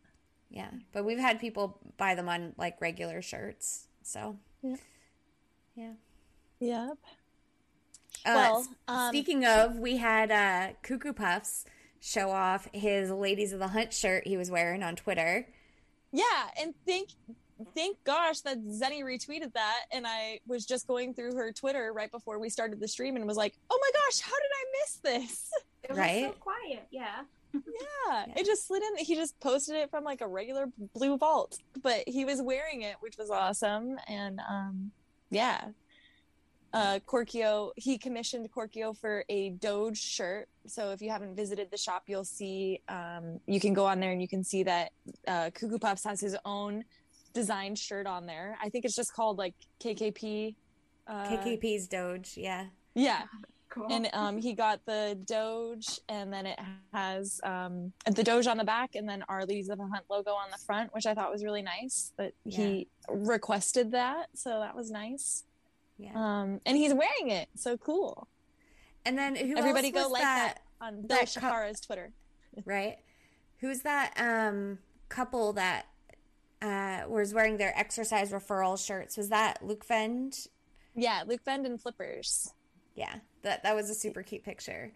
[0.50, 3.86] yeah, but we've had people buy them on like regular shirts.
[4.02, 4.76] So Yeah.
[5.76, 5.92] Yeah.
[6.60, 6.98] Yep.
[8.26, 11.64] Uh, Well, um, speaking of, we had uh, Cuckoo Puffs
[12.00, 15.46] show off his Ladies of the Hunt shirt he was wearing on Twitter.
[16.10, 17.10] Yeah, and thank
[17.74, 22.10] thank gosh that Zennie retweeted that and I was just going through her Twitter right
[22.10, 24.96] before we started the stream and was like, "Oh my gosh, how did I miss
[25.28, 25.50] this?"
[25.84, 26.24] It was Right?
[26.24, 26.86] so quiet.
[26.90, 27.22] Yeah.
[27.54, 27.60] yeah,
[28.08, 28.24] Yeah.
[28.36, 29.04] it just slid in.
[29.04, 32.96] He just posted it from like a regular blue vault, but he was wearing it,
[33.00, 33.96] which was awesome.
[34.08, 34.90] And um,
[35.30, 35.68] yeah,
[36.74, 40.48] uh, Korkio he commissioned Korkio for a Doge shirt.
[40.66, 42.80] So if you haven't visited the shop, you'll see.
[42.88, 44.92] Um, you can go on there and you can see that
[45.26, 46.84] uh, Cuckoo Puffs has his own
[47.32, 48.56] designed shirt on there.
[48.62, 50.54] I think it's just called like KKP.
[51.06, 52.66] Uh, KKP's Doge, yeah.
[52.94, 53.22] Yeah,
[53.70, 53.86] Cool.
[53.90, 56.58] and um, he got the Doge, and then it
[56.92, 60.32] has um, the Doge on the back, and then our Ladies of the Hunt logo
[60.32, 62.12] on the front, which I thought was really nice.
[62.16, 65.44] That he requested that, so that was nice.
[65.98, 66.12] Yeah.
[66.14, 68.28] Um, and he's wearing it, so cool.
[69.04, 72.12] And then who Everybody else go like that, that, on Bill that co- Twitter.
[72.64, 72.96] right?
[73.60, 75.86] Who's that um, couple that
[76.62, 79.16] uh, was wearing their exercise referral shirts?
[79.16, 80.34] Was that Luke Fend?
[80.94, 82.52] Yeah, Luke Fend and Flippers.
[82.94, 84.92] Yeah, that that was a super cute picture.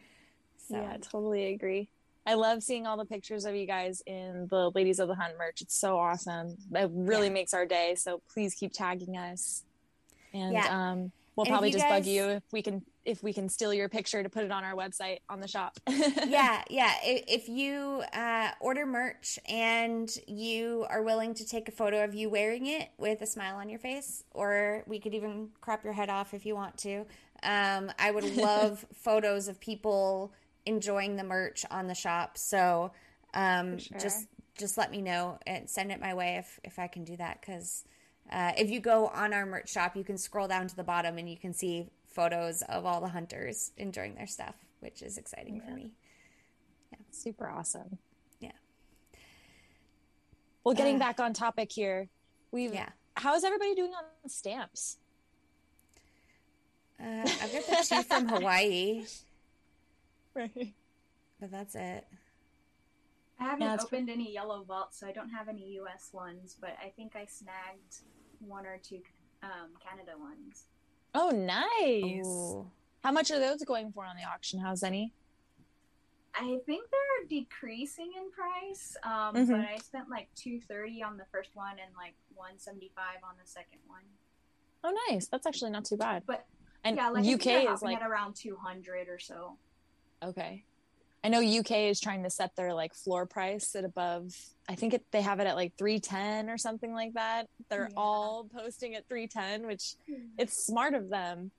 [0.68, 0.76] So.
[0.76, 1.88] Yeah, totally agree.
[2.24, 5.34] I love seeing all the pictures of you guys in the Ladies of the Hunt
[5.38, 5.60] merch.
[5.60, 6.56] It's so awesome.
[6.72, 7.32] It really yeah.
[7.32, 7.96] makes our day.
[7.96, 9.64] So please keep tagging us.
[10.32, 10.66] And yeah.
[10.68, 12.00] um, we'll and probably just guys...
[12.00, 14.64] bug you if we can if we can steal your picture to put it on
[14.64, 15.78] our website on the shop.
[15.88, 16.94] yeah, yeah.
[17.02, 22.30] If you uh, order merch and you are willing to take a photo of you
[22.30, 26.10] wearing it with a smile on your face, or we could even crop your head
[26.10, 27.04] off if you want to.
[27.42, 30.32] Um, I would love photos of people
[30.64, 32.38] enjoying the merch on the shop.
[32.38, 32.92] So
[33.34, 33.98] um, sure.
[33.98, 34.26] just
[34.58, 37.40] just let me know and send it my way if if I can do that
[37.40, 37.84] because.
[38.30, 41.18] Uh, if you go on our merch shop, you can scroll down to the bottom
[41.18, 45.56] and you can see photos of all the hunters enjoying their stuff, which is exciting
[45.56, 45.64] yeah.
[45.64, 45.92] for me.
[46.92, 47.98] Yeah, super awesome.
[48.40, 48.52] Yeah.
[50.64, 52.08] Well, getting uh, back on topic here,
[52.50, 52.90] we've yeah.
[53.16, 54.96] How's everybody doing on stamps?
[57.00, 59.04] Uh, I've got the two from Hawaii.
[60.34, 60.72] Right.
[61.40, 62.06] But that's it.
[63.40, 64.12] I haven't yeah, opened pretty...
[64.12, 68.02] any yellow vaults, so I don't have any US ones, but I think I snagged
[68.38, 69.00] one or two
[69.42, 70.64] um, Canada ones.
[71.14, 72.26] Oh, nice.
[72.26, 72.70] Ooh.
[73.02, 75.12] How much are those going for on the auction house, any?
[76.34, 79.50] I think they're decreasing in price, um, mm-hmm.
[79.52, 83.18] but I spent like two thirty on the first one and like one seventy five
[83.22, 84.00] on the second one.
[84.82, 85.26] Oh, nice!
[85.26, 86.22] That's actually not too bad.
[86.26, 86.46] But
[86.84, 89.56] and yeah, like UK is like at around two hundred or so.
[90.22, 90.64] Okay.
[91.24, 94.34] I know UK is trying to set their like floor price at above.
[94.68, 97.48] I think it, they have it at like 310 or something like that.
[97.68, 97.96] They're yeah.
[97.96, 100.26] all posting at 310, which hmm.
[100.36, 101.52] it's smart of them,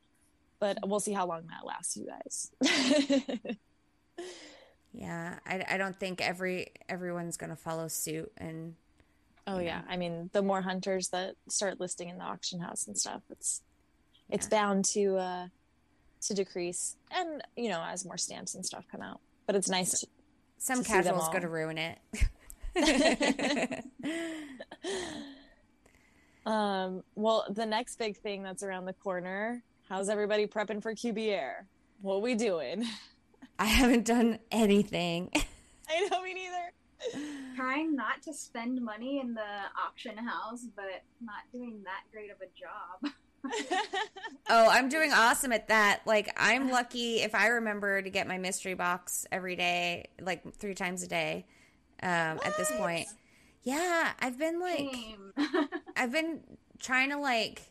[0.59, 2.51] but we'll see how long that lasts, you guys.
[4.93, 8.76] yeah, I, I don't think every everyone's going to follow suit and
[9.45, 9.82] Oh yeah.
[9.89, 13.61] I mean, the more hunters that start listing in the auction house and stuff, it's
[14.30, 14.36] yeah.
[14.36, 15.47] it's bound to uh
[16.22, 20.00] to decrease and you know as more stamps and stuff come out but it's nice
[20.00, 20.08] to,
[20.58, 22.00] some to casuals go to ruin it.
[26.46, 31.54] Um well the next big thing that's around the corner how's everybody prepping for QBR
[32.02, 32.84] what we doing?
[33.58, 35.32] I haven't done anything.
[35.89, 37.56] I know me neither.
[37.56, 39.41] Trying not to spend money in the
[39.82, 43.14] auction house but not doing that great of a job
[44.50, 46.02] oh, I'm doing awesome at that.
[46.06, 50.76] Like, I'm lucky if I remember to get my mystery box every day, like three
[50.76, 51.46] times a day
[52.02, 53.08] um, at this point.
[53.64, 54.96] Yeah, I've been like,
[55.96, 56.41] I've been
[56.80, 57.62] trying to like,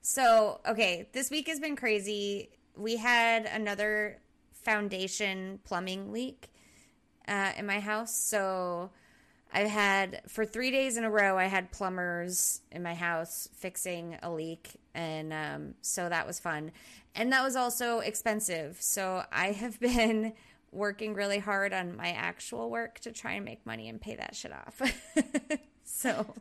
[0.00, 2.50] so, okay, this week has been crazy.
[2.76, 4.18] We had another
[4.52, 6.50] foundation plumbing leak
[7.28, 8.14] uh, in my house.
[8.14, 8.90] So,
[9.52, 11.36] I had for three days in a row.
[11.36, 16.72] I had plumbers in my house fixing a leak, and um, so that was fun,
[17.14, 18.78] and that was also expensive.
[18.80, 20.32] So I have been
[20.72, 24.34] working really hard on my actual work to try and make money and pay that
[24.34, 24.80] shit off.
[25.84, 26.34] so.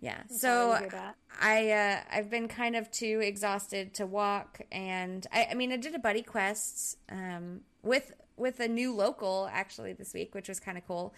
[0.00, 0.22] Yeah.
[0.28, 0.76] so
[1.40, 5.76] I uh, I've been kind of too exhausted to walk, and I, I mean I
[5.76, 10.58] did a buddy quest um, with with a new local actually this week, which was
[10.58, 11.14] kind of cool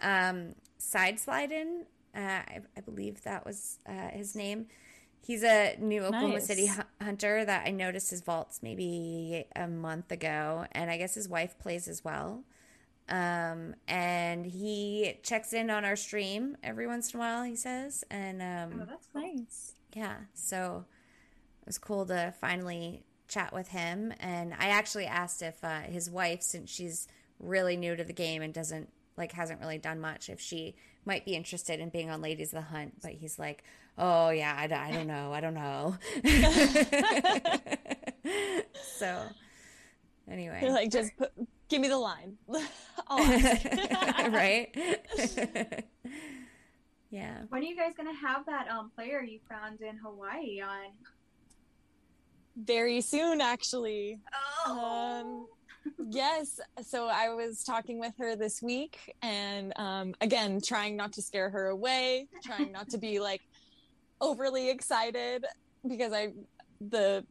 [0.00, 1.84] um, Side Sliding.
[2.14, 4.66] Uh, I, I, believe that was uh, his name.
[5.20, 6.46] He's a new Oklahoma nice.
[6.46, 6.70] City
[7.02, 11.58] hunter that I noticed his vaults maybe a month ago, and I guess his wife
[11.58, 12.44] plays as well.
[13.08, 17.42] Um, and he checks in on our stream every once in a while.
[17.42, 19.74] He says, and um, oh, that's nice.
[19.92, 20.84] Yeah, so
[21.62, 24.12] it was cool to finally chat with him.
[24.20, 27.08] And I actually asked if uh, his wife, since she's
[27.38, 30.74] really new to the game and doesn't like hasn't really done much if she
[31.04, 33.62] might be interested in being on Ladies of the Hunt, but he's like,
[33.96, 35.96] oh yeah, I, I don't know, I don't know.
[38.98, 39.22] so
[40.30, 41.32] anyway, You're like just put,
[41.68, 42.36] give me the line,
[43.08, 44.68] right?
[47.10, 47.38] yeah.
[47.48, 50.92] When are you guys gonna have that um player you found in Hawaii on?
[52.56, 54.18] Very soon, actually.
[54.66, 55.20] Oh.
[55.20, 55.46] Um,
[56.10, 56.60] yes.
[56.82, 61.50] So I was talking with her this week, and um, again, trying not to scare
[61.50, 63.42] her away, trying not to be like
[64.20, 65.44] overly excited
[65.86, 66.32] because I,
[66.80, 67.24] the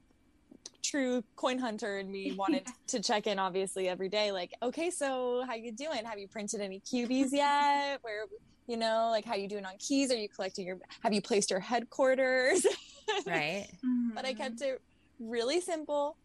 [0.83, 2.73] true coin hunter in me wanted yeah.
[2.87, 6.05] to check in obviously every day like okay so how you doing?
[6.05, 7.99] Have you printed any cubies yet?
[8.01, 8.25] Where
[8.67, 10.11] you know like how you doing on keys?
[10.11, 12.65] Are you collecting your have you placed your headquarters?
[13.27, 13.67] Right.
[14.15, 14.81] But i kept it
[15.19, 16.17] really simple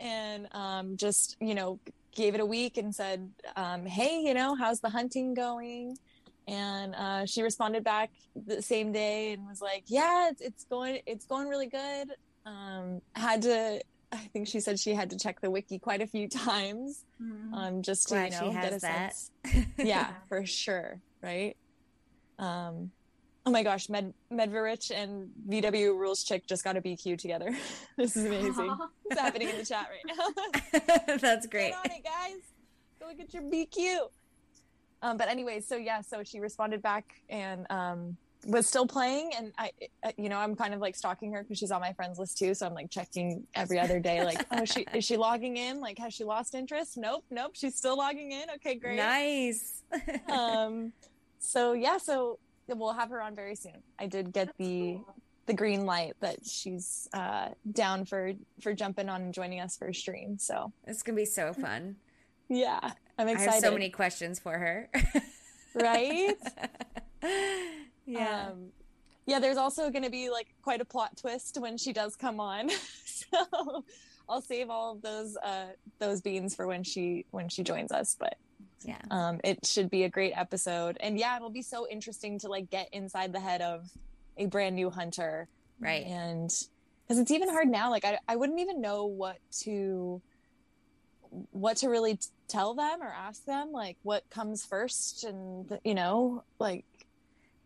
[0.00, 1.78] and um, just you know
[2.14, 5.96] gave it a week and said, um, "Hey, you know, how's the hunting going?"
[6.46, 11.00] And uh, she responded back the same day and was like, "Yeah, it's, it's going
[11.06, 12.08] it's going really good."
[12.46, 13.80] Um, had to.
[14.12, 17.52] I think she said she had to check the wiki quite a few times, Mhm.
[17.54, 19.14] um, just to Glad you she know has get a that.
[19.14, 21.56] sense yeah, for sure, right?
[22.38, 22.92] Um,
[23.46, 27.54] oh my gosh, Med Medverich and VW Rules Chick just got a BQ together.
[27.96, 28.76] this is amazing.
[29.06, 31.16] It's happening in the chat right now?
[31.18, 31.72] That's great.
[31.72, 32.40] Get on it, guys.
[32.98, 34.08] Go look at your BQ.
[35.02, 38.16] Um, but anyway, so yeah, so she responded back and um,
[38.46, 39.70] was still playing, and I,
[40.02, 42.38] uh, you know, I'm kind of like stalking her because she's on my friends list
[42.38, 42.54] too.
[42.54, 45.80] So I'm like checking every other day, like, oh, is she is she logging in?
[45.80, 46.96] Like, has she lost interest?
[46.96, 48.48] Nope, nope, she's still logging in.
[48.54, 48.96] Okay, great.
[48.96, 49.82] Nice.
[50.32, 50.92] um
[51.38, 52.38] so yeah so
[52.68, 54.98] we'll have her on very soon i did get the
[55.46, 59.88] the green light that she's uh down for for jumping on and joining us for
[59.88, 61.96] a stream so it's gonna be so fun.
[62.48, 62.80] yeah
[63.18, 64.88] i'm I excited have so many questions for her.
[65.74, 66.34] right
[68.06, 68.48] yeah.
[68.50, 68.68] um
[69.26, 72.40] yeah there's also going to be like quite a plot twist when she does come
[72.40, 72.70] on
[73.04, 73.84] so
[74.28, 75.66] i'll save all of those uh
[75.98, 78.36] those beans for when she when she joins us but
[78.82, 78.98] yeah.
[79.10, 82.70] um it should be a great episode and yeah it'll be so interesting to like
[82.70, 83.88] get inside the head of
[84.36, 85.48] a brand new hunter
[85.80, 86.06] Right.
[86.06, 86.50] and
[87.06, 90.22] because it's even hard now like I, I wouldn't even know what to
[91.50, 95.94] what to really t- tell them or ask them like what comes first and you
[95.94, 96.84] know like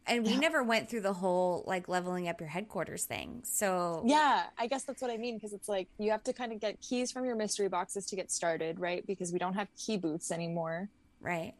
[0.07, 3.43] And we never went through the whole like leveling up your headquarters thing.
[3.45, 6.51] So yeah i guess that's what i mean because it's like you have to kind
[6.53, 9.69] of get keys from your mystery boxes to get started right because we don't have
[9.77, 10.89] key booths anymore
[11.21, 11.55] right.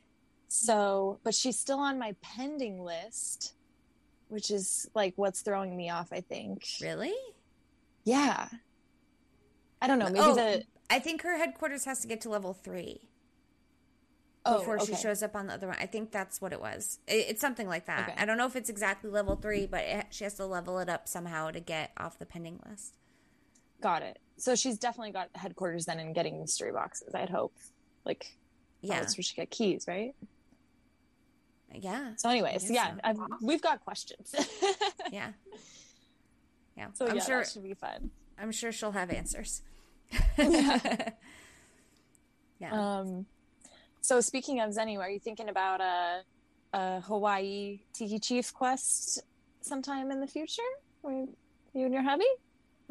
[0.49, 3.55] So, but she's still on my pending list,
[4.29, 6.65] which is like what's throwing me off, I think.
[6.81, 7.15] Really?
[8.05, 8.49] Yeah.
[9.81, 10.07] I don't know.
[10.07, 13.09] Maybe oh, the I think her headquarters has to get to level three
[14.45, 15.03] oh, before she okay.
[15.03, 15.77] shows up on the other one.
[15.79, 16.99] I think that's what it was.
[17.07, 18.09] It, it's something like that.
[18.09, 18.19] Okay.
[18.19, 20.89] I don't know if it's exactly level three, but it, she has to level it
[20.89, 22.95] up somehow to get off the pending list.
[23.81, 24.19] Got it.
[24.39, 27.55] So she's definitely got headquarters then in getting mystery boxes, I'd hope.
[28.05, 28.35] Like,
[28.81, 28.95] yeah.
[28.95, 29.01] Yeah.
[29.01, 30.15] that's where she get keys, right?
[31.75, 32.13] Yeah.
[32.17, 33.01] So, anyways, yeah, so.
[33.05, 34.35] I've, we've got questions.
[35.11, 35.29] Yeah.
[36.77, 36.89] Yeah.
[36.93, 38.11] so, I'm yeah, sure that should be fun.
[38.39, 39.63] I'm sure she'll have answers.
[40.39, 41.11] Yeah.
[42.61, 42.99] yeah.
[42.99, 43.27] Um,
[44.01, 46.23] so speaking of Zennie, are you thinking about a,
[46.73, 49.23] a Hawaii Tiki Chief quest
[49.61, 50.63] sometime in the future?
[51.03, 51.29] With
[51.73, 52.25] you and your hubby?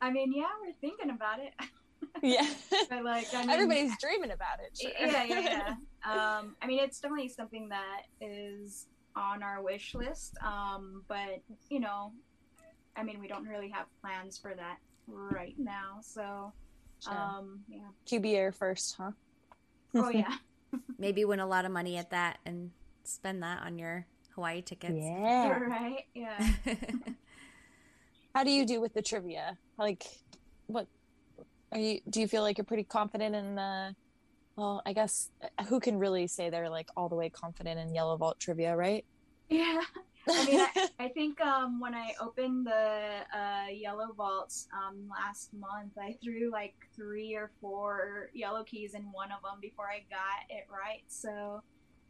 [0.00, 1.52] I mean, yeah, we're thinking about it.
[2.22, 2.46] Yeah.
[2.90, 4.78] But like, I mean, Everybody's dreaming about it.
[4.80, 4.90] Sure.
[4.98, 5.74] yeah, yeah, yeah.
[6.04, 10.36] Um, I mean, it's definitely something that is on our wish list.
[10.42, 12.12] Um, but you know,
[12.96, 15.98] I mean, we don't really have plans for that right now.
[16.02, 16.52] So,
[17.02, 17.14] Sure.
[17.16, 17.88] um, yeah.
[18.06, 19.12] QB Air first, huh?
[19.94, 20.34] Oh yeah.
[20.98, 22.70] Maybe win a lot of money at that and
[23.04, 24.94] spend that on your Hawaii tickets.
[24.96, 25.58] Yeah.
[25.58, 26.04] right.
[26.14, 26.52] Yeah.
[28.34, 29.58] How do you do with the trivia?
[29.78, 30.06] Like,
[30.66, 30.86] what
[31.72, 32.00] are you?
[32.08, 33.94] Do you feel like you're pretty confident in the?
[34.56, 37.94] Well, I guess uh, who can really say they're like all the way confident in
[37.94, 39.04] Yellow Vault trivia, right?
[39.48, 39.80] Yeah.
[40.28, 45.54] I mean, I, I think um, when I opened the uh, yellow vaults um, last
[45.54, 50.04] month, I threw like three or four yellow keys in one of them before I
[50.10, 51.02] got it right.
[51.06, 51.62] So,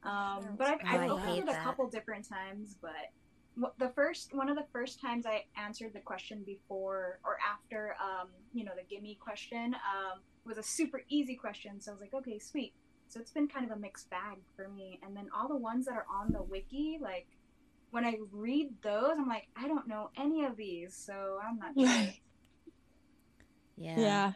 [0.03, 1.63] um, but I've, I I've opened hate it a that.
[1.65, 2.77] couple different times.
[2.81, 3.28] But wh-
[3.79, 8.29] the first one of the first times I answered the question before or after, um,
[8.53, 11.81] you know, the gimme question um, was a super easy question.
[11.81, 12.73] So I was like, okay, sweet.
[13.09, 15.01] So it's been kind of a mixed bag for me.
[15.03, 17.27] And then all the ones that are on the wiki, like
[17.91, 21.73] when I read those, I'm like, I don't know any of these, so I'm not
[21.77, 22.13] sure.
[23.77, 23.99] yeah.
[23.99, 24.33] Yeah,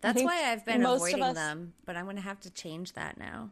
[0.00, 3.18] That's why I've been avoiding us- them, but I'm going to have to change that
[3.18, 3.50] now.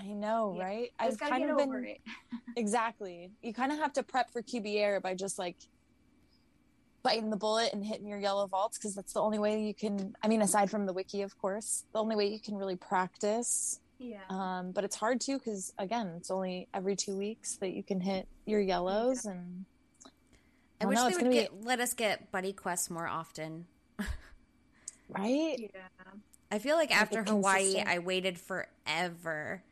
[0.00, 0.64] I know, Yeah.
[0.64, 0.92] right?
[0.98, 2.00] I just I've kind get of over been it.
[2.56, 3.30] exactly.
[3.42, 5.56] You kind of have to prep for QB Air by just like
[7.02, 10.14] biting the bullet and hitting your yellow vaults because that's the only way you can.
[10.22, 13.80] I mean, aside from the wiki, of course, the only way you can really practice.
[13.98, 14.20] Yeah.
[14.30, 18.00] Um, but it's hard too because again, it's only every two weeks that you can
[18.00, 19.66] hit your yellows, and
[20.80, 23.06] I, don't wish know, they would gonna be- get, let us get buddy quests more
[23.06, 23.66] often.
[25.08, 25.56] right.
[25.58, 25.68] Yeah.
[26.52, 27.88] I feel like Make it after Hawaii, consistent.
[27.88, 29.62] I waited forever.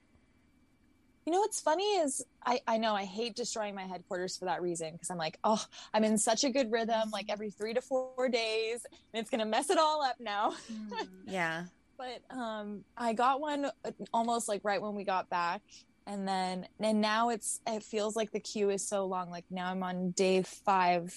[1.28, 4.62] You know what's funny is I, I know I hate destroying my headquarters for that
[4.62, 7.82] reason because I'm like, oh, I'm in such a good rhythm, like every three to
[7.82, 10.54] four days, and it's gonna mess it all up now.
[10.72, 11.08] Mm.
[11.26, 11.64] Yeah.
[11.98, 15.60] But um, I got one uh, almost like right when we got back,
[16.06, 19.28] and then and now it's it feels like the queue is so long.
[19.28, 21.14] Like now I'm on day five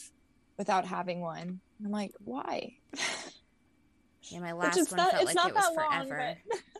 [0.57, 1.61] without having one.
[1.85, 2.75] I'm like, why?
[4.23, 6.37] Yeah, my last one not, felt like it was long, forever.
[6.49, 6.59] but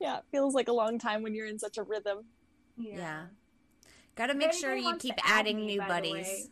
[0.00, 2.24] yeah, it feels like a long time when you're in such a rhythm.
[2.76, 3.26] Yeah.
[4.16, 6.50] Got to make If sure you keep to add adding me, new buddies.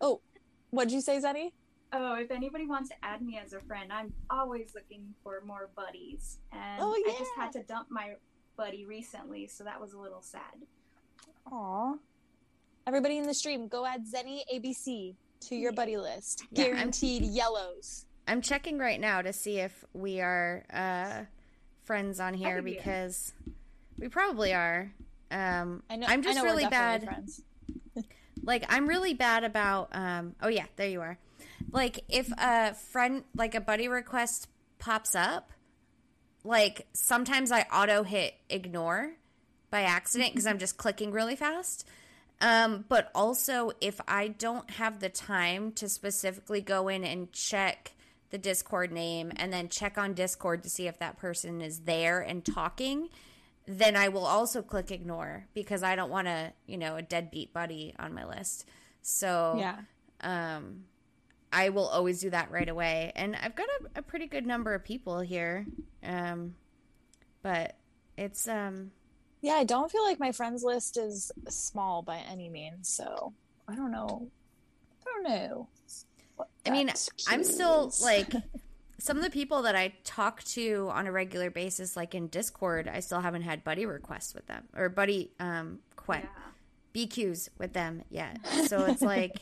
[0.00, 0.20] Oh,
[0.70, 1.52] What'd you say, Zennie?
[1.92, 5.68] Oh, if anybody wants to add me as a friend, I'm always looking for more
[5.76, 6.38] buddies.
[6.50, 8.14] And Oh, I just had to dump my
[8.56, 10.40] buddy recently, so that was a little sad.
[11.50, 11.94] Aw.
[12.86, 15.14] Everybody in the stream, go add Zennie ABC
[15.48, 16.44] to your buddy list.
[16.50, 18.06] Yeah, I'm- yellows.
[18.26, 21.24] I'm checking right now to see if we are uh,
[21.84, 22.76] friends on here think we are.
[22.76, 23.32] because
[23.98, 24.92] we probably are.
[25.30, 26.06] Um, I know.
[26.08, 27.08] I'm just know really bad.
[28.44, 29.90] Like I'm really bad about.
[29.92, 31.18] Um, oh yeah, there you are.
[31.70, 34.48] Like if a friend, like a buddy request
[34.78, 35.52] pops up,
[36.44, 39.12] like sometimes I auto hit ignore
[39.70, 41.86] by accident because I'm just clicking really fast.
[42.40, 47.92] Um, but also if I don't have the time to specifically go in and check
[48.32, 52.20] the Discord name and then check on Discord to see if that person is there
[52.20, 53.08] and talking,
[53.66, 57.52] then I will also click ignore because I don't want to, you know, a deadbeat
[57.52, 58.66] buddy on my list.
[59.02, 59.76] So Yeah.
[60.22, 60.84] um,
[61.52, 63.12] I will always do that right away.
[63.14, 65.66] And I've got a, a pretty good number of people here.
[66.02, 66.54] Um,
[67.42, 67.76] but
[68.16, 68.90] it's um,
[69.42, 73.34] Yeah, I don't feel like my friends list is small by any means, so
[73.68, 74.28] I don't know.
[75.02, 75.68] I don't know.
[76.64, 78.32] What I mean, that I'm still like
[78.98, 82.88] some of the people that I talk to on a regular basis, like in Discord,
[82.88, 86.26] I still haven't had buddy requests with them or buddy um que- Yeah.
[86.94, 88.38] BQs with them yet.
[88.66, 89.40] So it's like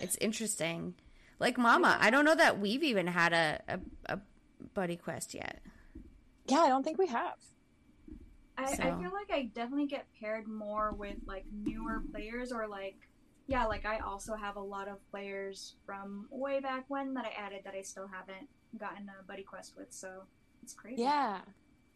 [0.00, 0.94] it's interesting.
[1.38, 3.78] Like Mama, I don't know that we've even had a, a,
[4.14, 4.20] a
[4.74, 5.60] buddy quest yet.
[6.48, 7.34] Yeah, I don't think we have.
[8.58, 12.96] I, I feel like I definitely get paired more with like newer players or like
[13.48, 17.30] yeah, like I also have a lot of players from way back when that I
[17.40, 18.48] added that I still haven't
[18.78, 20.22] gotten a buddy quest with, so
[20.62, 21.02] it's crazy.
[21.02, 21.40] Yeah.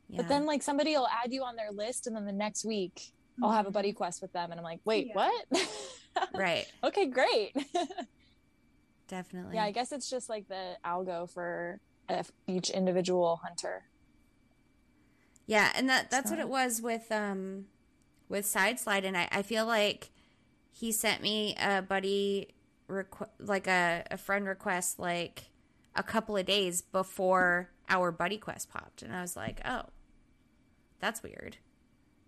[0.09, 0.17] Yeah.
[0.19, 3.01] But then like somebody will add you on their list and then the next week
[3.43, 3.75] I'll have a Mhm.
[3.75, 5.15] buddy quest with them and I'm like, "Wait, Yeah.
[5.15, 5.47] what?"
[6.35, 7.53] right, okay, great.
[9.09, 9.57] definitely.
[9.57, 11.81] yeah, I guess it's just like the algo for
[12.49, 13.85] each individual hunter.
[15.47, 17.67] Yeah, and that that's what it was with um
[18.29, 20.11] with Sideslide and I, I feel like
[20.73, 22.49] he sent me a buddy
[22.89, 25.51] requ- like a, a friend request like
[25.95, 29.83] a couple of days before our buddy quest popped and I was like, "Oh.
[31.01, 31.57] That's weird."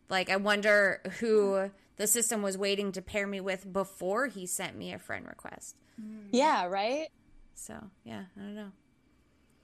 [0.08, 4.76] Like I wonder who the system was waiting to pair me with before he sent
[4.76, 5.76] me a friend request.
[6.32, 7.08] Yeah, right?
[7.54, 7.74] So,
[8.04, 8.72] yeah, I don't know.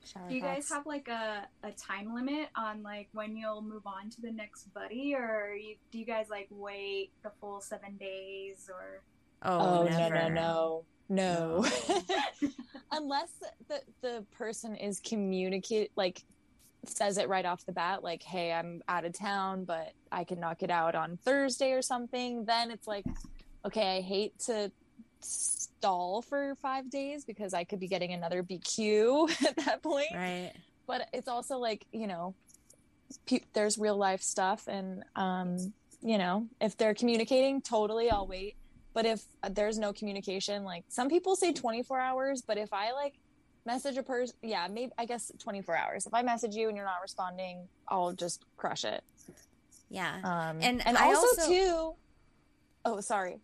[0.08, 3.86] Shower Do you guys have like a, a time limit on like when you'll move
[3.86, 7.96] on to the next buddy, or you, do you guys like wait the full seven
[7.96, 9.02] days, or
[9.42, 10.84] Oh, Oh, no, no, no.
[11.08, 11.66] No.
[12.92, 13.30] Unless
[13.68, 16.24] the the person is communicate like
[16.84, 20.38] says it right off the bat like hey i'm out of town but i can
[20.38, 23.04] knock it out on thursday or something then it's like
[23.66, 24.70] okay i hate to
[25.20, 30.08] stall for five days because i could be getting another bq at that point.
[30.14, 30.52] Right.
[30.86, 32.34] but it's also like you know
[33.26, 35.72] pe- there's real life stuff and um
[36.02, 38.54] you know if they're communicating totally i'll wait.
[38.94, 43.14] But if there's no communication like some people say 24 hours but if i like
[43.66, 46.06] message a person yeah maybe i guess 24 hours.
[46.06, 49.02] If i message you and you're not responding i'll just crush it.
[49.90, 50.16] Yeah.
[50.24, 51.94] um And and I also, also- too
[52.84, 53.38] oh sorry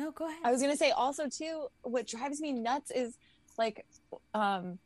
[0.00, 0.38] No, go ahead.
[0.42, 3.18] I was gonna say also too, what drives me nuts is
[3.58, 3.84] like,
[4.32, 4.78] um,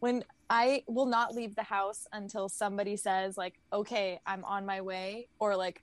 [0.00, 4.80] when I will not leave the house until somebody says like, "Okay, I'm on my
[4.80, 5.82] way," or like,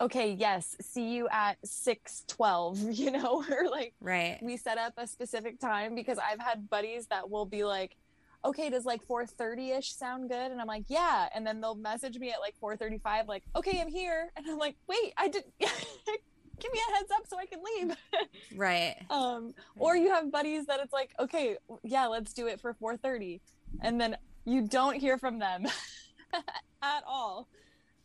[0.00, 4.40] "Okay, yes, see you at six twelve," you know, or like right.
[4.42, 7.96] we set up a specific time because I've had buddies that will be like,
[8.44, 11.76] "Okay, does like four thirty ish sound good?" And I'm like, "Yeah," and then they'll
[11.76, 15.12] message me at like four thirty five, like, "Okay, I'm here," and I'm like, "Wait,
[15.16, 15.44] I did."
[16.60, 17.96] Give me a heads up so I can leave.
[18.56, 18.96] Right.
[19.10, 23.40] um or you have buddies that it's like okay yeah let's do it for 4.30
[23.82, 25.66] and then you don't hear from them
[26.82, 27.48] at all.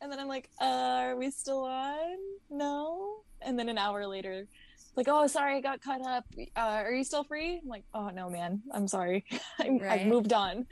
[0.02, 2.18] And then i'm like uh are we still on?
[2.50, 3.22] No.
[3.42, 4.48] And then an hour later
[4.96, 6.26] like oh sorry i got caught up.
[6.56, 7.60] Uh, are you still free?
[7.64, 8.62] I'm like oh no man.
[8.72, 9.26] I'm sorry.
[9.60, 10.02] I, Right.
[10.02, 10.68] i've moved on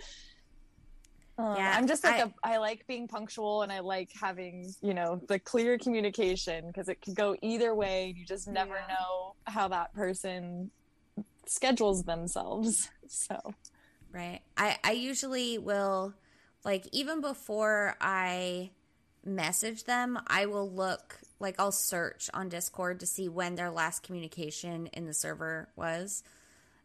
[1.42, 4.72] uh, Yeah, i'm just like I- a I like being punctual and i like having
[4.82, 8.88] you know the clear communication because it can go either way you just never Yeah.
[8.96, 10.72] know how that person
[11.48, 13.38] schedules themselves so
[14.14, 14.42] Right.
[14.58, 16.14] I, I usually will,
[16.66, 18.72] like, even before I
[19.24, 24.04] message them, I will look, like, I'll search on Discord to see when their last
[24.04, 26.24] communication in the server was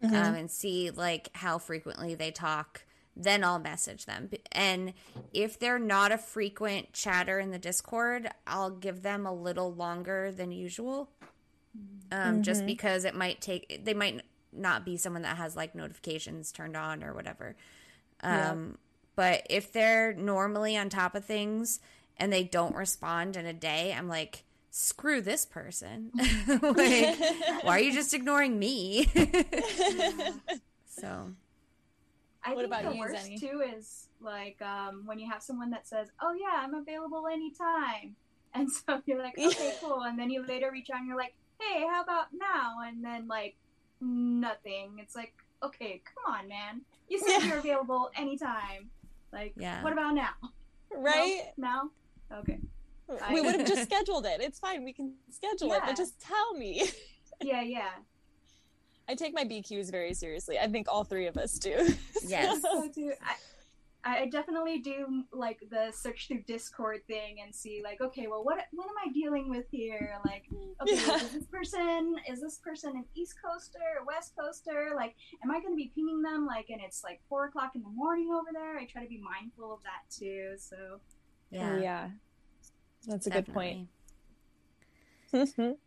[0.04, 2.84] um, and see, like, how frequently they talk
[3.16, 4.28] then I'll message them.
[4.52, 4.92] And
[5.32, 10.30] if they're not a frequent chatter in the Discord, I'll give them a little longer
[10.30, 11.10] than usual.
[12.12, 14.22] Um, Just because it might take, they might
[14.52, 17.56] not be someone that has like notifications turned on or whatever.
[18.22, 18.78] Um,
[19.16, 21.80] But if they're normally on top of things
[22.18, 26.10] and they don't respond in a day, I'm like, screw this person.
[26.46, 27.18] like,
[27.62, 29.06] why are you just ignoring me?
[30.86, 31.32] so.
[32.46, 33.40] I What think about the you, worst Zennie?
[33.40, 38.14] too is like um, when you have someone that says, "Oh yeah, I'm available anytime,"
[38.54, 41.34] and so you're like, "Okay, cool," and then you later reach out and you're like,
[41.60, 43.56] "Hey, how about now?" And then like
[44.00, 44.98] nothing.
[44.98, 46.82] It's like, okay, come on, man.
[47.08, 47.46] You said Yeah.
[47.48, 48.90] you're available anytime.
[49.32, 49.82] Like, Yeah.
[49.82, 50.34] what about now?
[50.94, 51.52] right?
[51.56, 51.90] Now?
[52.32, 52.60] Okay.
[53.32, 54.40] We would have just scheduled it.
[54.40, 54.84] It's fine.
[54.84, 56.88] We can schedule it, but just tell me.
[57.42, 57.90] Yeah, yeah.
[59.08, 60.58] I take my BQs very seriously.
[60.58, 61.94] I think all three of us do.
[62.26, 62.60] Yes.
[62.62, 63.12] So do
[64.04, 68.42] I, I definitely do like the search through Discord thing and see like, okay, well,
[68.42, 70.18] what what am I dealing with here?
[70.24, 70.44] Like,
[70.82, 71.16] okay, Yeah.
[71.16, 74.92] is this person is this person an East Coaster, a West Coaster?
[74.96, 75.14] Like,
[75.44, 77.88] am I going to be pinging them like, and it's like four o'clock in the
[77.90, 78.76] morning over there?
[78.76, 80.54] I try to be mindful of that too.
[80.56, 81.00] So
[81.50, 81.72] Yeah.
[81.74, 82.10] Oh, yeah.
[83.06, 83.88] That's a good point.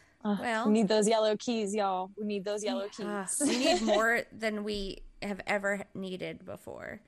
[0.24, 0.46] definitely.
[0.46, 2.10] Uh, Well- we need those yellow keys, y'all.
[2.16, 3.40] We need those yellow keys.
[3.46, 7.00] We need more than we have ever needed before.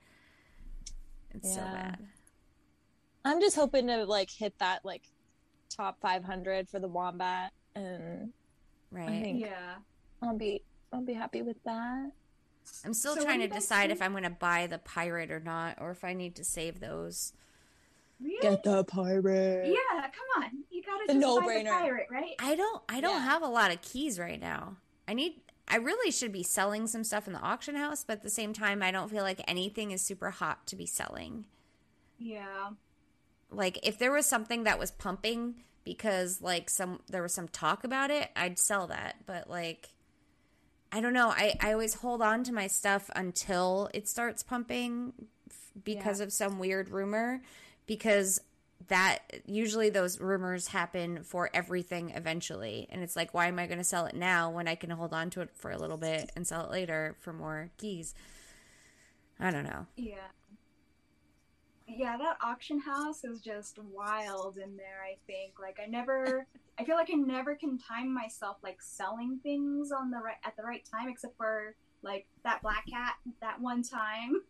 [1.33, 1.71] It's so Yeah.
[1.73, 2.07] bad.
[3.25, 5.03] I'm just hoping to like hit that like
[5.69, 8.31] top 500 for the wombat, and
[8.91, 9.21] Right.
[9.21, 9.75] think- yeah,
[10.21, 10.63] I'll be
[10.93, 12.11] I'll be happy with that.
[12.85, 14.01] I'm still So trying do to you decide if?
[14.01, 17.33] I'm going to buy the pirate or not, or if I need to save those.
[18.19, 18.57] really.
[18.63, 19.67] the pirate.
[19.67, 20.66] Yeah, come on, you gotta
[21.07, 21.63] The just buy no-brainer.
[21.63, 22.35] the pirate, right?
[22.39, 22.83] I don't.
[22.89, 23.23] I don't Yeah.
[23.25, 24.77] have a lot of keys right now.
[25.07, 25.41] I need.
[25.69, 28.53] I really should be selling some stuff in the auction house, but at the same
[28.53, 31.45] time, I don't feel like anything is super hot to be selling.
[32.17, 32.69] Yeah,
[33.51, 37.83] Like if there was something that was pumping because like some there was some talk
[37.83, 39.17] about it, I'd sell that.
[39.25, 39.89] But like
[40.91, 41.29] I don't know.
[41.29, 45.13] I I always hold on to my stuff until it starts pumping
[45.49, 47.41] f- because of some weird rumor
[47.85, 48.39] because
[48.89, 53.77] that usually those rumors happen for everything eventually and it's like why am i going
[53.79, 56.31] to sell it now when i can hold on to it for a little bit
[56.35, 58.13] and sell it later for more keys
[59.39, 60.27] i don't know Yeah.
[61.89, 65.53] Yeah, that auction house is just wild in there, I think.
[65.57, 66.45] Like I never
[66.77, 70.57] I feel like I never can time myself like selling things on the right at
[70.57, 74.41] the right time except for like that black cat that one time.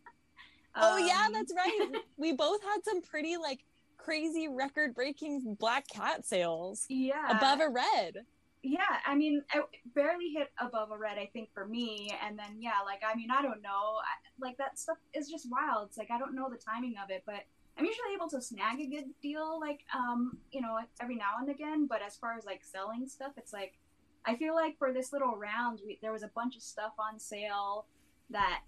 [0.75, 1.89] Oh yeah, Um, that's right.
[2.17, 3.63] we both had some pretty like
[3.97, 7.37] crazy record breaking black cat sales yeah.
[7.37, 8.25] above a red.
[8.63, 9.61] Yeah, I mean, I
[9.95, 12.11] barely hit above a red, I think, for me.
[12.25, 13.99] And then, yeah, like, I mean, I don't know.
[14.39, 15.87] Like, that stuff is just wild.
[15.89, 17.45] It's like, I don't know the timing of it, but
[17.77, 21.49] I'm usually able to snag a good deal, like, um, you know, every now and
[21.49, 21.85] again.
[21.87, 23.77] But as far as, like, selling stuff, it's like,
[24.25, 27.19] I feel like for this little round, we, there was a bunch of stuff on
[27.19, 27.85] sale
[28.31, 28.61] that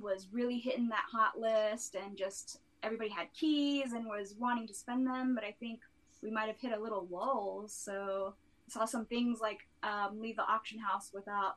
[0.00, 4.74] was really hitting that hot list, and just everybody had keys and was wanting to
[4.74, 5.34] spend them.
[5.34, 5.80] But I think
[6.22, 7.64] we might have hit a little lull.
[7.68, 8.34] So
[8.68, 11.56] saw some things like um, leave the auction house without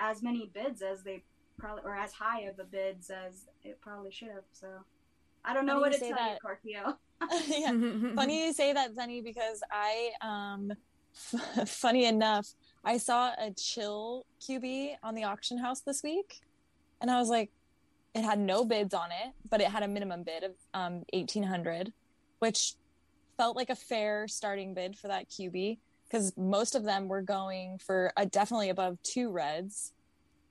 [0.00, 1.22] as many bids as they
[1.58, 4.44] probably or as high of a bids as it probably should have.
[4.52, 4.68] So
[5.44, 6.38] I don't know Funny what to say that.
[6.64, 6.80] you,
[7.48, 8.14] yeah.
[8.14, 10.72] Funny you say that, Zennie, because I um
[11.66, 12.48] funny enough,
[12.84, 16.40] I saw a chill QB on the auction house this week,
[17.00, 17.50] and I was like,
[18.14, 21.42] it had no bids on it, but it had a minimum bid of um eighteen
[21.44, 21.92] hundred,
[22.40, 22.74] which
[23.36, 27.78] felt like a fair starting bid for that QB because most of them were going
[27.78, 29.92] for a, definitely above two reds.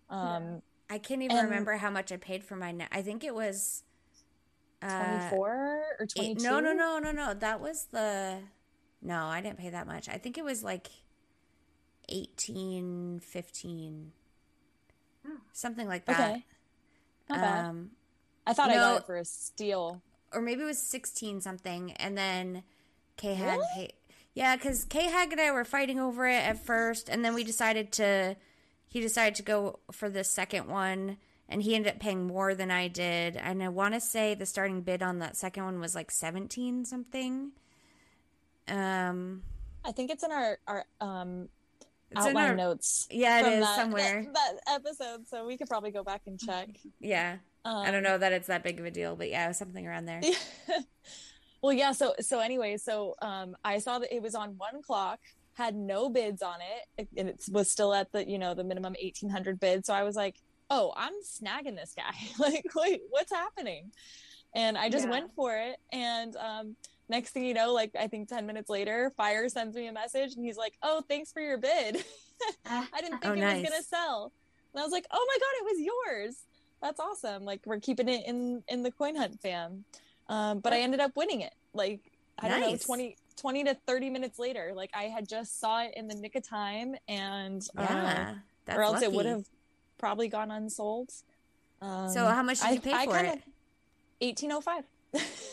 [0.09, 3.25] Um, i can't even And- remember how much i paid for my net i think
[3.25, 3.83] it was
[4.81, 5.51] uh, twenty four
[5.99, 6.43] or eight- twenty two.
[6.43, 8.37] no no no no no that was the
[9.01, 10.87] no i didn't pay that much i think it was like
[12.09, 14.11] 18 15
[15.29, 15.31] Oh.
[15.51, 16.45] something like that Okay,
[17.29, 17.65] not bad.
[17.65, 17.91] um
[18.45, 20.01] I thought I got it for a steal.
[20.33, 22.63] or maybe it was 16 something and then
[23.17, 23.91] K Hag Really?
[24.33, 27.43] yeah because K Hag and I were fighting over it at first and then we
[27.43, 28.35] decided to
[28.87, 31.17] he decided to go for the second one
[31.49, 34.45] and he ended up paying more than I did and I want to say the
[34.45, 37.51] starting bid on that second one was like 17 something
[38.67, 39.43] um
[39.85, 41.49] I think it's in our our um
[42.11, 43.07] it's in outline our, notes.
[43.11, 46.39] yeah it from that, somewhere that, that episode, so we could probably go back and
[46.39, 46.69] check.
[46.99, 49.49] yeah Um, I don't know that it's that big of a deal but yeah it
[49.49, 50.21] was something around there
[51.61, 51.91] well, yeah.
[51.91, 55.19] So so anyway, so um, I saw that it was on one clock,
[55.55, 56.57] had no bids on
[56.97, 59.85] it, and it was still at the you know the minimum eighteen hundred bid.
[59.85, 60.35] So I was like,
[60.69, 62.13] oh, I'm snagging this guy.
[62.39, 63.91] like, wait, what's happening?
[64.55, 65.11] And I just Yeah.
[65.11, 65.77] went for it.
[65.91, 66.75] And um,
[67.09, 70.35] next thing you know, like I think 10 minutes later, Fire sends me a message
[70.35, 72.03] and he's like, oh, thanks for your bid.
[72.67, 73.61] Ah, I didn't Oh, think it nice.
[73.61, 74.31] was going to sell.
[74.71, 75.85] And I was like, oh my God, it was
[76.15, 76.35] yours.
[76.83, 77.45] That's awesome.
[77.45, 79.83] Like we're keeping it in, in the coin hunt fam.
[80.29, 81.53] Um, but I ended up winning it.
[81.73, 82.85] Like, I don't know, Nice.
[82.85, 84.73] 20, 20 to 30 minutes later.
[84.75, 88.35] Like I had just saw it in the nick of time and, uh, Yeah,
[88.65, 89.45] that's or else it would have
[89.97, 91.09] probably gone unsold.
[91.81, 93.41] Um, So how much did I- you pay I for it?
[94.19, 94.83] 1805.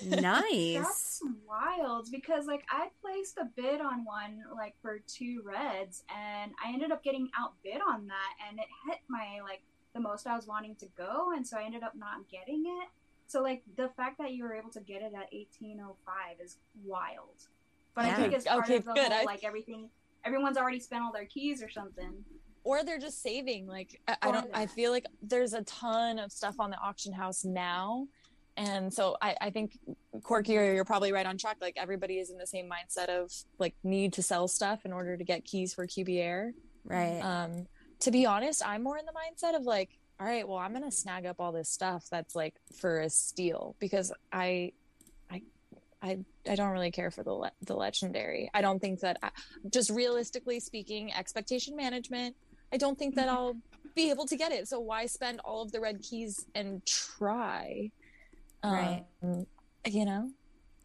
[0.06, 0.74] Nice.
[0.82, 6.52] That's wild because like I placed a bid on one like for two reds and
[6.64, 9.62] I ended up getting outbid on that and it hit my like
[9.94, 12.88] the most I was wanting to go and so I ended up not getting it.
[13.26, 17.46] So like the fact that you were able to get it at 1805 is wild.
[17.94, 18.12] But Yeah.
[18.12, 19.12] I think it's part Okay, of the good.
[19.12, 19.88] whole like everything
[20.24, 22.24] everyone's already spent all their keys or something.
[22.64, 23.66] or they're just saving.
[23.66, 24.50] Like I, I don't.
[24.54, 28.08] I feel like there's a ton of stuff on the auction house now,
[28.56, 29.78] and so I, I think
[30.22, 31.56] Corky, you're probably right on track.
[31.60, 35.16] Like everybody is in the same mindset of like need to sell stuff in order
[35.16, 36.54] to get keys for QB Air.
[36.84, 37.20] Right.
[37.20, 37.66] Um,
[38.00, 40.92] to be honest, I'm more in the mindset of like, all right, well, I'm gonna
[40.92, 44.72] snag up all this stuff that's like for a steal because I,
[45.30, 45.42] I,
[46.00, 46.18] I,
[46.48, 48.50] I don't really care for the le- the legendary.
[48.54, 49.30] I don't think that, I,
[49.70, 52.36] just realistically speaking, expectation management.
[52.72, 53.56] I don't think that I'll
[53.96, 54.68] be able to get it.
[54.68, 57.90] So why spend all of the red keys and try?
[58.72, 59.04] Right.
[59.22, 59.46] Um,
[59.86, 60.30] you know,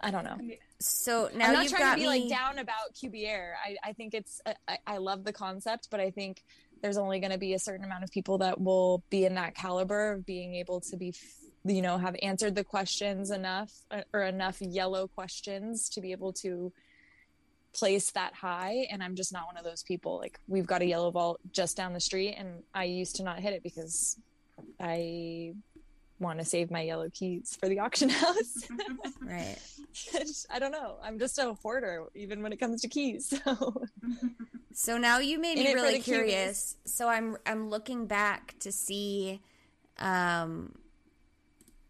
[0.02, 0.38] I don't know.
[0.80, 2.08] so now I'm not you've trying got to be me.
[2.08, 3.58] like down about QB Air.
[3.64, 6.44] I, I think it's I, I love the concept, but I think
[6.82, 9.56] there's only going to be a certain amount of people that will be in that
[9.56, 11.14] caliber of being able to be,
[11.66, 16.34] you know, have answered the questions enough uh, or enough yellow questions to be able
[16.34, 16.72] to
[17.74, 18.88] place that high.
[18.90, 20.18] And I'm just not one of those people.
[20.18, 23.40] Like we've got a yellow vault just down the street, and I used to not
[23.40, 24.18] hit it because
[24.80, 25.54] I
[26.20, 28.64] want to save my yellow keys for the auction house.
[29.22, 29.58] Right.
[30.50, 30.96] I don't know.
[31.04, 33.34] I'm just a hoarder, even when it comes to keys.
[33.46, 33.84] So
[34.72, 36.04] So now you made In me really the cuties.
[36.04, 36.78] curious.
[36.86, 39.42] So I'm I'm looking back to see
[39.98, 40.74] um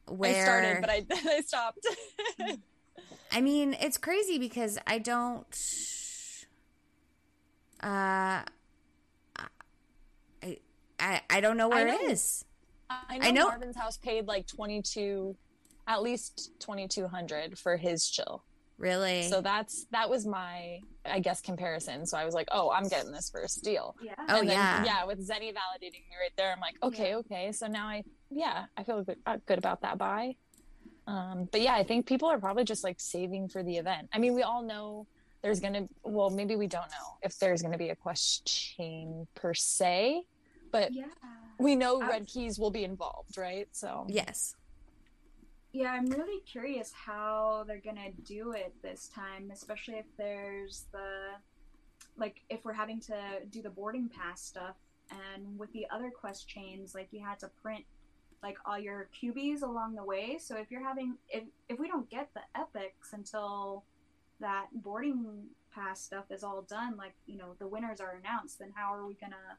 [0.08, 1.06] where I started, but I
[1.38, 1.86] I stopped.
[3.32, 5.46] I mean, it's crazy because I don't.
[7.82, 8.42] Uh,
[10.42, 10.58] I
[11.00, 12.10] I, I don't know where I know.
[12.10, 12.44] is.
[12.90, 15.36] I know, I know- Marvin's house paid like 22,
[15.88, 18.44] at least 2200 for his chill.
[18.78, 19.24] Really?
[19.28, 22.06] So that's that was my I guess comparison.
[22.06, 23.96] So I was like, oh, I'm getting this for a steal.
[24.02, 24.14] Yeah.
[24.30, 24.86] Oh, and then, yeah.
[24.86, 25.06] yeah.
[25.06, 27.18] With Zennie validating me right there, I'm like, okay, Yeah.
[27.18, 27.52] okay.
[27.52, 30.36] So now I, yeah, I feel good, uh, good about that buy.
[31.08, 34.08] Um, but yeah, I think people are probably just like saving for the event.
[34.14, 35.08] I mean, we all know
[35.42, 40.24] there's gonna, well, maybe we don't know if there's gonna be a question per se,
[40.72, 41.06] but Yeah.
[41.60, 43.68] We know I- red keys will be involved, right?
[43.72, 44.56] So yes.
[45.72, 51.36] Yeah, I'm really curious how they're gonna do it this time, especially if there's the
[52.18, 53.16] like if we're having to
[53.52, 54.76] do the boarding pass stuff
[55.12, 57.86] and with the other quest chains, like you had to print
[58.42, 60.38] like all your QBs along the way.
[60.40, 63.84] So if you're having if if we don't get the epics until
[64.40, 68.72] that boarding pass stuff is all done, like, you know, the winners are announced, then
[68.74, 69.58] how are we gonna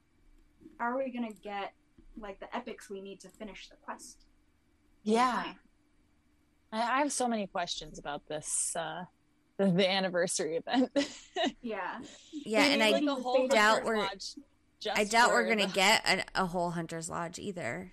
[0.79, 1.73] how are we gonna get
[2.19, 4.25] like the epics we need to finish the quest?
[5.03, 5.45] yeah.
[6.73, 9.05] I, I have so many questions about this, uh,
[9.57, 10.91] the, the anniversary event.
[11.63, 11.99] Yeah.
[12.33, 14.35] Yeah, and need, I like, whole doubt we're- Lodge
[14.81, 17.93] just I doubt we're gonna the- get a, a whole hunter's lodge either.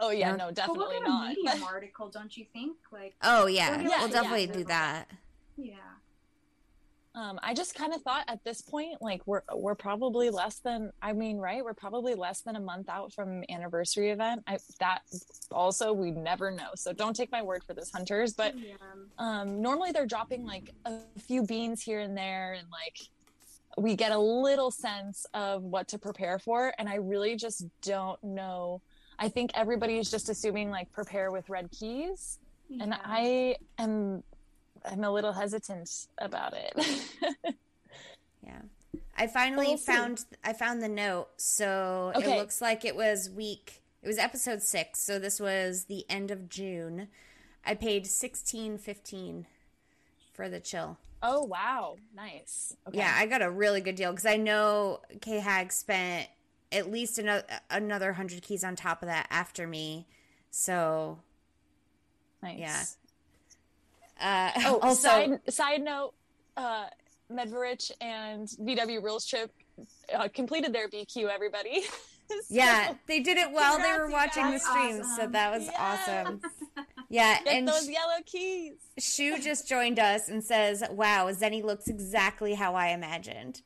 [0.00, 0.36] Oh yeah, Yeah.
[0.36, 1.28] no, But definitely we'll get a not.
[1.28, 2.76] medium article, don't you think?
[2.92, 4.52] Like, Oh yeah, We'll get- we'll definitely yeah.
[4.52, 5.10] do that.
[5.56, 5.74] yeah,
[7.14, 10.92] Um, I just kind of thought at this point, like we're we're probably less than.
[11.02, 11.64] I mean, right?
[11.64, 14.42] We're probably less than a month out from anniversary event.
[14.46, 15.00] I that
[15.50, 16.70] also we never know.
[16.76, 18.34] So don't take my word for this, hunters.
[18.34, 18.74] But yeah.
[19.18, 22.98] um, normally they're dropping like a few beans here and there, and like
[23.76, 26.72] we get a little sense of what to prepare for.
[26.78, 28.80] And I really just don't know.
[29.18, 32.38] I think everybody's just assuming like prepare with red keys,
[32.80, 32.94] and.
[33.02, 34.22] I am
[34.90, 37.54] I'm a little hesitant about it.
[38.46, 38.60] Yeah.
[39.16, 41.28] I finally We'll found I found the note.
[41.36, 42.32] So Okay.
[42.34, 44.98] it looks like it was week it was episode 6.
[44.98, 47.08] So this was the end of June.
[47.66, 49.44] I paid 16.15
[50.32, 50.98] for the chill.
[51.22, 52.76] oh wow, nice.
[52.86, 52.98] Okay.
[52.98, 56.28] Yeah, I got a really good deal cuz I know K Hag spent
[56.72, 60.06] at least another another 100 keys on top of that after me.
[60.50, 61.18] So,
[62.42, 62.58] nice.
[62.58, 62.82] yeah.
[64.20, 66.12] Uh Oh, also side side note,
[66.56, 66.86] uh,
[67.32, 69.50] Medverich and VW Rules Trip
[70.14, 71.28] uh, completed their BQ.
[71.28, 71.82] Everybody.
[72.50, 74.66] Yeah, they did it while they were Congrats, you watching the guys.
[74.66, 75.74] stream, so that was Yes.
[75.78, 76.42] awesome.
[77.08, 78.74] Yeah, Get and those yellow keys.
[78.98, 83.62] Shu just joined us and says, "Wow, Zennie looks exactly how I imagined."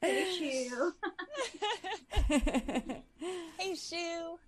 [0.00, 0.94] Thank you.
[3.58, 4.38] hey, Shu.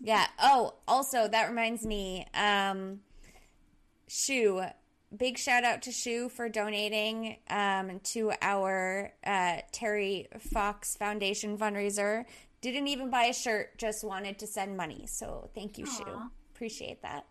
[0.00, 0.26] Yeah.
[0.40, 3.00] Oh, also that reminds me, um,
[4.08, 4.62] Shu.
[5.14, 12.24] Big shout out to Shu for donating um, to our uh, Terry Fox Foundation fundraiser.
[12.62, 15.04] Didn't even buy a shirt, just wanted to send money.
[15.06, 16.04] So thank you, Shu.
[16.54, 17.26] Appreciate that.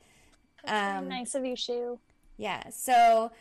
[0.65, 1.99] Um, nice of you, Shu.
[2.37, 3.31] Yeah, so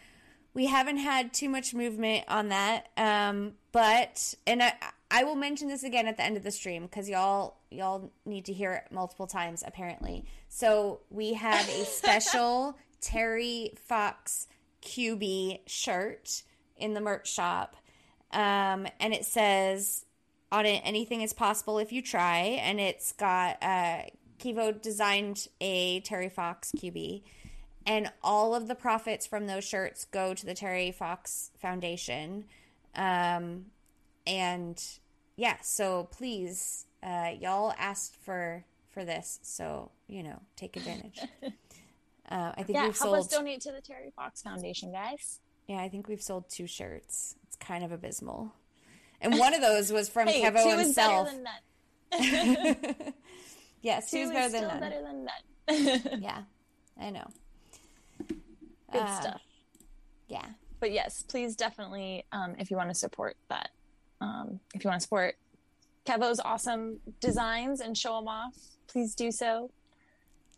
[0.54, 4.72] we haven't had too much movement on that, um, but and I,
[5.10, 8.44] I will mention this again at the end of the stream because y'all y'all need
[8.46, 10.24] to hear it multiple times apparently.
[10.48, 14.46] So we have a special Terry Fox
[14.82, 16.42] QB shirt
[16.76, 17.76] in the merch shop,
[18.32, 20.04] um, and it says
[20.52, 24.02] on it anything is possible if you try, and it's got uh,
[24.38, 27.22] Kivo designed a Terry Fox QB
[27.86, 32.44] and all of the profits from those shirts go to the Terry Fox Foundation.
[32.94, 33.66] Um,
[34.26, 34.82] and
[35.36, 41.20] yeah, so please, uh, y'all asked for for this, so you know, take advantage.
[42.28, 43.30] Uh, I think Yeah, we've help us sold.
[43.44, 45.40] donate to the Terry Fox Foundation, guys.
[45.66, 47.34] Yeah, I think we've sold two shirts.
[47.48, 48.52] It's kind of abysmal,
[49.20, 51.26] and one of those was from Hey, Kevo two himself.
[51.32, 53.14] is better than none.
[53.82, 54.80] yes, Two two's is better than none.
[54.80, 55.24] better than
[56.12, 56.22] none.
[56.22, 56.42] Yeah,
[57.00, 57.26] I know.
[58.92, 59.40] Good Uh, stuff.
[60.28, 60.46] Yeah.
[60.78, 63.70] But yes, please definitely, um, if you want to support that,
[64.20, 65.36] um, if you want to support
[66.06, 68.54] Kevo's awesome designs and show them off,
[68.86, 69.70] please do so.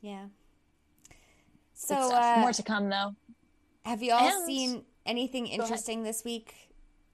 [0.01, 0.26] Yeah.
[1.74, 3.14] So, uh, more to come though.
[3.84, 6.55] have you all And- seen anything interesting this week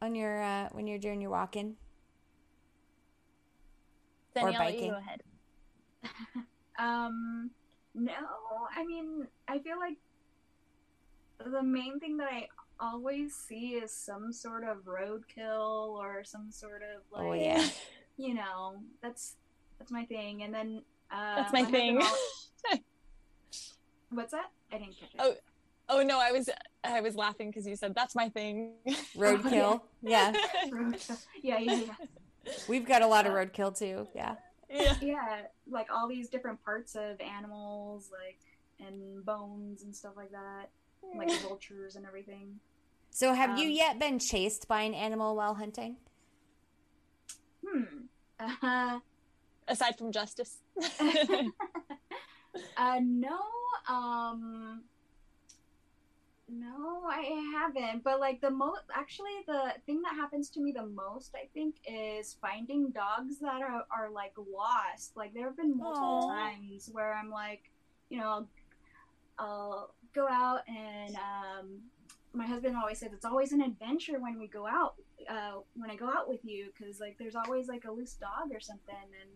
[0.02, 1.76] on your uh, when you're doing your walk-in?
[4.36, 4.90] or Danielle, you biking.
[4.92, 5.22] go ahead.
[6.80, 7.50] Um,
[7.96, 8.12] no,
[8.76, 9.96] I mean, I feel like
[11.44, 12.46] the main thing that I
[12.80, 17.66] always see is some sort of roadkill or some sort of like, Oh yeah.
[18.16, 19.34] you know, that's
[19.78, 20.42] that's my thing.
[20.42, 22.00] And then uh, That's my thing.
[22.02, 22.78] al-
[24.10, 24.50] What's that?
[24.72, 25.20] I didn't catch it.
[25.20, 25.34] Oh.
[25.90, 26.50] Oh no, I was
[26.84, 28.72] I was laughing because you said that's my thing.
[29.16, 29.80] Roadkill.
[30.02, 30.34] yeah.
[30.68, 31.18] Roadkill.
[31.42, 32.52] yeah, yeah, yeah.
[32.68, 34.06] We've got a lot of roadkill too.
[34.14, 34.34] Yeah.
[34.70, 34.94] yeah.
[35.00, 38.38] yeah, like all these different parts of animals, like
[38.86, 40.68] and bones and stuff like that,
[41.16, 42.60] like vultures and everything.
[43.18, 45.96] So have you Um, yet been chased by an animal while hunting?
[47.66, 48.06] Hmm.
[48.38, 49.00] Uh,
[49.66, 50.58] Aside from justice.
[52.76, 53.40] uh, no.
[53.88, 54.84] Um.
[56.48, 57.22] No, I
[57.58, 58.04] haven't.
[58.04, 61.74] But like the most, actually, the thing that happens to me the most, I think,
[61.88, 65.16] is finding dogs that are, are like lost.
[65.16, 66.36] Like there have been multiple Aw.
[66.36, 67.68] times where I'm like,
[68.10, 68.46] you know,
[69.40, 71.80] I'll go out and um,
[72.34, 74.94] my husband always says it's always an adventure when we go out.
[75.28, 78.52] Uh, when I go out with you, because like there's always like a loose dog
[78.52, 78.94] or something.
[79.20, 79.30] And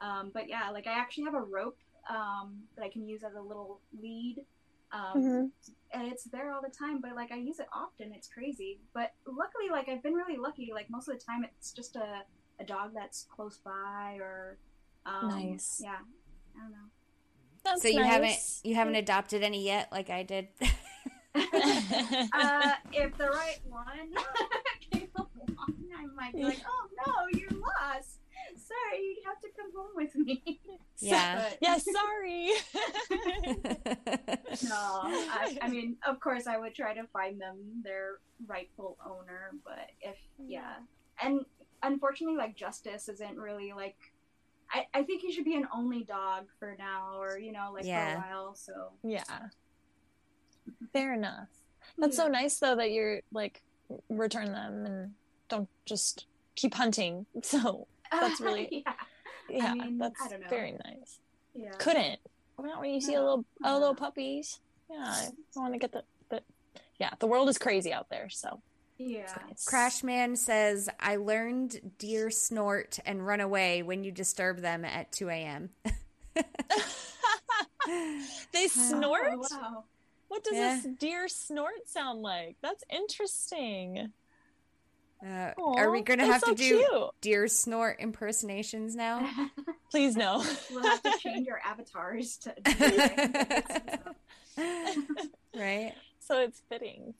[0.00, 1.78] um, but yeah, like I actually have a rope
[2.08, 4.36] um, that I can use as a little lead.
[4.92, 5.50] Um, Mhm.
[5.92, 9.12] and it's there all the time but like i use it often it's crazy but
[9.26, 12.22] luckily like i've been really lucky like most of the time it's just a,
[12.58, 14.58] a dog that's close by or
[15.06, 15.80] um, Nice.
[15.80, 15.98] yeah
[16.56, 16.88] i don't know
[17.64, 20.48] That's so you haven't you haven't adopted any yet, like I did.
[22.32, 24.12] uh, if the right one
[24.92, 25.28] came along
[25.96, 28.18] i might be like oh no you're lost
[28.56, 30.60] sorry you have to come home with me
[30.98, 31.48] Yeah.
[31.50, 32.50] But- yeah, sorry.
[34.68, 39.50] no I, I mean of course i would try to find them their rightful owner
[39.64, 40.76] but if yeah
[41.22, 41.40] and
[41.82, 43.96] unfortunately like justice isn't really like
[44.72, 47.84] I, I think he should be an only dog for now or you know like
[47.84, 48.14] Yeah.
[48.14, 49.24] for a while so yeah.
[50.92, 51.48] Fair enough.
[51.98, 53.62] That's so nice though that you're like
[54.08, 55.12] return them and
[55.48, 56.26] don't just
[56.56, 57.26] keep hunting.
[57.42, 58.92] So that's really- yeah
[59.50, 60.48] yeah, mean, that's I don't know.
[60.48, 61.18] very nice.
[61.54, 62.20] yeah Couldn't.
[62.58, 64.60] Not when you see a little a little puppies.
[64.90, 66.42] Yeah, I want to get the, the
[66.98, 67.10] yeah.
[67.18, 68.60] The world is crazy out there, so
[68.98, 74.84] yeah it's Crashman says, I learned deer snort and run away when you disturb them
[74.84, 75.70] at 2 a.m.
[76.34, 76.44] they
[77.86, 79.22] oh, snort.
[79.32, 79.84] oh, wow
[80.30, 80.76] What does Yeah.
[80.76, 82.56] this deer snort sound like?
[82.62, 84.12] That's interesting.
[85.26, 87.10] Uh, are we going to that's have to do cute.
[87.20, 89.28] deer snort impersonations now?
[89.90, 90.38] Please no.
[90.70, 92.54] we'll have to change our avatars to
[95.56, 95.94] right?
[96.20, 97.14] so it's fitting.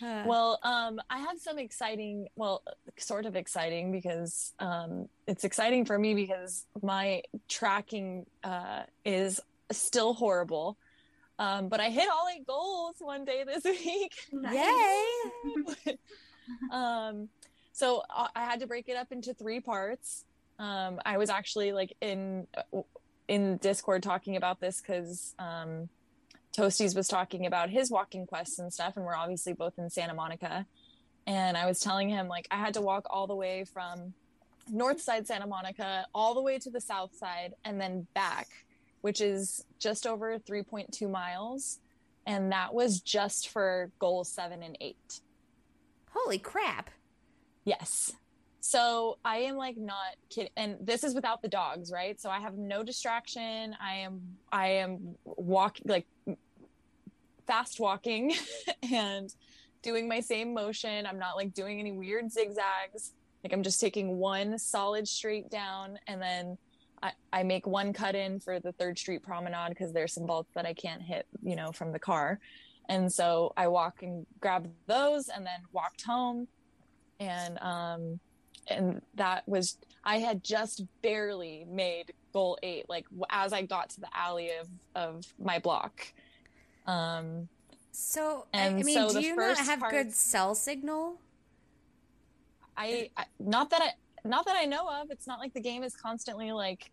[0.00, 0.24] Huh.
[0.26, 2.64] Well, um, I have some exciting, well,
[2.98, 9.40] sort of exciting because um, it's exciting for me because my tracking uh, is
[9.70, 10.76] still horrible.
[11.38, 14.12] Um, but I hit all eight goals one day this week.
[14.52, 15.96] Yay!
[16.72, 17.28] um,
[17.72, 20.24] so I I had to break it up into three parts.
[20.58, 22.46] Um, I was actually like in
[23.28, 25.88] in Discord talking about this because um,
[26.56, 30.14] Toasties was talking about his walking quests and stuff, and we're obviously both in Santa
[30.14, 30.66] Monica.
[31.26, 34.14] And I was telling him like I had to walk all the way from
[34.70, 38.48] north side Santa Monica all the way to the south side and then back,
[39.04, 41.78] which is just over 3.2 miles.
[42.26, 45.20] And that was just for goals seven and eight.
[46.08, 46.88] Holy crap!
[47.66, 48.14] Yes.
[48.60, 52.18] So I am like not kidding, and this is without the dogs, right?
[52.18, 53.76] So I have no distraction.
[53.78, 56.06] I am I am walking like
[57.46, 58.32] fast walking
[58.90, 59.28] and
[59.82, 61.04] doing my same motion.
[61.04, 63.12] I'm not like doing any weird zigzags.
[63.44, 66.56] Like I'm just taking one solid straight down, and then
[67.04, 70.50] I, I make one cut in for the Third Street Promenade because there's some bolts
[70.54, 72.40] that I can't hit, you know, from the car.
[72.88, 76.48] And so I walk and grab those, and then walked home
[77.20, 78.18] and um
[78.68, 84.00] and that was i had just barely made goal eight like as i got to
[84.00, 84.66] the alley of
[84.96, 86.12] of my block
[86.88, 87.48] um
[87.92, 91.20] So I- And I mean, so do you not have part- good cell signal?
[92.76, 93.90] I, I not that i
[94.24, 96.90] not that i know of it's not like the game is constantly like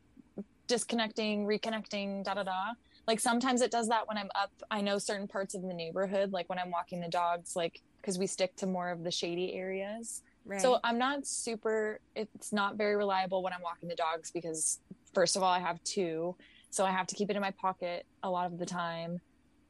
[0.68, 2.66] disconnecting reconnecting da da da
[3.08, 6.32] like sometimes it does that when i'm up i know certain parts of the neighborhood
[6.32, 9.54] like when i'm walking the dogs like because we stick to more of the shady
[9.54, 10.62] areas Right.
[10.62, 14.80] So I'm not super, it's not very reliable when I'm walking the dogs because,
[15.14, 16.36] first of all, I have two.
[16.70, 19.20] So I have to keep it in my pocket a lot of the time.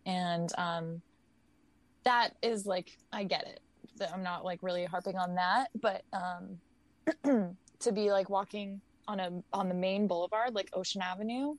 [0.06, 1.02] And um,
[2.04, 3.60] that is like, I get it.
[4.14, 5.68] I'm not like really harping on that.
[5.80, 6.58] But um,
[7.24, 11.56] to be like walking on a on the main boulevard like Ocean Avenue,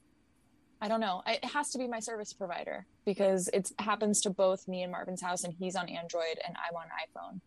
[0.80, 1.22] I don't know.
[1.26, 5.20] It has to be my service provider because it happens to both me and Marvin's
[5.22, 7.40] house, and he's on Android and I'm on iPhone.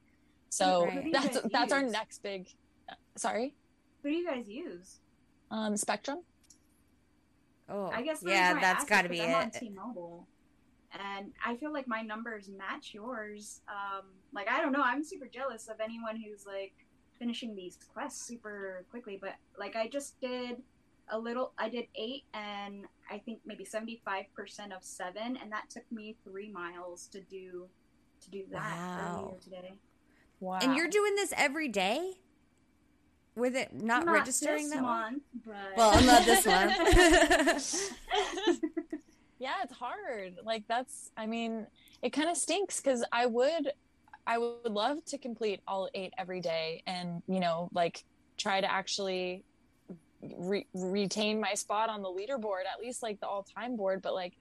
[0.50, 1.04] So Right.
[1.04, 2.48] Who that's guys that's our next big.
[3.18, 3.56] Sorry,
[4.04, 5.00] Who do you guys use?
[5.52, 6.20] um, Spectrum.
[7.70, 9.54] oh, I guess yeah, reason why I that's asked got to be I'm on it.
[9.54, 10.28] T-Mobile,
[10.94, 13.62] and I feel like my numbers match yours.
[13.68, 16.74] Um, like I don't know, I'm super jealous of anyone who's like
[17.20, 19.18] finishing these quests super quickly.
[19.20, 20.62] But like I just did
[21.10, 25.52] a little, I did eight, and I think maybe seventy five percent of seven, and
[25.52, 27.68] that took me three miles to do
[28.22, 29.24] to do that Wow.
[29.26, 29.74] earlier today.
[30.40, 30.60] Wow.
[30.62, 32.14] And you're doing this every day
[33.36, 35.22] with it not, registering this that one?
[35.22, 37.92] month, but Well, not this month.
[39.40, 40.38] yeah, it's hard.
[40.44, 41.12] Like that's.
[41.18, 41.68] I mean,
[42.02, 43.72] it kind of stinks because I would,
[44.28, 48.04] I would love to complete all eight every day, and you know, like
[48.38, 49.44] try to actually
[50.22, 54.02] re- retain my spot on the leaderboard, at least like the all-time board.
[54.02, 54.34] But like,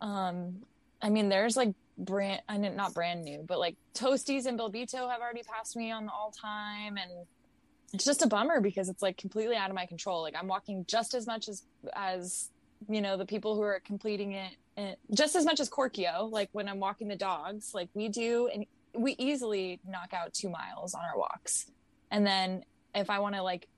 [0.00, 0.56] um,
[1.02, 5.10] I mean, there's like brand, I mean, not brand new, but like Toasties and Bilbito
[5.10, 7.10] have already passed me on the all-time, and
[7.92, 10.22] it's just a bummer because it's like completely out of my control.
[10.22, 11.64] Like I'm walking just as much as
[11.94, 12.50] as
[12.88, 16.30] you know the people who are completing it, just as much as Korkio.
[16.30, 20.48] Like when I'm walking the dogs, like we do, and we easily knock out two
[20.48, 21.70] miles on our walks.
[22.10, 22.64] And then
[22.94, 23.68] if I want to like,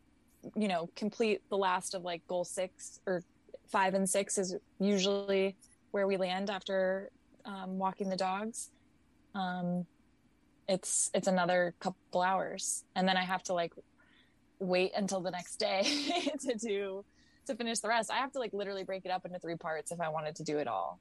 [0.56, 3.22] you know, complete the last of like goal six or
[3.68, 5.56] five and six is usually
[5.90, 7.10] where we land after
[7.44, 8.70] um, walking the dogs.
[9.34, 9.86] Um,
[10.68, 13.72] it's it's another couple hours, and then I have to like
[14.58, 15.82] wait until the next day
[16.40, 17.04] to do
[17.46, 18.10] to finish the rest.
[18.10, 20.44] I have to like literally break it up into three parts if I wanted to
[20.44, 21.00] do it all.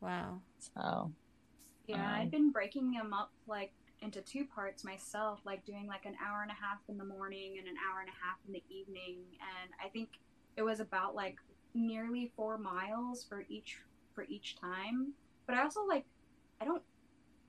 [0.00, 0.40] wow.
[0.74, 1.12] So
[1.90, 3.72] Yeah, Um, I've been breaking them up like
[4.02, 7.56] into two parts myself, like doing like an hour and a half in the morning
[7.58, 9.18] and an hour and a half in the evening.
[9.40, 10.08] And I think
[10.56, 11.36] it was about like
[11.74, 13.78] nearly four miles for each
[14.14, 15.12] for each time.
[15.46, 16.04] But I also like
[16.60, 16.82] I don't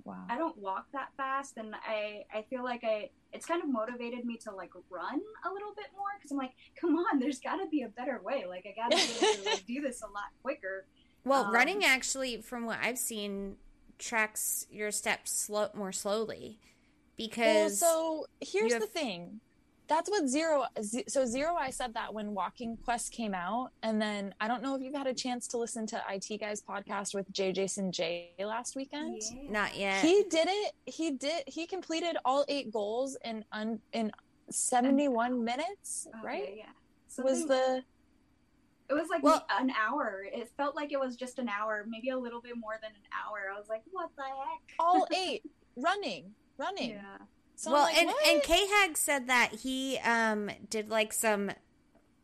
[0.03, 0.25] wow.
[0.29, 4.25] I don't walk that fast, and I I feel like I it's kind of motivated
[4.25, 7.57] me to like run a little bit more because I'm like, come on, there's got
[7.57, 8.45] to be a better way.
[8.47, 10.85] Like I got to be able to like, do this a lot quicker.
[11.23, 13.55] Well, Um, running actually, from what I've seen,
[14.01, 19.39] tracks your steps slow more slowly Well, because so here's have- the thing.
[19.87, 20.63] That's what zero.
[21.09, 24.73] So zero, I said that when Walking Quest came out, and then I don't know
[24.73, 27.51] if you've had a chance to listen to IT Guys podcast with J.
[27.51, 29.21] Jason J last weekend.
[29.21, 29.51] Yeah.
[29.51, 30.01] not yet.
[30.01, 30.71] He did it.
[30.85, 31.43] He did.
[31.45, 34.13] He completed all eight goals in un, in
[34.49, 36.07] seventy one minutes.
[36.19, 36.53] Okay, right?
[36.55, 37.23] Yeah.
[37.25, 37.83] Was the
[38.91, 40.25] It was like Well- an hour.
[40.31, 43.07] It felt like it was just an hour, maybe a little bit more than an
[43.25, 43.49] hour.
[43.53, 44.73] I was like, what the heck?
[44.77, 45.43] all eight
[45.77, 46.91] running, running.
[46.91, 47.17] Yeah.
[47.55, 48.27] So well, like, and what?
[48.27, 51.51] and K Hag said that he um did like some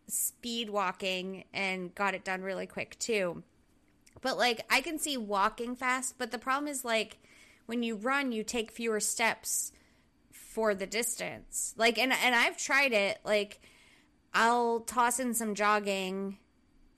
[0.08, 3.44] speed walking and got it done really quick too.
[4.22, 7.20] But like I can see walking fast, but the problem is like
[7.66, 9.72] when you run, you take fewer steps
[10.32, 11.74] for the distance.
[11.78, 13.20] Like and and I've tried it.
[13.24, 13.62] Like
[14.34, 16.38] I'll toss in some jogging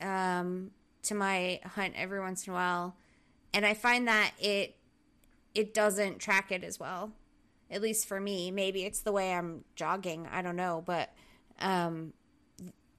[0.01, 0.71] um
[1.03, 2.95] to my hunt every once in a while,
[3.53, 4.75] and I find that it
[5.55, 7.11] it doesn't track it as well
[7.71, 8.51] at least for me.
[8.51, 10.27] Maybe it's the way i'm jogging.
[10.31, 10.83] I don't know.
[10.85, 11.11] But
[11.59, 12.13] um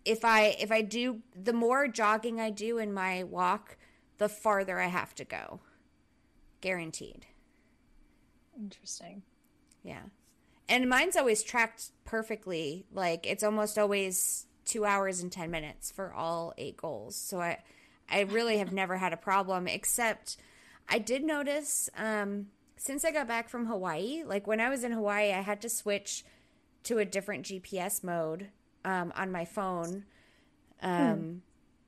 [0.05, 3.77] if i if i do the more jogging i do in my walk
[4.17, 5.61] the farther i have to go.
[6.61, 7.27] Guaranteed.
[8.59, 9.23] Interesting.
[9.83, 10.03] yeah.
[10.69, 12.87] And mine's always tracked perfectly.
[12.93, 17.17] Like it's almost always two hours and 10 minutes for all eight goals.
[17.17, 17.59] So i
[18.11, 20.37] i really have never had a problem except
[20.89, 22.47] i did notice um
[22.77, 25.69] since i got back from hawaii like when i was in hawaii i had to
[25.69, 26.25] switch
[26.83, 28.49] to a different gps mode
[28.85, 30.05] um, on my phone.
[30.83, 31.43] Um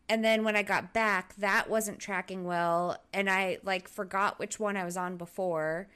[0.08, 4.60] and then when i got back that wasn't tracking well and i like forgot which
[4.60, 5.88] one i was on before.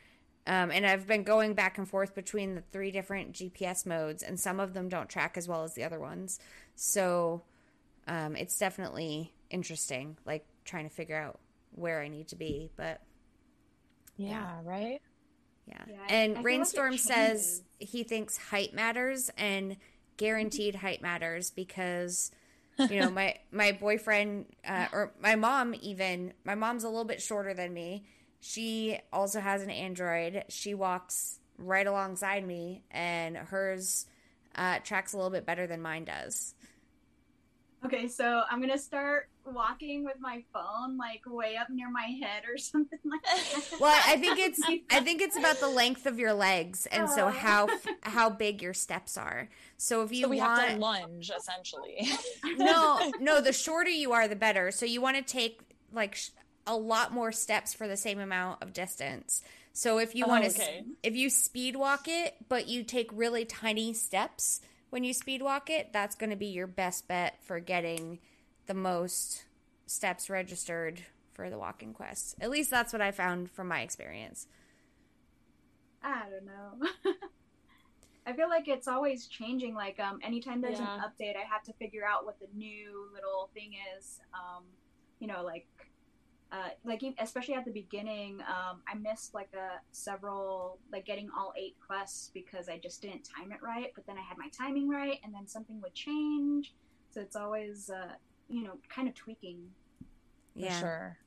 [0.49, 4.39] Um, and I've been going back and forth between the three different GPS modes, and
[4.39, 6.39] some of them don't track as well as the other ones.
[6.77, 7.43] So
[8.07, 11.41] um, it's definitely interesting, like trying to figure out
[11.73, 12.71] where I need to be.
[12.77, 13.01] But
[14.17, 15.01] Yeah, right?
[15.67, 15.85] yeah.
[15.87, 19.77] Yeah, I- I feel and like Rainstorm says he thinks height matters and
[20.17, 22.31] guaranteed height matters because
[22.89, 27.21] you know my my boyfriend uh, or my mom even my mom's a little bit
[27.21, 28.05] shorter than me.
[28.41, 30.45] She also has an Android.
[30.49, 34.07] She walks right alongside me, and hers
[34.57, 36.55] uh, tracks a little bit better than mine does.
[37.85, 42.43] Okay, so I'm gonna start walking with my phone like way up near my head
[42.51, 43.79] or something like that.
[43.81, 44.61] Well, I think it's
[44.91, 47.31] I think it's about the length of your legs and so Oh.
[47.31, 47.69] how
[48.03, 49.49] how big your steps are.
[49.77, 52.09] So if you so we want have to lunge essentially.
[52.57, 54.71] no, no, the shorter you are, the better.
[54.73, 55.61] So you want to take
[55.93, 56.31] like sh-
[56.67, 59.43] a lot more steps for the same amount of distance.
[59.77, 60.87] So if you Oh, want to, okay.
[61.03, 65.69] if you speed walk it, but you take really tiny steps when you speed walk
[65.69, 68.21] it, that's going to be your best bet for getting
[68.67, 69.45] the most
[69.87, 71.03] steps registered
[71.35, 72.37] for the walking quest.
[72.41, 74.47] At least that's what I found from my experience.
[76.03, 76.89] I don't know.
[78.27, 79.75] I feel like it's always changing.
[79.75, 80.87] Like um, anytime there's Yeah.
[80.87, 84.21] an update, I have to figure out what the new little thing is.
[84.35, 84.65] Um,
[85.21, 85.67] you know, like
[86.53, 91.29] uh, like e- especially at the beginning, um, I missed like a several like getting
[91.37, 93.91] all eight quests because I just didn't time it right.
[93.95, 96.73] But then I had my timing right, and then something would change.
[97.11, 98.13] So it's always uh,
[98.49, 99.59] you know kind of tweaking.
[100.55, 100.81] For Yeah.
[100.81, 101.19] sure.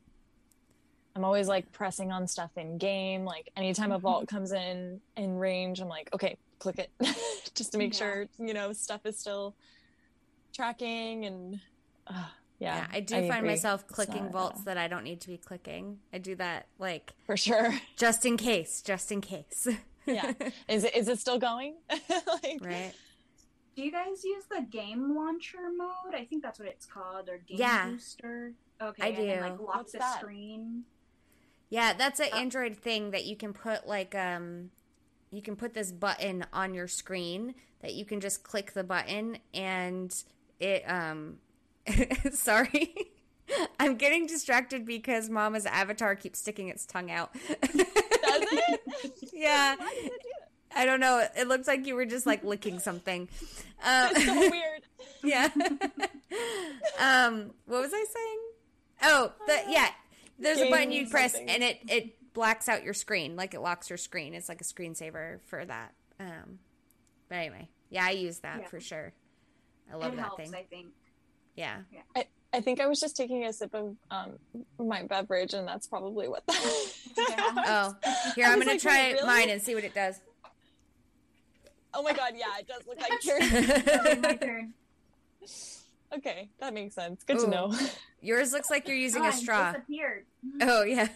[1.15, 3.25] I'm always like pressing on stuff in game.
[3.25, 6.91] Like anytime a vault comes in in range, I'm like, okay, click it,
[7.55, 7.99] just to make Yeah.
[7.99, 9.55] sure you know stuff is still
[10.55, 11.59] tracking and
[12.07, 12.27] uh,
[12.59, 13.49] yeah, Yeah, I do find agree.
[13.49, 15.99] myself clicking not, vaults uh, that I don't need to be clicking.
[16.13, 17.73] I do that like for sure.
[17.97, 19.67] just in case, just in case.
[20.05, 20.33] Yeah.
[20.67, 21.75] Is it is it still going?
[22.09, 22.93] like, right.
[23.75, 26.15] Do you guys use the game launcher mode?
[26.15, 27.89] I think that's what it's called, or game Yeah.
[27.91, 28.53] booster.
[28.81, 29.65] Okay, I and then, like do.
[29.65, 30.19] lock What's the that?
[30.19, 30.85] screen.
[31.69, 34.71] Yeah, that's an Uh, Android thing that you can put like um
[35.29, 39.37] you can put this button on your screen that you can just click the button
[39.53, 40.23] and
[40.59, 41.37] it um
[42.31, 42.93] sorry.
[43.79, 47.33] I'm getting distracted because Mama's avatar keeps sticking its tongue out.
[47.33, 48.81] Does it?
[49.33, 49.75] yeah.
[49.75, 50.29] Why does it do
[50.75, 51.25] I don't know.
[51.35, 53.21] It looks like you were just like licking something.
[53.21, 53.27] Um,
[53.83, 54.11] that?
[54.15, 54.81] It's so weird.
[55.23, 55.49] yeah.
[56.99, 58.39] um, what was I saying?
[59.01, 59.89] Oh, the yeah.
[60.37, 61.49] There's a button you press something.
[61.49, 64.33] and it it blacks out your screen, like it locks your screen.
[64.33, 65.93] It's like a screensaver for that.
[66.19, 66.59] Um,
[67.27, 68.67] but anyway, yeah, I use that Yeah.
[68.67, 69.13] for sure.
[69.91, 70.55] I love it that helps, thing.
[70.55, 70.87] I think.
[71.55, 71.77] Yeah.
[72.15, 74.31] I I think I was just taking a sip of um,
[74.79, 76.85] my beverage, and that's probably what that.
[77.17, 77.35] Yeah.
[77.57, 77.95] Oh,
[78.35, 79.25] here I I'm was gonna like, try really?
[79.27, 80.19] mine and see what it does.
[81.93, 84.21] oh my god, yeah, it does look like Okay, yours.
[84.21, 84.73] my turn.
[86.17, 87.23] okay, that makes sense.
[87.23, 87.45] Good Ooh.
[87.45, 87.73] to know.
[88.21, 89.71] Yours looks like you're using Oh, a I'm straw.
[89.73, 90.25] Disappeared.
[90.61, 91.09] Oh yeah.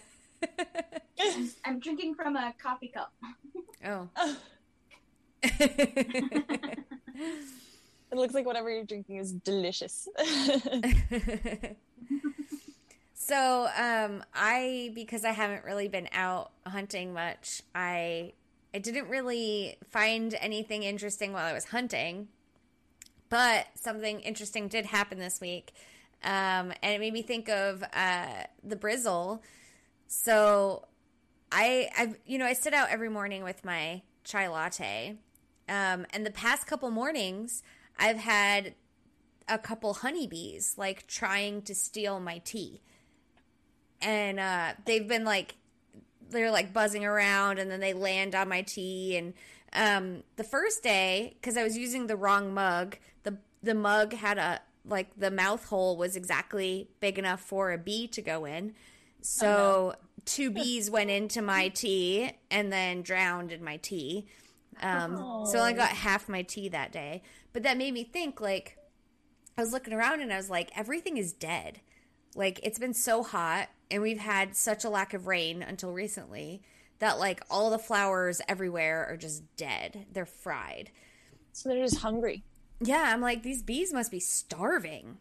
[1.65, 3.13] I'm drinking from a coffee cup.
[3.85, 4.09] oh.
[8.13, 10.07] It looks like whatever you're drinking is delicious.
[13.15, 18.33] so um i because i haven't really been out hunting much i
[18.75, 22.27] i didn't really find anything interesting while i was hunting.
[23.29, 25.73] But something interesting did happen this week
[26.23, 29.39] um and it made me think of uh the brizzle.
[30.05, 30.85] So
[31.51, 35.17] I I you know I sit out every morning with my chai latte,
[35.67, 37.63] um, and the past couple mornings
[37.97, 38.73] I've had
[39.47, 42.81] a couple honeybees like trying to steal my tea,
[44.01, 45.55] and uh, they've been like
[46.29, 49.17] they're like buzzing around, and then they land on my tea.
[49.17, 49.33] And
[49.73, 54.37] um, the first day, because I was using the wrong mug, the the mug had
[54.37, 58.73] a like the mouth hole was exactly big enough for a bee to go in.
[59.21, 59.95] So
[60.25, 64.27] two bees went into my tea and then drowned in my tea.
[64.81, 67.21] Um, So I only got half my tea that day.
[67.53, 68.77] But that made me think like
[69.57, 71.79] I was looking around and I was like, everything is dead.
[72.35, 76.63] Like it's been so hot and we've had such a lack of rain until recently
[76.99, 80.07] that like all the flowers everywhere are just dead.
[80.11, 80.89] They're fried.
[81.51, 82.43] So they're just hungry.
[82.81, 85.17] Yeah, I'm like these bees must be starving.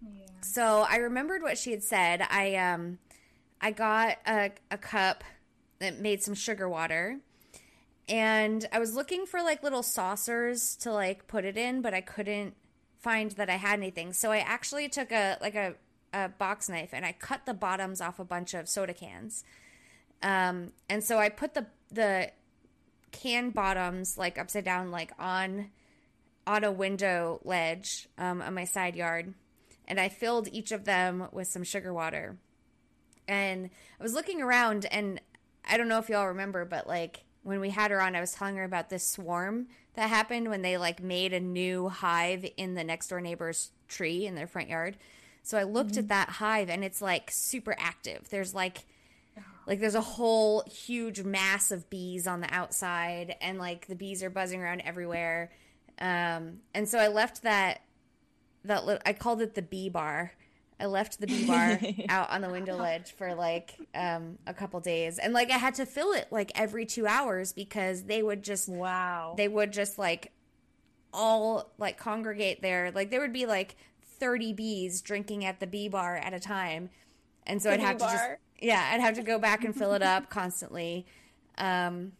[0.00, 0.26] Yeah.
[0.40, 2.26] So I remembered what she had said.
[2.30, 2.98] I um
[3.60, 5.24] I got a, a cup
[5.78, 7.18] that made some sugar water.
[8.08, 12.00] And I was looking for like little saucers to like put it in, but I
[12.00, 12.54] couldn't
[12.98, 14.12] find that I had anything.
[14.12, 15.74] So I actually took a like a,
[16.12, 19.44] a box knife and I cut the bottoms off a bunch of soda cans.
[20.22, 22.30] Um, and so I put the the
[23.12, 25.70] can bottoms like upside down, like on
[26.46, 29.34] on a window ledge um, on my side yard,
[29.86, 32.36] and I filled each of them with some sugar water.
[33.26, 35.20] And I was looking around, and
[35.68, 38.32] I don't know if y'all remember, but like when we had her on, I was
[38.32, 42.74] telling her about this swarm that happened when they like made a new hive in
[42.74, 44.96] the next door neighbor's tree in their front yard.
[45.42, 48.28] So I looked at that hive, and it's like super active.
[48.30, 48.86] There's like
[49.66, 54.22] like there's a whole huge mass of bees on the outside and like the bees
[54.22, 55.50] are buzzing around everywhere
[56.00, 57.80] um and so i left that
[58.64, 60.32] that li- i called it the bee bar
[60.80, 61.78] i left the bee bar
[62.08, 65.74] out on the window ledge for like um a couple days and like i had
[65.74, 69.34] to fill it like every two hours because they would just Wow.
[69.36, 70.32] they would just like
[71.16, 72.90] all like congregate there.
[72.92, 73.76] Like there would be like
[74.18, 76.90] 30 bees drinking at the bee bar at a time.
[77.46, 78.24] And so The I'd have bee to just
[78.60, 81.06] yeah, I'd have to go back and fill it up constantly.
[81.56, 82.12] Um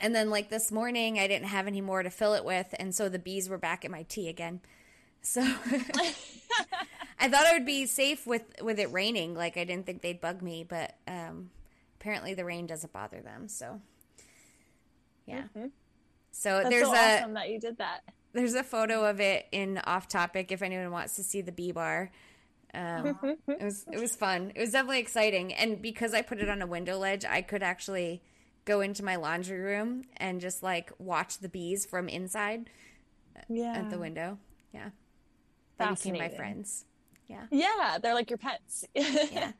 [0.00, 2.94] and then like this morning I didn't have any more to fill it with and
[2.94, 4.60] so the bees were back at my tea again.
[5.28, 5.40] So
[7.18, 9.34] I thought I would be safe with with it raining.
[9.34, 11.50] Like I didn't think they'd bug me, but um
[12.00, 13.48] apparently the rain doesn't bother them.
[13.48, 13.80] So
[15.26, 15.44] yeah.
[15.56, 15.70] Mhm.
[16.30, 18.02] So That's there's so a awesome that you did that.
[18.34, 21.72] there's a photo of it in off topic if anyone wants to see the bee
[21.72, 22.12] bar.
[22.72, 24.52] Um, it was it was fun.
[24.54, 27.62] It was definitely exciting, and because I put it on a window ledge, I could
[27.64, 28.22] actually
[28.64, 32.68] go into my laundry room and just like watch the bees from inside
[33.48, 33.72] Yeah.
[33.76, 34.38] at the window.
[34.74, 34.90] Yeah,
[35.78, 36.84] they became my friends.
[37.28, 38.84] Yeah, Yeah, they're like your pets.
[38.94, 39.52] yeah,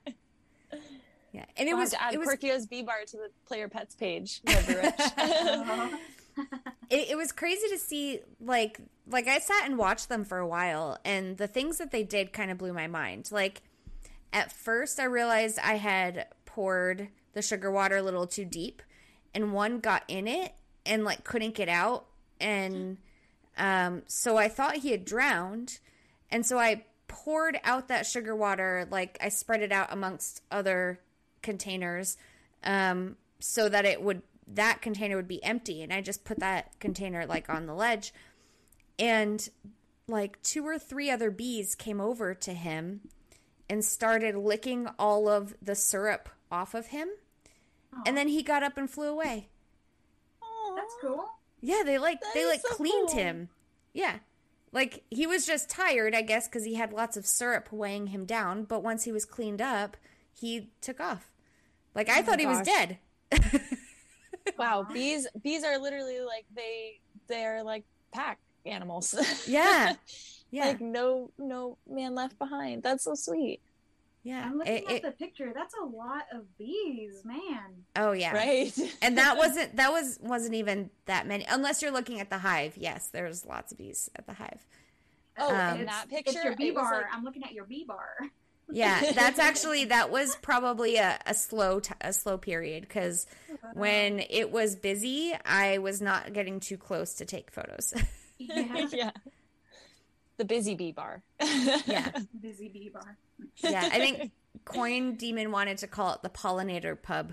[1.33, 1.45] yeah.
[1.57, 3.95] And it We'll was have to add it was Bee Bar to the player pets
[3.95, 4.41] page.
[4.45, 5.93] That'd be rich.
[6.91, 8.79] it, it was crazy to see like
[9.09, 12.33] like i sat and watched them for a while and the things that they did
[12.33, 13.63] kind of blew my mind like
[14.33, 18.83] at first i realized i had poured the sugar water a little too deep
[19.35, 20.53] and one got in it
[20.85, 22.07] and like couldn't get out
[22.41, 22.99] and
[23.57, 25.79] um so i thought he had drowned
[26.31, 31.01] and so i poured out that sugar water like i spread it out amongst other
[31.43, 32.17] containers
[32.65, 35.83] um so that it would that container would be empty.
[35.83, 38.15] And i just put that container like on the ledge.
[38.97, 39.47] And
[40.07, 43.01] like two or three other bees came over to him
[43.69, 47.09] and started licking all of the syrup off of him.
[48.07, 49.49] And then he got up and flew away.
[50.77, 51.29] That's cool.
[51.61, 53.17] yeah they like That they like so cleaned cool.
[53.19, 53.49] him.
[53.95, 54.19] Yeah
[54.73, 58.25] like he was just tired i guess because he had lots of syrup weighing him
[58.25, 59.97] down but once he was cleaned up
[60.33, 61.31] he took off
[61.95, 62.99] like i Oh thought he was dead
[64.59, 69.15] wow, bees bees are literally like they they're like pack animals.
[69.47, 69.95] yeah
[70.51, 72.83] yeah Like no no man left behind.
[72.83, 73.61] That's so sweet.
[74.27, 75.53] Yeah I'm looking It- at it- the picture.
[75.55, 77.85] That's a lot of bees, man.
[77.97, 78.73] oh yeah Right?
[79.03, 82.77] and that wasn't that was wasn't even that many unless you're looking at the hive
[82.77, 84.67] yes there's lots of bees at the hive
[85.39, 86.93] Oh, Um, in It's- that picture it's your bee it bar.
[86.93, 88.09] like- I'm looking at your bee bar.
[88.71, 93.27] yeah that's actually that was probably a, a slow t- a slow period because
[93.75, 97.95] when it was busy i was not getting too close to take photos
[98.39, 99.11] Yeah, yeah.
[100.39, 101.23] The busy bee bar.
[101.87, 102.11] yeah
[102.41, 103.17] busy bee bar.
[103.59, 104.31] yeah i think
[104.65, 107.33] coin demon wanted to call it the pollinator pub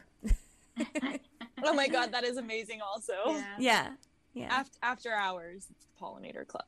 [1.64, 3.14] oh my god, that is amazing also.
[3.28, 3.46] Yeah.
[3.60, 3.88] yeah
[4.34, 6.66] yeah After after hours, it's the pollinator club.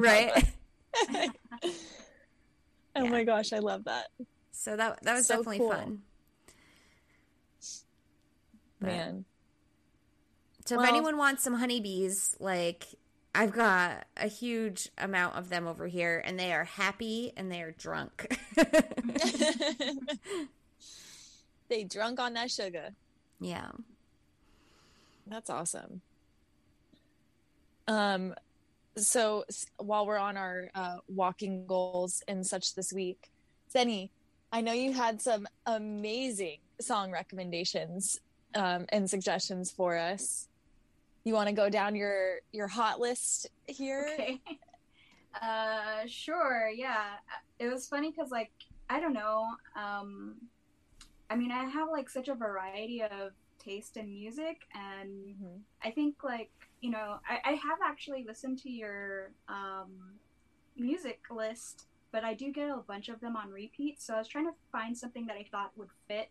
[0.00, 1.30] Right pub.
[2.96, 3.10] oh Yeah.
[3.10, 4.06] my gosh, I love that.
[4.52, 5.70] so that that was So definitely cool.
[5.72, 6.02] fun
[8.80, 9.24] But- Man.
[10.66, 12.86] So Well- if anyone wants some honeybees, like
[13.34, 17.62] I've got a huge amount of them over here, and they are happy and they
[17.62, 18.36] are drunk.
[21.68, 22.90] they drunk on that sugar.
[23.40, 23.70] yeah.
[25.28, 26.00] That's awesome.
[27.86, 28.34] Um,
[28.96, 33.30] so s- while we're on our uh, walking goals and such this week,
[33.72, 34.10] Zennie,
[34.50, 38.20] I know you had some amazing song recommendations
[38.56, 40.48] um, and suggestions for us.
[41.24, 44.06] You want to go down your your hot list here?
[44.12, 44.40] Okay.
[45.40, 46.68] Uh, sure.
[46.68, 47.14] Yeah.
[47.58, 48.52] It was funny because, like,
[48.90, 49.46] I don't know.
[49.74, 50.36] Um,
[51.30, 55.62] I mean, I have like such a variety of taste in music, and Mhm.
[55.82, 56.50] I think like
[56.82, 60.20] you know, I, I have actually listened to your um,
[60.76, 64.02] music list, but I do get a bunch of them on repeat.
[64.02, 66.30] So I was trying to find something that I thought would fit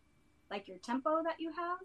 [0.50, 1.78] like your tempo that you have.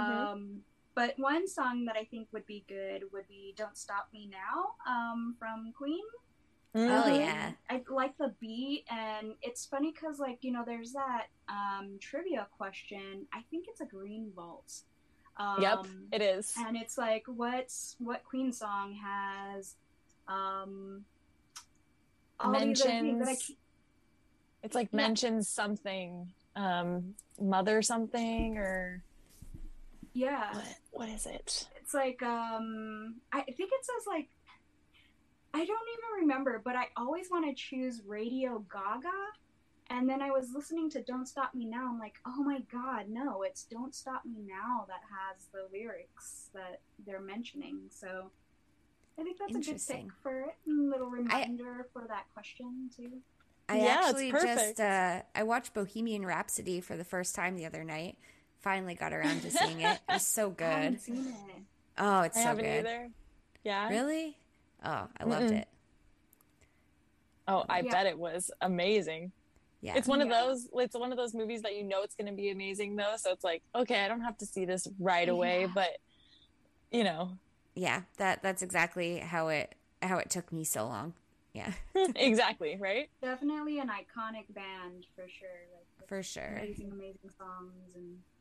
[0.00, 0.30] Mhm.
[0.32, 0.64] Um,
[0.94, 4.74] but one song that I think would be good would be "Don't Stop Me Now"
[4.86, 6.02] um, from Queen.
[6.74, 7.18] Oh Mhm.
[7.18, 7.52] yeah.
[7.68, 12.46] I like the beat, and it's funny because, like, you know, there's that um, trivia
[12.56, 13.26] question.
[13.32, 14.82] I think it's a Green Vault.
[15.36, 16.54] Um, Yep, it is.
[16.58, 19.74] and it's like, what's what Queen song has
[20.28, 21.04] um,
[22.38, 23.52] all these that I Mentions-
[24.62, 24.96] It's like Yeah.
[24.98, 29.02] mentions something, um, mother something or
[30.12, 30.76] yeah, what?
[30.92, 31.68] What is it?
[31.80, 34.28] it's like um, I think it says like.
[35.52, 39.10] I don't even remember, but I always want to choose Radio Gaga.
[39.88, 41.88] And then I was listening to Don't Stop Me Now.
[41.88, 46.50] I'm like, oh my god, no, it's Don't Stop Me Now that has the lyrics
[46.54, 47.80] that they're mentioning.
[47.90, 48.30] So
[49.18, 50.04] I think that's a good Interesting.
[50.04, 50.54] pick for it.
[50.68, 53.18] A little reminder for that question, too.
[53.68, 54.78] I Yeah, it's actually perfect.
[54.78, 58.16] just uh, I watched Bohemian Rhapsody for the first time the other night.
[58.60, 59.98] Finally got around to seeing it.
[60.08, 60.64] It was so good.
[60.66, 61.62] haven't seen it.
[61.98, 62.78] Oh, it's I so haven't good.
[62.86, 63.08] either.
[63.64, 63.88] Yeah.
[63.88, 64.36] Really?
[64.84, 65.60] Oh, I loved Mm-mm.
[65.62, 65.68] it.
[67.48, 67.90] Oh, I Yeah.
[67.90, 69.32] bet it was amazing.
[69.80, 69.96] Yeah.
[69.96, 70.44] It's one of Yeah.
[70.44, 70.68] those.
[70.74, 73.14] It's one of those movies that you know it's going to be amazing though.
[73.16, 75.72] So it's like, okay, I don't have to see this right away, Yeah.
[75.74, 75.90] but
[76.90, 77.38] you know,
[77.74, 81.14] yeah, that that's exactly how it how it took me so long.
[81.54, 81.72] Yeah,
[82.14, 83.08] exactly right.
[83.22, 85.48] Definitely an iconic band for sure.
[85.98, 86.58] Like, for sure.
[86.62, 87.72] amazing, amazing songs.
[87.94, 88.39] And so.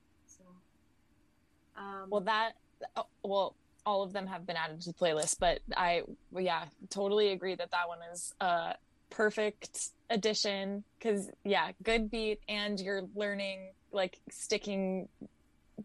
[1.79, 2.53] Um, Well, that
[2.95, 6.03] oh, well, all of them have been added to the playlist, but I,
[6.37, 8.75] yeah, totally agree that that one is a
[9.09, 15.07] perfect addition because yeah, good beat, and you're learning like sticking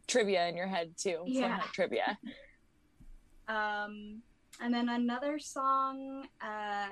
[0.06, 1.22] trivia in your head too.
[1.26, 1.60] Yeah.
[1.72, 2.18] Trivia.
[3.46, 4.22] Um,
[4.60, 6.86] and then another song, uh,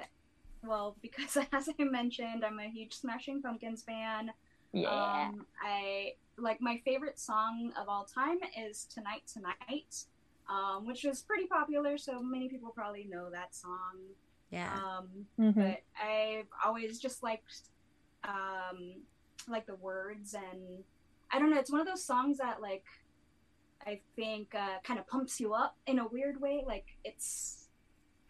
[0.63, 4.33] well, because as I mentioned, I'm a huge Smashing Pumpkins fan.
[4.73, 5.29] Yeah.
[5.31, 10.05] Um, I like my favorite song of all time is Tonight Tonight,
[10.49, 13.99] um, which was pretty popular, so many people probably know that song.
[14.51, 14.73] Yeah.
[14.73, 15.55] Um, Mhm.
[15.55, 17.71] but I've always just liked
[18.25, 19.03] um
[19.49, 20.85] like the words and
[21.31, 22.85] I don't know, it's one of those songs that like
[23.85, 26.63] I think uh, kind of pumps you up in a weird way.
[26.67, 27.69] Like it's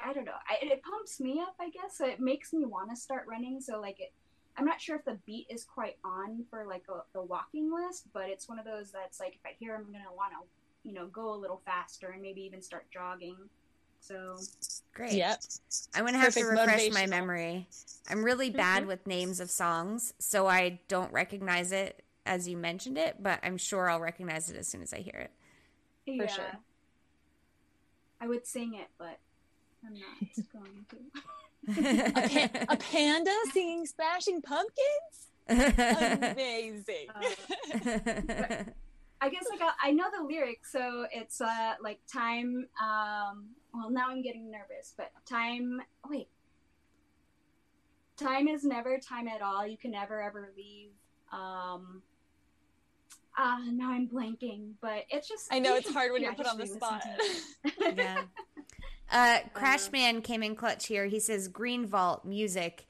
[0.04, 1.98] I don't know, I, it pumps me up, I guess.
[1.98, 3.60] So it makes me want to start running.
[3.60, 4.12] So like it,
[4.56, 8.08] I'm not sure if the beat is quite on for like a, the walking list,
[8.12, 10.94] but it's one of those that's like if I hear, I'm gonna want to you
[10.94, 13.36] know go a little faster and maybe even start jogging.
[14.00, 14.36] So
[14.94, 15.12] Great.
[15.12, 15.40] Yep.
[15.94, 17.68] I'm gonna have to refresh my memory.
[18.10, 22.98] I'm really bad with names of songs, so I don't recognize it as you mentioned
[22.98, 25.30] it, but I'm sure I'll recognize it as soon as I hear it.
[26.06, 26.26] yeah.
[26.26, 26.58] sure.
[28.20, 29.18] I would sing it, but
[29.84, 30.96] I'm not going to.
[31.68, 35.22] A, a panda singing Smashing Pumpkins?
[35.48, 37.08] Amazing.
[37.14, 38.64] Uh,
[39.20, 42.66] I guess like I, I know the lyrics, so it's uh like time.
[42.82, 45.80] Um, well, now I'm getting nervous, but time.
[46.10, 46.28] Wait,
[48.16, 49.64] time is never time at all.
[49.66, 50.90] You can never ever leave.
[51.32, 52.02] Um,
[53.36, 55.52] ah, now I'm blanking, but it's just.
[55.52, 57.04] I know it's hard when yeah, you're put on the spot.
[57.80, 58.22] yeah.
[59.12, 61.06] Uh, Crashman came in clutch here.
[61.06, 62.86] He says Green Vault music.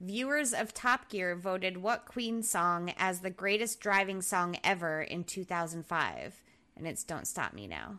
[0.00, 5.24] Viewers of Top Gear voted what Queen song as the greatest driving song ever in
[5.24, 6.42] 2005,
[6.76, 7.98] and it's "Don't Stop Me Now."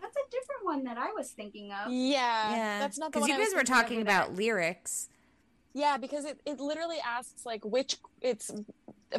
[0.00, 1.90] That's a different one that I was thinking of.
[1.90, 4.08] yeah, yeah, that's not the because you guys were talking either.
[4.08, 5.08] about lyrics.
[5.72, 8.52] Yeah, because it, it literally asks like which it's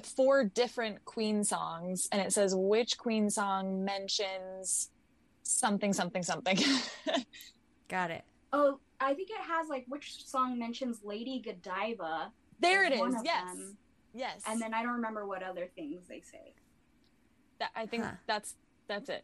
[0.04, 4.90] four different Queen songs, and it says which Queen song mentions
[5.50, 6.58] something something something.
[7.88, 8.24] Got it.
[8.52, 12.32] Oh, I think it has like which song mentions Lady Godiva.
[12.60, 13.20] there as it one is.
[13.20, 13.78] of Yes, them.
[14.14, 14.42] yes.
[14.48, 16.54] And then I don't remember what other things they say.
[17.60, 18.12] That, I think Huh.
[18.28, 18.56] that's
[18.88, 19.24] that's it.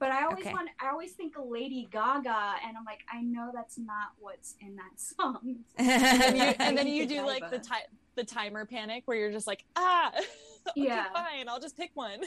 [0.00, 0.52] But I always Okay.
[0.52, 4.54] want I always think of Lady Gaga and I'm like, I know that's not what's
[4.60, 5.56] in that song.
[5.78, 5.88] And
[6.20, 7.64] then you, and then you do like the Diva.
[7.74, 10.12] ti- the timer panic where you're just like, ah,
[10.68, 11.12] okay, Yeah.
[11.12, 12.20] fine, I'll just pick one.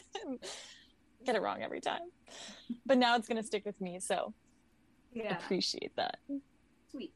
[1.28, 2.00] Get it wrong every time.
[2.86, 4.34] But now it's gonna stick with me, so
[5.12, 5.38] Yeah.
[5.38, 6.20] appreciate that.
[6.90, 7.12] Sweet.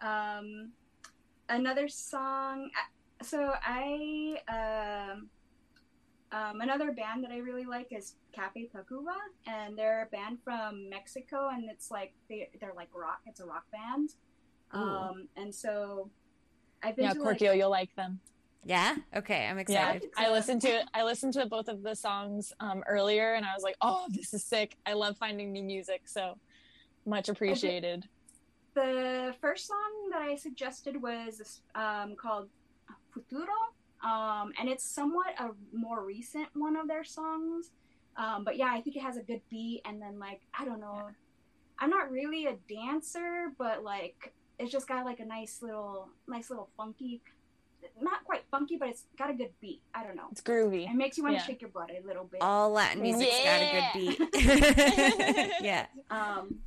[0.00, 0.72] Um,
[1.50, 2.70] another song.
[3.22, 5.28] So I um,
[6.32, 9.16] um, another band that I really like is Cafe Tacuba,
[9.46, 13.20] and they're a band from Mexico, and it's like they they're like rock.
[13.26, 14.14] It's a rock band.
[14.72, 16.10] Um, and so
[16.82, 18.18] I've been Yeah, to like, Korkio, you'll like them.
[18.64, 18.96] Yeah.
[19.16, 19.46] Okay.
[19.46, 20.04] I'm excited.
[20.04, 23.44] It's I a- listened to I listened to both of the songs um, earlier, and
[23.44, 24.76] I was like, "Oh, this is sick!
[24.86, 26.38] I love finding new music, so
[27.06, 28.08] much appreciated."
[28.74, 32.48] the first song that I suggested was um, called
[33.12, 33.48] Futuro,
[34.04, 37.70] um, and it's somewhat a more recent one of their songs.
[38.16, 40.80] Um, but yeah, I think it has a good beat, and then like I don't
[40.80, 41.10] know,
[41.78, 46.50] I'm not really a dancer, but like it's just got like a nice little, nice
[46.50, 47.22] little funky,
[48.00, 49.80] not quite funky, but it's got a good beat.
[49.94, 50.28] I don't know.
[50.32, 50.88] It's groovy.
[50.90, 52.40] It makes you want to shake your butt a little bit.
[52.42, 54.32] All Latin music's got a good beat.
[55.62, 55.86] yeah.
[56.10, 56.60] Um,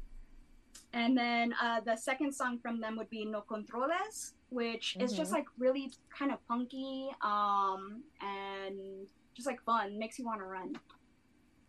[0.94, 5.32] and then uh, the second song from them would be No Controles, which is just
[5.32, 5.36] Mhm.
[5.36, 10.78] like really kind of punky um, and just like fun, makes you want to run.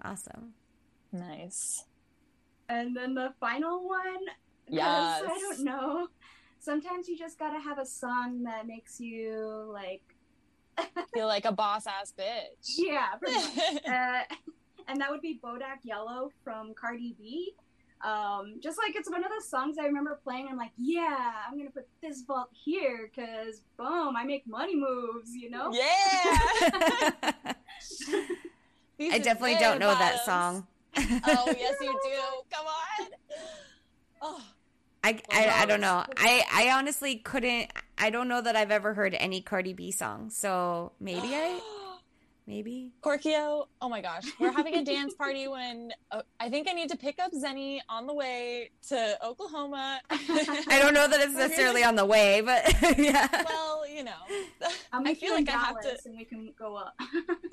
[0.03, 0.53] Awesome.
[1.13, 1.85] Nice.
[2.69, 4.25] And then the final one.
[4.69, 5.23] Yes.
[5.25, 6.09] I don't know.
[6.65, 10.01] Sometimes you just gotta have a song that makes you like,
[11.15, 12.79] Feel like a boss ass bitch.
[12.79, 13.87] yeah, pretty much.
[13.87, 14.23] uh,
[14.89, 17.53] and that would be Bodak Yellow from Cardi B.
[18.03, 20.49] Um, just like it's one of those songs I remember playing.
[20.51, 25.35] I'm like, yeah, I'm gonna put this vault here because boom, I make money moves,
[25.35, 25.71] you know.
[25.71, 25.83] yeah.
[29.13, 30.67] I definitely don't know that song.
[30.97, 32.21] Oh yes, you do.
[32.51, 33.09] Come on.
[34.23, 34.41] Oh,
[35.05, 36.03] I, I, I don't know.
[36.17, 37.71] I, I honestly couldn't.
[37.99, 40.31] I don't know that I've ever heard any Cardi B song.
[40.31, 41.61] So maybe I,
[42.47, 42.91] maybe.
[43.03, 46.89] Korkio, oh my gosh, we're having a dance party when uh, I think I need
[46.89, 50.01] to pick up Zennie on the way to Oklahoma.
[50.11, 53.29] I don't know that it's necessarily on the way, but yeah.
[53.47, 54.13] well, you know,
[54.91, 55.99] I'll I feel you in like I have to.
[56.07, 56.99] And we can go up.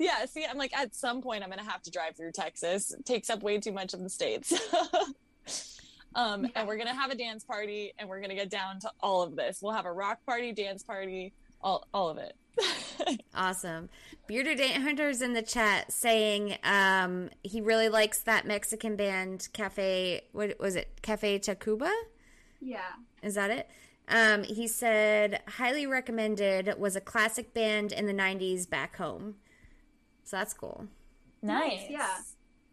[0.00, 2.92] Yeah, see, I'm like at some point I'm gonna have to drive through Texas.
[2.92, 4.54] It takes up way too much of the states.
[6.14, 9.22] Um, and we're gonna have a dance party, and we're gonna get down to all
[9.22, 9.60] of this.
[9.62, 12.34] We'll have a rock party, dance party, all all of it.
[13.34, 13.88] Awesome.
[14.26, 20.20] Bearded Ant Hunter's in the chat saying um, he really likes that Mexican band Cafe.
[20.32, 21.00] What was it?
[21.02, 21.90] Cafe Tacuba?
[22.60, 22.92] yeah.
[23.22, 23.70] Is that it?
[24.08, 26.74] Um, he said highly recommended.
[26.78, 29.36] Was a classic band in the '90s back home.
[30.24, 30.86] So that's cool.
[31.40, 32.18] Nice, yeah.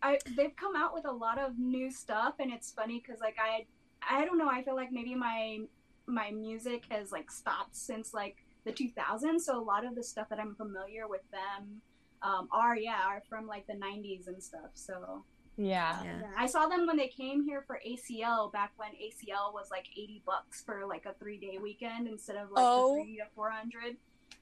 [0.01, 3.37] I they've come out with a lot of new stuff, and it's funny because like
[3.41, 3.65] I
[4.07, 4.49] I don't know.
[4.49, 5.59] I feel like maybe my
[6.07, 9.41] my music has like stopped since like the 2000s.
[9.41, 11.81] So a lot of the stuff that I'm familiar with them
[12.21, 14.71] um, are yeah are from like the 90s and stuff.
[14.73, 15.23] So
[15.57, 16.03] Yeah.
[16.03, 16.19] Yeah.
[16.21, 16.27] yeah.
[16.37, 20.23] I saw them when they came here for ACL back when ACL was like 80
[20.25, 22.97] bucks for like a three day weekend instead of like Oh.
[22.97, 23.97] the three to 400.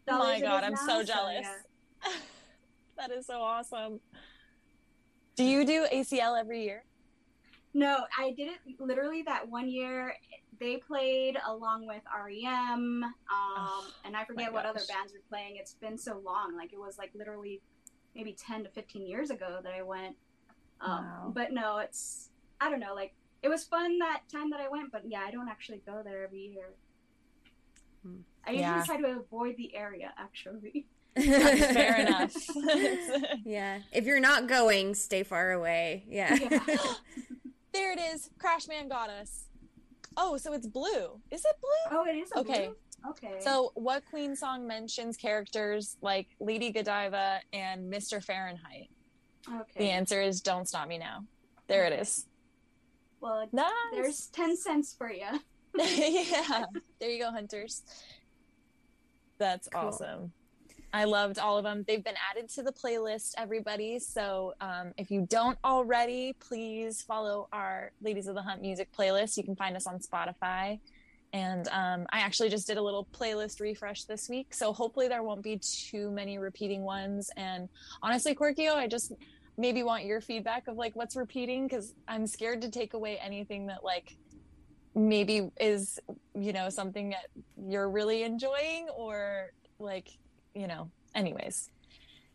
[0.10, 1.46] Oh my god, I'm now, so jealous.
[2.06, 2.12] yeah.
[2.98, 4.00] that is so awesome.
[5.38, 6.84] Do you do ACL every year?
[7.76, 10.16] No, I did it literally that one year.
[10.60, 15.58] They played along with REM, um, Oh, and I forget what other bands were playing.
[15.58, 17.62] It's been so long; like it was like literally
[18.16, 20.16] maybe ten to fifteen years ago that I went.
[20.82, 21.32] Um, Wow.
[21.36, 22.96] But no, it's I don't know.
[22.96, 26.02] Like it was fun that time that I went, but yeah, I don't actually go
[26.04, 26.74] there every year.
[28.04, 28.22] Hmm.
[28.44, 28.84] I usually Yeah.
[28.86, 30.12] try to avoid the area.
[30.18, 30.88] Actually,
[31.22, 32.34] Fair enough.
[33.46, 33.80] yeah.
[33.92, 36.06] If you're not going, stay far away.
[36.10, 36.36] Yeah.
[36.36, 36.60] Yeah.
[37.74, 38.30] there it is.
[38.40, 39.46] Crashman got us.
[40.16, 41.20] Oh, so it's blue.
[41.32, 41.98] Is it blue?
[42.00, 42.68] oh, it is a Okay.
[42.68, 43.10] blue?
[43.12, 43.36] Okay.
[43.40, 48.24] So, what Queen song mentions characters like Lady Godiva and Mr.
[48.24, 48.90] Fahrenheit?
[49.48, 49.80] okay.
[49.80, 51.24] The answer is Don't Stop Me Now.
[51.68, 52.26] There it is.
[53.22, 53.70] well, Nice.
[53.94, 55.28] there's ten cents for you.
[55.78, 56.64] yeah.
[57.00, 57.84] There you go, hunters.
[59.38, 59.82] That's Cool.
[59.90, 60.32] awesome.
[60.94, 61.84] I loved all of them.
[61.88, 64.00] They've been added to the playlist, everybody.
[64.00, 69.38] So um, if you don't already, please follow our Ladies of the Hunt music playlist.
[69.38, 70.80] You can find us on Spotify.
[71.34, 74.54] And um, I actually just did a little playlist refresh this week.
[74.54, 77.30] So hopefully there won't be too many repeating ones.
[77.36, 77.68] And
[78.02, 79.12] honestly, Korkio, I just
[79.58, 83.68] maybe want your feedback of like what's repeating because I'm scared to take away anything
[83.68, 84.16] that like
[84.96, 86.00] maybe is
[86.34, 87.28] you know something that
[87.68, 90.10] you're really enjoying or like
[90.58, 91.70] you know anyways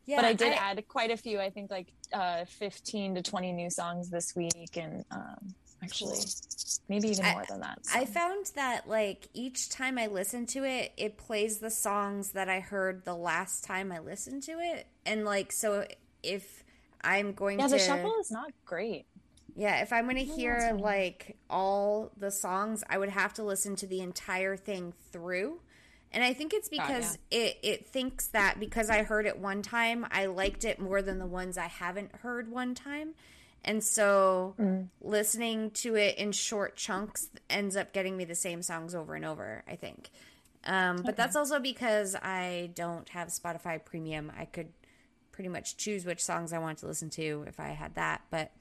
[0.06, 1.40] Yeah, but I did add quite a few.
[1.40, 6.18] I think like uh, 15 to 20 new songs this week, and um, actually
[6.88, 7.78] maybe even I- more than that.
[7.94, 12.48] I found that like each time I listen to it, it plays the songs that
[12.48, 15.86] I heard the last time I listened to it, and like so
[16.22, 16.64] if
[17.02, 19.06] I'm going yeah, to the shuffle is not great.
[19.56, 23.76] yeah, if I'm going to hear like all the songs, I would have to listen
[23.76, 25.60] to the entire thing through.
[26.12, 30.06] And I think it's because it it thinks that because I heard it one time,
[30.10, 33.14] I liked it more than the ones I haven't heard one time.
[33.64, 34.88] And so Mm.
[35.00, 39.24] listening to it in short chunks ends up getting me the same songs over and
[39.24, 40.10] over, I think.
[40.64, 44.30] Um, but that's also because I don't have Spotify Premium.
[44.38, 44.68] I could
[45.32, 48.22] pretty much choose which songs I want to listen to if I had that.
[48.30, 48.52] But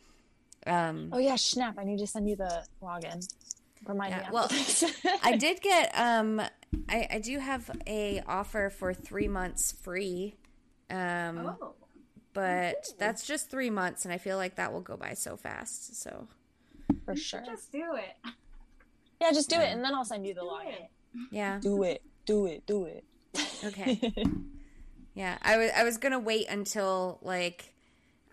[0.65, 1.77] um, Oh yeah, snap!
[1.77, 3.27] I need to send you the login.
[3.85, 4.25] Remind Yeah, me.
[4.31, 4.47] well.
[5.23, 6.39] I did get um
[6.89, 10.35] I, I do have a offer for three months free.
[10.89, 11.73] Um Oh.
[12.33, 15.95] but that's just three months and I feel like that will go by so fast.
[16.01, 16.27] So
[17.05, 17.43] for sure.
[17.45, 18.31] Just do it.
[19.19, 20.73] Yeah, just do it, and then I'll send you the Do login.
[20.73, 20.89] it.
[21.31, 21.59] yeah.
[21.61, 22.01] Do it.
[22.25, 22.65] Do it.
[22.65, 23.03] Do it.
[23.63, 24.11] Okay.
[25.13, 25.37] Yeah.
[25.41, 27.73] I was I was gonna wait until like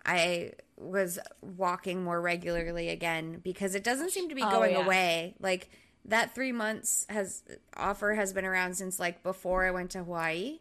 [0.05, 4.83] I was walking more regularly again because it doesn't seem to be Oh, going yeah.
[4.85, 5.35] away.
[5.39, 5.69] Like
[6.05, 7.43] that three months has
[7.75, 10.59] offer has been around since like before I went to Hawaii.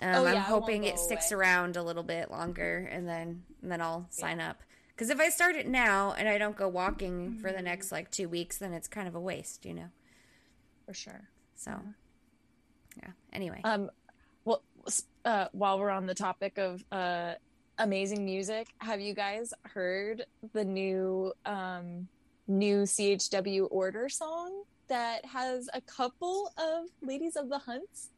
[0.00, 1.40] Um, Oh, yeah, I'm hoping it sticks away.
[1.40, 4.62] around a little bit longer, and then and then I'll sign up.
[4.88, 8.10] Because if I start it now and I don't go walking for the next like
[8.10, 9.88] two weeks, then it's kind of a waste, you know.
[10.86, 11.28] for sure.
[11.56, 11.80] So,
[13.02, 13.10] yeah.
[13.32, 13.90] Anyway, Um,
[14.44, 14.62] well,
[15.24, 17.34] uh, while we're on the topic of uh,
[17.78, 22.08] amazing music, have you guys heard the new um,
[22.46, 28.10] new CHW Order song that has a couple of Ladies of the Hunts?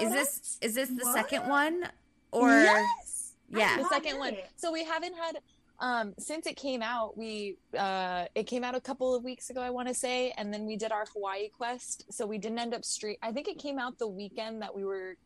[0.00, 1.14] is this is this the What?
[1.14, 1.84] second one
[2.30, 3.34] or yes?
[3.50, 3.78] yeah?
[3.78, 4.36] the second one.
[4.56, 5.38] So we haven't had
[5.80, 9.60] um since it came out, we uh it came out a couple of weeks ago,
[9.60, 12.04] I want to say, and then we did our Hawaii quest.
[12.12, 13.18] So we didn't end up street.
[13.22, 15.16] I think it came out the weekend that we were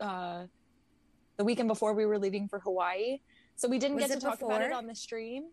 [0.00, 0.44] uh
[1.40, 3.18] the weekend before we were leaving for Hawaii.
[3.56, 5.44] So we didn't Was get to it talk about it on the stream.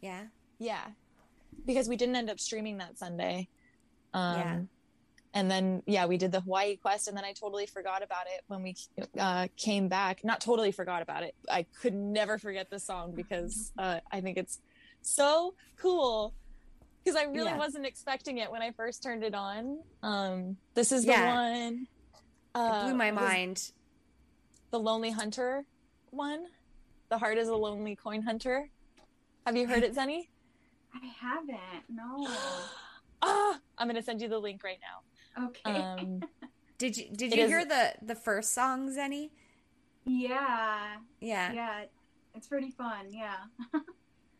[0.00, 0.22] Yeah.
[0.58, 0.86] Yeah.
[1.66, 3.48] Because we didn't end up streaming that Sunday.
[4.14, 4.60] Um Yeah.
[5.34, 8.40] and then yeah, we did the Hawaii quest and then I totally forgot about it
[8.46, 8.74] when we
[9.18, 10.24] uh came back.
[10.24, 11.34] Not totally forgot about it.
[11.50, 14.60] I could never forget this song because uh I think it's
[15.02, 16.34] so cool.
[17.04, 17.58] Because I really Yeah.
[17.58, 19.80] wasn't expecting it when I first turned it on.
[20.02, 21.34] Um this is the Yeah.
[21.34, 21.86] one
[22.54, 23.70] It uh blew my was mind.
[24.74, 25.64] The Lonely Hunter
[26.10, 26.46] one.
[27.08, 28.68] The heart is a lonely coin hunter.
[29.46, 30.26] Have you heard it, Zennie?
[30.94, 31.84] I haven't.
[31.88, 32.26] No.
[33.22, 35.44] ah, I'm gonna send you the link right now.
[35.46, 35.70] Okay.
[35.80, 36.24] Um,
[36.78, 39.30] Did you did It you is- hear the the first song, Zennie?
[40.06, 40.96] yeah.
[41.20, 41.52] Yeah.
[41.52, 41.84] Yeah.
[42.34, 43.12] It's pretty fun.
[43.12, 43.36] Yeah.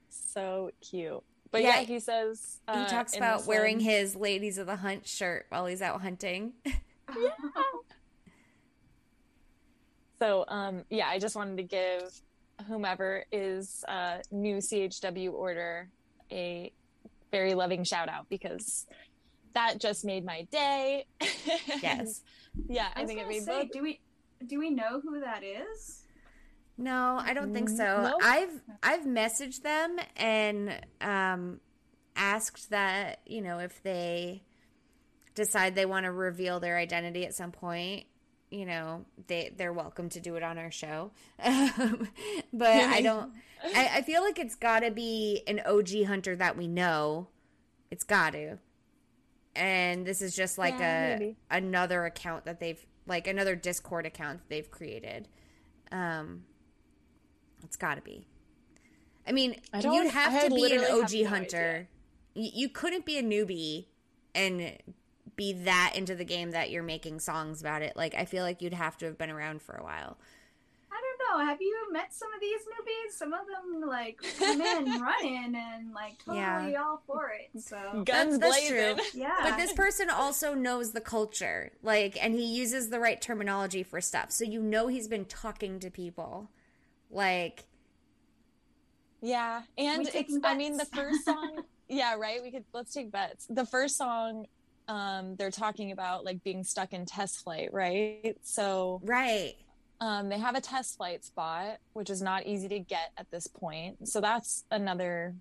[0.09, 1.23] so cute.
[1.52, 4.74] But Yeah, yeah, he says He uh, talks about wearing one- his Ladies of the
[4.74, 6.55] Hunt shirt while he's out hunting.
[10.19, 12.20] So um, yeah, I just wanted to give
[12.69, 15.89] whomever is uh, new CHW order
[16.31, 16.73] a
[17.31, 18.86] very loving shout out because
[19.55, 21.07] that just made my day.
[21.82, 22.23] Yes.
[22.69, 23.73] yeah, I I think it gonna made say, both.
[23.73, 24.01] do we
[24.47, 26.03] do we know who that is?
[26.77, 28.03] No, I don't think Mm, so.
[28.11, 28.20] nope.
[28.23, 31.61] I've I've messaged them and um
[32.16, 34.43] asked that, you know, if they
[35.35, 38.07] decide they want to reveal their identity at some point,
[38.55, 41.11] you know, they they're welcome to do it on our show.
[41.43, 42.09] Um,
[42.53, 43.33] but I don't
[43.65, 47.29] I, I feel like it's got to be an OG hunter that we know.
[47.91, 48.59] It's got to.
[49.57, 51.37] And this is just like Yeah, a maybe.
[51.51, 55.29] another account that they've like another Discord account that they've created.
[55.93, 56.45] Um
[57.63, 58.27] it's got to be.
[59.27, 61.89] I mean, I you'd I have to be an OG hunter.
[62.35, 63.87] You, you couldn't be a newbie
[64.35, 64.77] and
[65.36, 67.97] be that into the game that you're making songs about it.
[67.97, 70.16] Like I feel like you'd have to have been around for a while.
[70.90, 71.44] I don't know.
[71.44, 73.19] Have you met some of these newbies?
[73.19, 76.39] Some of them like come in running and like totally
[76.73, 76.82] Yeah.
[76.85, 77.61] all for it.
[77.61, 78.97] So Guns that's blazing.
[78.97, 79.05] true.
[79.20, 79.36] yeah.
[79.43, 84.01] But this person also knows the culture, like, and he uses the right terminology for
[84.01, 84.31] stuff.
[84.31, 86.48] So you know he's been talking to people,
[87.11, 87.65] like,
[89.20, 91.62] Yeah, and it's taking I mean the first song.
[91.89, 92.43] yeah, right.
[92.43, 93.47] We could let's take bets.
[93.48, 94.47] The first song,
[94.89, 98.36] um, they're talking about like being stuck in test flight, right?
[98.43, 99.55] So right,
[100.01, 103.47] um, they have a test flight spot, which is not easy to get at this
[103.47, 104.09] point.
[104.09, 105.35] So that's another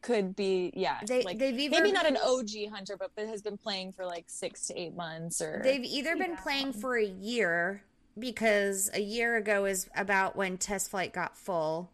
[0.00, 1.00] could be yeah.
[1.06, 4.06] they like they've either maybe not an OG hunter, but but has been playing for
[4.06, 6.40] like six to eight months or they've either been Yeah.
[6.40, 7.82] playing for a year
[8.18, 11.90] because a year ago is about when test flight got full,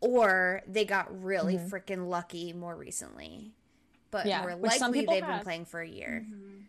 [0.00, 1.68] or they got really Mhm.
[1.68, 3.52] freaking lucky more recently.
[4.10, 6.26] But Yeah, more which likely they've been playing for a year.
[6.28, 6.62] Mhm.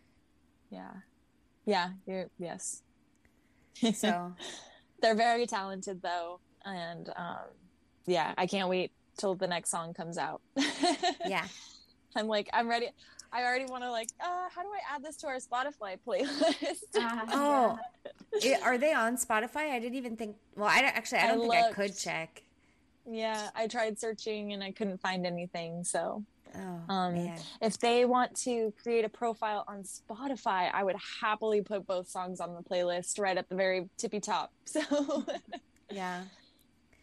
[0.69, 0.91] Yeah.
[1.65, 1.89] Yeah.
[2.05, 2.81] You're, yes.
[3.93, 4.33] So
[5.01, 7.37] They're very talented though, and um,
[8.07, 10.41] yeah, I can't wait till the next song comes out.
[11.27, 11.45] yeah.
[12.15, 12.87] I'm like, I'm ready.
[13.31, 16.95] I already want to like, uh, how do I add this to our Spotify playlist?
[16.95, 17.77] Uh, Oh,
[18.41, 18.57] yeah.
[18.63, 19.69] I- are they on Spotify?
[19.69, 20.35] I didn't even think.
[20.55, 22.41] Well, I don't, actually I I don't think I could check.
[23.07, 25.83] yeah, I tried searching and I couldn't find anything.
[25.83, 26.23] So
[26.55, 27.39] Oh Um, man.
[27.61, 32.39] if they want to create a profile on Spotify, I would happily put both songs
[32.39, 34.51] on the playlist right at the very tippy top.
[34.65, 35.25] So,
[35.89, 36.23] Yeah.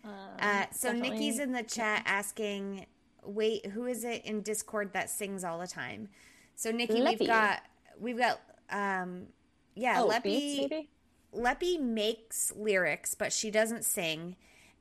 [0.04, 2.86] um, Uh, so definitely- Nikki's in the chat asking,
[3.22, 6.08] "Wait, who is it in Discord that sings all the time?"
[6.56, 7.20] So Nikki, Leppy.
[7.20, 7.62] we've got
[7.98, 8.40] we've got
[8.70, 9.28] um
[9.74, 10.88] yeah, oh, Leppy?
[11.32, 14.36] Leppy makes lyrics, but she doesn't sing.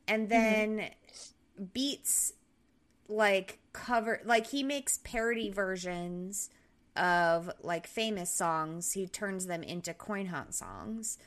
[0.07, 0.91] And then
[1.73, 2.33] Beats
[3.07, 6.49] like cover like he makes parody versions
[6.95, 8.91] of like famous songs.
[8.91, 11.17] He turns them into coin hunt songs.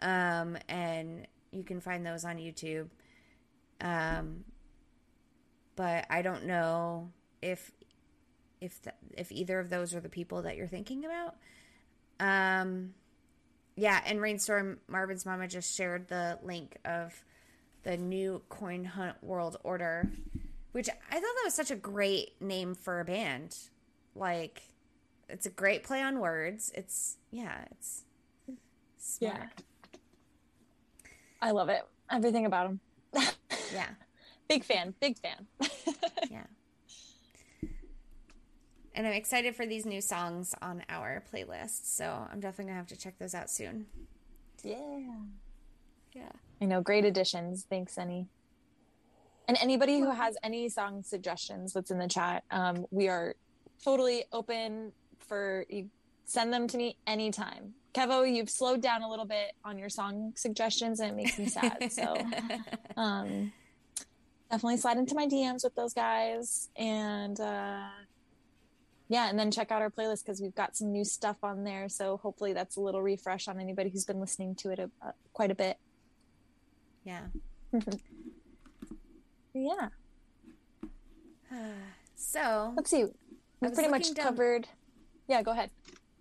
[0.00, 2.88] Um and you can find those on YouTube.
[3.80, 4.44] Um
[5.74, 7.10] but I don't know
[7.42, 7.72] if
[8.60, 11.36] if th- if either of those are the people that you're thinking about.
[12.20, 12.94] Um
[13.76, 17.22] yeah, and Rainstorm Marvin's mama just shared the link of
[17.82, 20.08] the new Coin Hunt World Order,
[20.76, 23.56] which I thought that was such a great name for a band.
[24.14, 24.60] Like,
[25.26, 26.70] it's a great play on words.
[26.74, 28.04] It's yeah, it's
[28.98, 29.32] smart.
[29.32, 29.46] Yeah.
[31.40, 31.80] I love it.
[32.10, 32.80] Everything about him.
[33.72, 33.88] Yeah,
[34.48, 34.94] big fan.
[35.00, 35.46] Big fan.
[36.30, 36.44] yeah.
[38.94, 42.86] And I'm excited for these new songs on our playlist, so I'm definitely gonna have
[42.88, 43.86] to check those out soon.
[44.62, 44.84] yeah.
[46.12, 46.32] Yeah.
[46.60, 46.82] I know.
[46.82, 47.66] Great additions.
[47.68, 48.28] Thanks, Annie.
[49.48, 53.34] And anybody who has any song suggestions that's in the chat, um, we are
[53.84, 54.92] totally open
[55.28, 55.88] for you.
[56.24, 57.74] Send them to me anytime.
[57.94, 61.46] Kevo, you've slowed down a little bit on your song suggestions and it makes me
[61.46, 61.90] sad.
[61.92, 62.16] So
[62.96, 63.52] um,
[64.50, 66.68] definitely slide into my DMs with those guys.
[66.76, 67.86] And uh,
[69.08, 71.88] yeah, and then check out our playlist because we've got some new stuff on there.
[71.88, 75.12] So hopefully that's a little refresh on anybody who's been listening to it a, uh,
[75.32, 75.78] quite a bit.
[77.04, 77.26] yeah.
[79.56, 79.88] Yeah.
[82.18, 83.02] So Let's see.
[83.02, 83.06] I
[83.60, 84.68] We've pretty much down- covered.
[85.28, 85.70] Yeah, go ahead.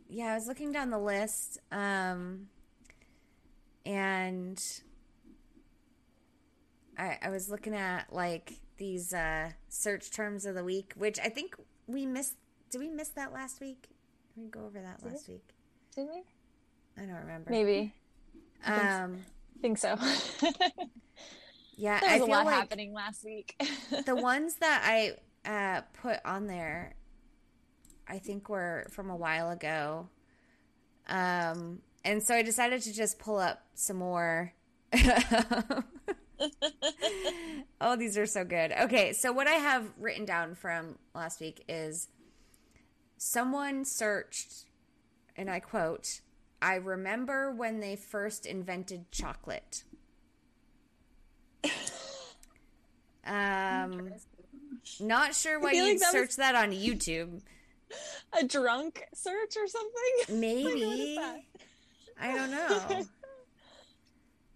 [0.10, 2.48] yeah, I was looking down the list, um,
[3.86, 4.62] and
[6.98, 11.30] I, I was looking at like these uh, search terms of the week, which I
[11.30, 11.56] think
[11.88, 12.36] we missed.
[12.72, 13.88] Did we miss that last week?
[14.36, 15.44] Did we go over that Did last week?
[15.96, 16.24] Did we?
[17.02, 17.50] I don't remember.
[17.52, 17.94] Maybe.
[18.66, 19.20] Um,
[19.62, 19.98] think so.
[21.78, 23.62] yeah, there I was a lot like happening last week.
[24.06, 25.16] the ones that I
[25.50, 26.96] uh, put on there,
[28.08, 30.10] I think were from a while ago.
[31.08, 34.54] Um, and so I decided to just pull up some more.
[37.82, 38.72] oh, these are so good.
[38.72, 42.08] Okay, so what I have written down from last week is
[43.18, 44.66] someone searched,
[45.36, 46.22] and I quote,
[46.62, 49.84] I remember when they first invented chocolate.
[53.26, 54.12] Um,
[55.00, 57.42] not sure why you'd like that was- that on YouTube.
[58.34, 60.40] a drunk search or something?
[60.40, 60.64] Maybe.
[60.64, 61.40] what is that?
[62.20, 63.04] I don't know.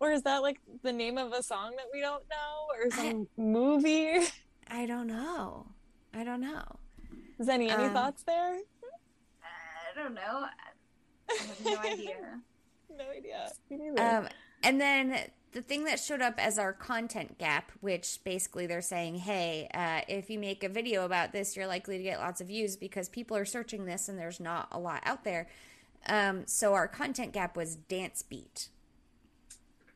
[0.02, 3.28] Or is that like the name of a song that we don't know or some
[3.36, 4.20] movie?
[4.70, 5.68] I don't know.
[6.14, 6.64] I don't know.
[7.38, 8.60] Is any any Um, thoughts there?
[9.44, 10.46] I don't know.
[11.30, 12.40] I have no idea.
[12.98, 13.52] No idea.
[14.02, 14.30] Um,
[14.64, 15.20] and then
[15.52, 20.02] the thing that showed up as our content gap, which basically they're saying, hey, uh,
[20.08, 23.10] if you make a video about this, you're likely to get lots of views because
[23.10, 25.48] people are searching this and there's not a lot out there.
[26.08, 28.70] Um, so our content gap was dance beat.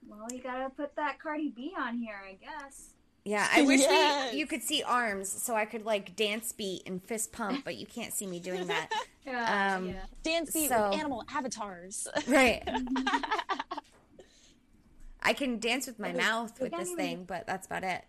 [0.07, 2.89] Well, you gotta put that Cardi B on here, I guess.
[3.23, 4.33] Yeah, I wish Yes.
[4.33, 7.75] we, you could see arms so I could like dance beat and fist pump, but
[7.77, 8.89] you can't see me doing that.
[9.25, 9.93] Yeah, Um, yeah.
[10.21, 12.09] Dance beat so- with animal avatars.
[12.27, 12.61] Right.
[15.23, 17.83] I can dance with my Okay, mouth with can't this even- thing, but that's about
[17.83, 18.03] it.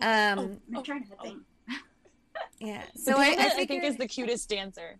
[0.00, 1.42] I'm Um, trying to think.
[2.60, 2.82] yeah.
[2.94, 4.98] So So I, I, I, I think is the cutest dancer.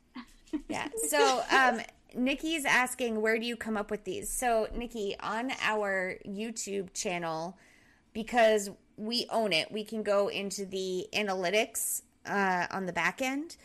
[0.68, 0.88] yeah.
[1.08, 1.80] So um,
[2.14, 4.30] Nikki's asking, where do you come up with these?
[4.30, 7.56] So Nikki, on our YouTube channel,
[8.12, 13.56] because we own it, we can go into the analytics uh, on the back end,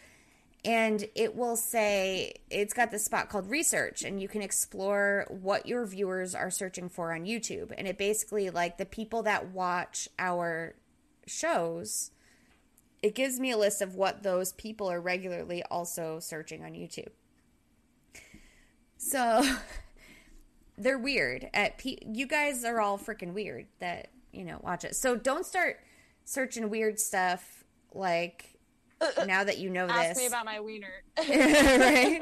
[0.65, 5.65] and it will say it's got this spot called research and you can explore what
[5.65, 10.10] your viewers are searching for on YouTube and it basically like the people that watch
[10.18, 10.76] our
[11.26, 12.11] shows
[13.02, 17.10] it gives me a list of what those people are regularly also searching on YouTube.
[18.98, 19.44] So
[20.77, 24.95] they're weird at P- you guys are all freaking weird that, you know, watch it.
[24.95, 25.80] So don't start
[26.26, 27.64] searching weird stuff
[27.94, 28.48] like
[29.26, 30.17] now that you know this, Ask this.
[30.17, 31.03] me about my wiener.
[31.17, 32.19] right?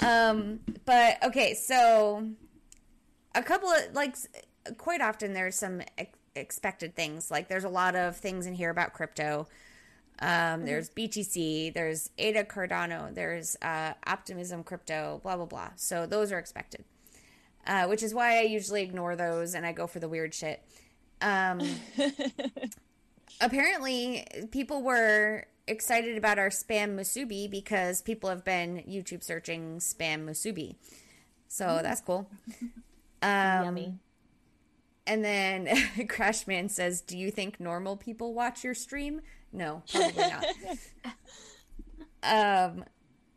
[0.00, 2.28] Um, but okay, so
[3.34, 4.16] a couple of like
[4.78, 7.30] quite often there's some ex- expected things.
[7.30, 9.46] Like there's a lot of things in here about crypto.
[10.18, 15.70] Um, there's BTC, there's Ada Cardano, there's uh, Optimism Crypto, blah blah blah.
[15.76, 16.84] So those are expected,
[17.66, 20.62] uh, which is why I usually ignore those and I go for the weird shit.
[21.20, 21.60] Um,
[23.40, 30.24] apparently people were excited about our spam musubi because people have been YouTube searching spam
[30.24, 30.76] musubi.
[31.48, 32.28] So that's cool.
[33.22, 33.94] Um, Yummy.
[35.06, 39.22] And then Crashman says, "Do you think normal people watch your stream?"
[39.52, 40.44] No, probably not.
[42.22, 42.84] um,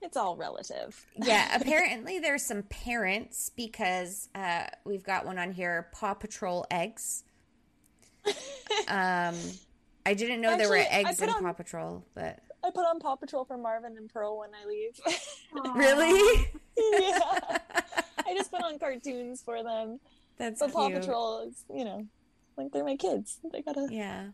[0.02, 1.06] It's all relative.
[1.16, 7.24] yeah, apparently there's some parents because uh, we've got one on here, Paw Patrol eggs.
[8.90, 9.36] Um,
[10.10, 13.16] I didn't know there were eggs in on- Paw Patrol, but I put on Paw
[13.16, 15.00] Patrol for Marvin and Pearl when I leave.
[15.76, 17.20] Really, yeah.
[18.26, 20.00] I just put on cartoons for them.
[20.38, 21.02] that's But Paw cute.
[21.02, 22.08] Patrol is, you know,
[22.58, 23.38] like they're my kids.
[23.52, 24.30] They gotta Yeah.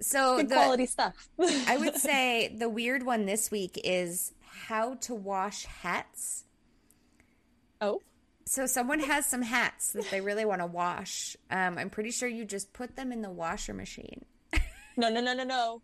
[0.00, 1.28] So good the, quality stuff.
[1.66, 4.32] I would say the weird one this week is
[4.68, 6.44] how to wash hats.
[7.80, 8.00] oh,
[8.46, 11.36] So someone has some hats that they really want to wash.
[11.50, 14.24] Um, I'm pretty sure you just put them in the washer machine.
[14.96, 15.82] no, no, no, no, no.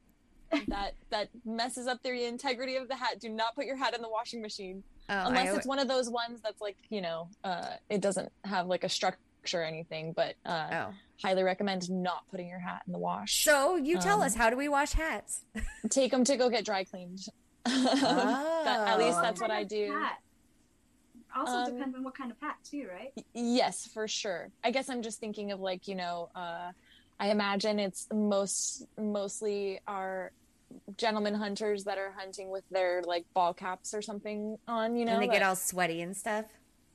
[0.68, 3.20] That that messes up the integrity of the hat.
[3.20, 5.86] Do not put your hat in the washing machine Oh, unless I, it's one of
[5.88, 9.18] those ones that's like you know, uh, it doesn't have like a structure
[9.54, 10.12] or anything.
[10.12, 10.94] But uh, oh.
[11.22, 13.44] highly recommend not putting your hat in the wash.
[13.44, 15.44] So you tell Um, us how do we wash hats?
[15.88, 17.20] Take them to go get dry cleaned.
[17.64, 19.22] That- at least Oh.
[19.22, 19.92] that's what I do.
[19.92, 20.18] hat?
[21.36, 23.12] Also Um, depends on what kind of hat too, right?
[23.34, 24.50] Yes, for sure.
[24.64, 26.72] I guess I'm just thinking of like, you know, uh,
[27.18, 30.32] I imagine it's most mostly our
[30.96, 35.12] gentlemen hunters that are hunting with their like ball caps or something on, you know.
[35.14, 36.46] and they get all sweaty and stuff.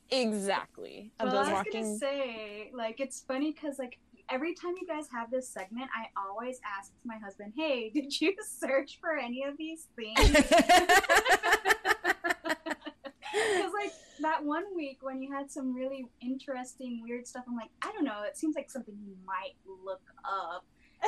[0.09, 1.81] exactly well, those I was walking.
[1.83, 3.97] gonna say, like, it's funny because like
[4.29, 8.33] every time you guys have this segment, I always ask my husband, "Hey, did you
[8.59, 10.17] search for any of these things?"
[13.35, 13.91] Because like
[14.21, 18.05] that one week when you had some really interesting, weird stuff, I'm like, I don't
[18.05, 18.23] know.
[18.23, 20.65] It seems like something you might look up.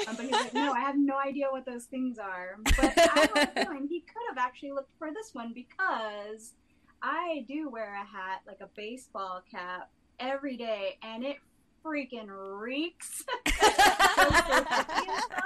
[0.08, 2.58] Um, but he's like, no, I have no idea what those things are.
[2.64, 6.54] But I have a feeling he could have actually looked for this one because
[7.02, 9.90] I do wear a hat, like a baseball cap,
[10.20, 11.38] every day, and it
[11.84, 13.24] freaking reeks.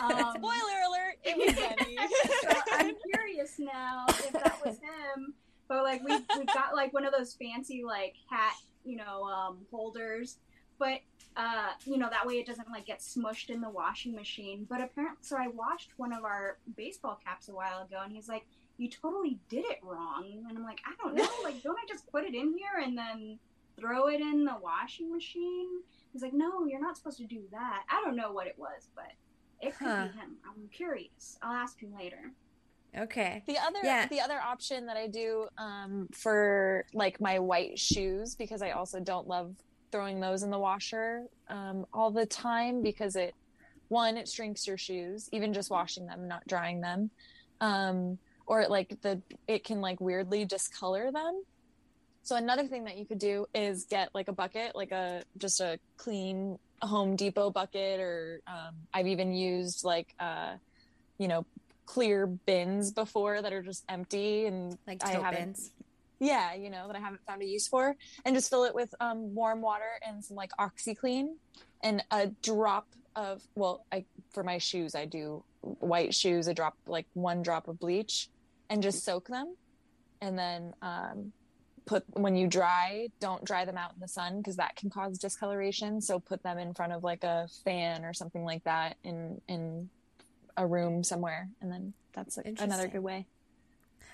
[0.00, 1.16] Um, Spoiler alert!
[1.22, 1.96] It was Benny.
[2.42, 5.34] so I'm curious now if that was him.
[5.70, 9.58] But like we we got like one of those fancy like hat, you know, um,
[9.70, 10.38] holders.
[10.80, 10.98] But
[11.36, 14.66] uh, you know, that way it doesn't like get smushed in the washing machine.
[14.68, 18.28] But apparently so I washed one of our baseball caps a while ago and he's
[18.28, 18.46] like,
[18.78, 22.10] You totally did it wrong and I'm like, I don't know, like don't I just
[22.10, 23.38] put it in here and then
[23.78, 25.68] throw it in the washing machine?
[26.12, 27.84] He's like, No, you're not supposed to do that.
[27.88, 29.12] I don't know what it was, but
[29.60, 30.08] it could Huh.
[30.08, 30.36] be him.
[30.44, 31.38] I'm curious.
[31.42, 32.32] I'll ask him later.
[32.96, 33.42] Okay.
[33.46, 34.06] The other Yeah.
[34.08, 39.00] the other option that I do um, for like my white shoes because I also
[39.00, 39.54] don't love
[39.92, 43.34] throwing those in the washer um, all the time because it
[43.88, 47.10] one it shrinks your shoes even just washing them not drying them
[47.60, 51.42] um, or like the it can like weirdly discolor them.
[52.22, 55.60] So another thing that you could do is get like a bucket like a just
[55.60, 60.54] a clean Home Depot bucket or um, I've even used like uh,
[61.18, 61.44] you know
[61.92, 65.70] clear bins before that are just empty and Like I haven't bins.
[66.20, 68.94] yeah you know that i haven't found a use for and just fill it with
[69.00, 71.26] um, warm water and some like OxiClean
[71.82, 72.86] and a drop
[73.16, 77.66] of well i for my shoes i do white shoes a drop like one drop
[77.66, 78.28] of bleach
[78.68, 79.56] and just soak them
[80.20, 81.32] and then um,
[81.86, 85.18] put when you dry don't dry them out in the sun because that can cause
[85.18, 89.40] discoloration so put them in front of like a fan or something like that in
[89.48, 89.88] in
[90.60, 93.26] a room somewhere and then that's like another good way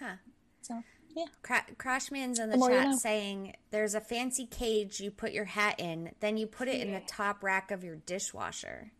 [0.01, 0.17] Huh.
[0.61, 0.83] So,
[1.15, 1.25] yeah.
[1.43, 2.97] Cra- Crashman's in the, The more you chat know.
[2.97, 6.93] saying there's a fancy cage you put your hat in, then you put it in
[6.93, 8.93] the top rack of your dishwasher.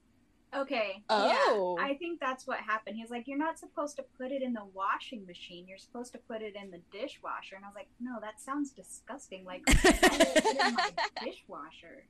[0.55, 1.03] Okay.
[1.11, 1.77] Oh.
[1.79, 2.97] Yeah, I think that's what happened.
[2.97, 5.67] He's like, you're not supposed to put it in the washing machine.
[5.69, 7.57] You're supposed to put it in the dishwasher.
[7.57, 9.45] And I was like, no, that sounds disgusting.
[9.45, 10.91] Like, I put it in my
[11.23, 12.05] dishwasher.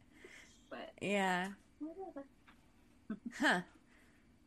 [0.70, 1.48] But Yeah.
[1.80, 2.26] whatever.
[3.40, 3.60] Huh.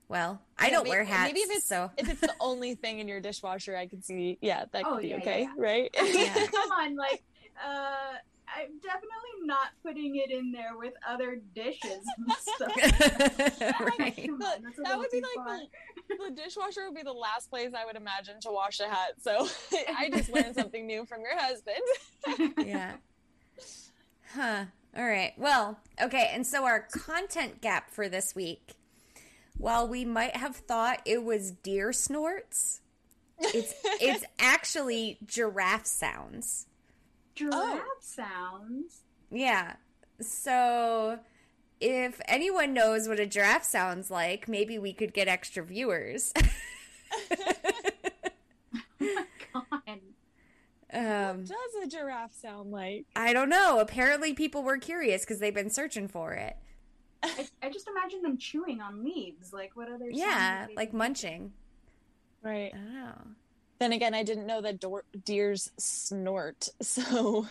[0.09, 2.73] Well, I Yeah, don't may- wear hats, Maybe if it's so if it's the only
[2.75, 4.37] thing in your dishwasher, I could see.
[4.41, 5.89] Yeah, that could Oh, be yeah, okay, yeah, right?
[6.03, 6.33] Yeah.
[6.47, 7.21] Come on, like,
[7.63, 8.13] uh,
[8.47, 12.75] I'm definitely not putting it in there with other dishes and stuff.
[13.99, 14.15] right.
[14.39, 15.69] That- on, that would be like
[16.07, 19.11] the, the dishwasher would be the last place I would imagine to wash a hat.
[19.21, 19.47] So
[19.95, 22.57] I just learned something new from your husband.
[22.67, 22.93] yeah.
[24.33, 24.65] Huh.
[24.97, 25.33] All right.
[25.37, 26.31] Well, okay.
[26.33, 28.73] And so our content gap for this week,
[29.59, 32.81] while we might have thought it was deer snorts,
[33.37, 36.65] it's it's actually giraffe sounds.
[37.35, 37.83] Giraffe Oh.
[38.01, 39.01] sounds.
[39.29, 39.73] Yeah.
[40.19, 41.19] So
[41.79, 46.33] if anyone knows what a giraffe sounds like, maybe we could get extra viewers.
[49.53, 49.99] God.
[50.91, 53.05] um does a giraffe sound like?
[53.15, 53.79] I don't know.
[53.79, 56.55] Apparently people were curious because they've been searching for it.
[57.23, 59.51] I, I just imagine them chewing on leaves.
[59.53, 61.51] Like, what other sounds Yeah, like munching.
[62.41, 62.71] Right.
[62.73, 63.21] I don't know.
[63.79, 66.69] Then again, I didn't know that door- deers snort.
[66.81, 67.47] So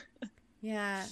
[0.61, 1.05] Yeah.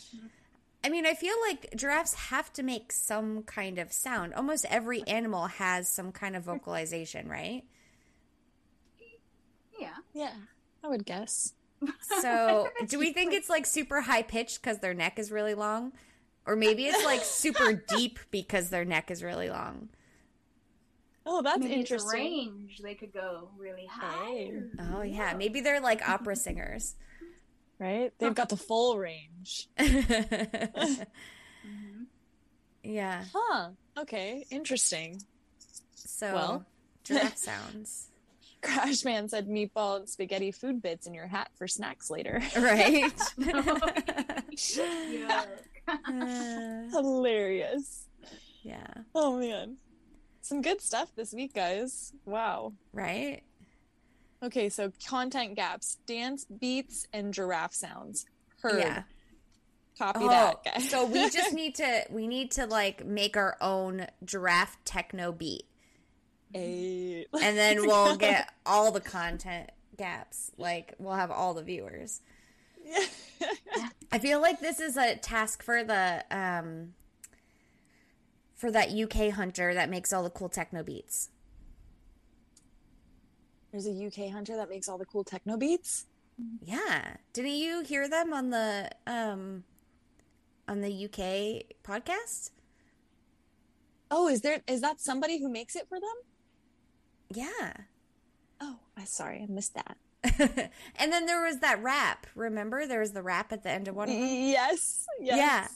[0.85, 4.35] I mean, I feel like giraffes have to make some kind of sound.
[4.35, 7.65] Almost every animal has some kind of vocalization, right?
[9.79, 9.95] Yeah.
[10.15, 10.33] yeah,
[10.83, 11.53] I would guess.
[12.21, 15.93] So, do we think it's like super high pitched because their neck is really long?
[16.47, 19.89] Or maybe it's like super deep because their neck is really long.
[21.29, 22.21] Oh, that's Maybe it's interesting.
[22.21, 22.79] range.
[22.83, 24.53] They could go really high.
[24.95, 25.35] Oh, yeah.
[25.37, 26.95] Maybe they're like opera singers.
[27.81, 28.13] Right?
[28.19, 29.69] They've got the full range.
[31.67, 32.05] Mhm.
[32.85, 33.25] yeah.
[33.35, 33.71] Huh.
[33.99, 34.47] Okay.
[34.51, 35.21] Interesting.
[35.97, 36.67] So, Well.
[37.03, 38.07] giraffe sounds.
[38.63, 42.41] Crashman said meatball and spaghetti food bits in your hat for snacks later.
[42.57, 43.13] Right?
[43.41, 45.45] Yeah.
[45.89, 48.07] Uh, Hilarious.
[48.63, 48.87] yeah.
[49.15, 49.77] Oh man.
[50.43, 52.13] Some good stuff this week, guys.
[52.25, 52.73] Wow.
[52.93, 53.43] Right?
[54.43, 58.27] Okay, so content gaps, dance beats, and giraffe sounds.
[58.63, 58.79] Heard.
[58.81, 59.03] Yeah.
[59.99, 60.91] Copy Oh, that, guys.
[60.91, 65.65] so we just need to we need to like make our own giraffe techno beat.
[66.53, 67.27] Hey.
[67.43, 70.53] And then we'll get all the content gaps.
[70.59, 72.21] Like we'll have all the viewers.
[74.13, 76.95] I feel like this is a task for the um
[78.55, 81.29] for that UK hunter that makes all the cool techno beats.
[83.71, 86.07] There's a UK hunter that makes all the cool techno beats.
[86.63, 87.17] Yeah.
[87.33, 89.65] Didn't you hear them on the um
[90.69, 92.51] on the UK podcast?
[94.11, 96.17] Oh, is there is that somebody who makes it for them?
[97.35, 97.73] Yeah.
[98.61, 99.97] Oh, I sorry, I missed that.
[100.97, 102.27] and then there was that rap.
[102.35, 104.09] Remember, there was the rap at the end of one.
[104.09, 104.25] of them?
[104.25, 105.07] Yes.
[105.21, 105.37] Yes.
[105.37, 105.69] Yeah.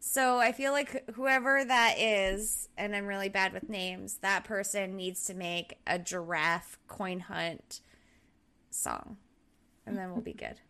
[0.00, 4.96] So I feel like whoever that is, and I'm really bad with names, that person
[4.96, 7.80] needs to make a giraffe coin hunt
[8.70, 9.16] song,
[9.86, 10.56] and then we'll be good.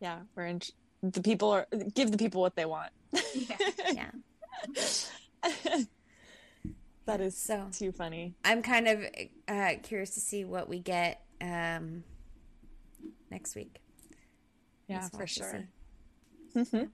[0.00, 0.60] Yeah, we're in
[1.02, 2.90] the people are give the people what they want.
[3.32, 3.56] Yeah.
[3.94, 4.10] Yeah.
[7.06, 8.34] that is So too funny.
[8.44, 9.04] I'm kind of
[9.48, 12.04] uh, curious to see what we get um,
[13.34, 13.80] next week.
[14.88, 15.66] Yeah, Guess we'll for sure.
[16.54, 16.60] see.
[16.60, 16.90] Mhm.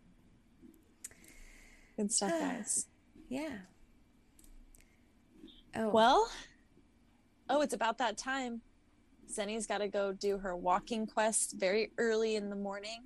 [1.99, 2.87] Good stuff, guys.
[3.29, 3.59] Yeah.
[5.77, 6.31] Oh Well,
[7.51, 8.63] oh, it's about that time.
[9.31, 13.03] Zennie's got to go do her walking quest very early in the morning.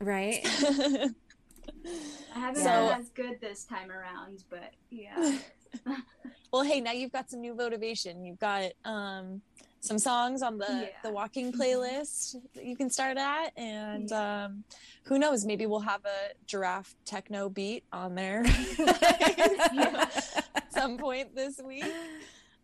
[0.00, 0.40] right.
[0.44, 5.38] I haven't So- been as good this time around, but yeah.
[6.52, 8.24] well, hey, now you've got some new motivation.
[8.24, 9.42] You've got um,
[9.80, 10.88] some songs on the Yeah.
[11.02, 14.44] the walking playlist that you can start at, and Yeah.
[14.46, 14.64] um,
[15.04, 15.44] who knows?
[15.44, 18.44] Maybe we'll have a giraffe techno beat on there
[18.78, 21.84] at some point this week.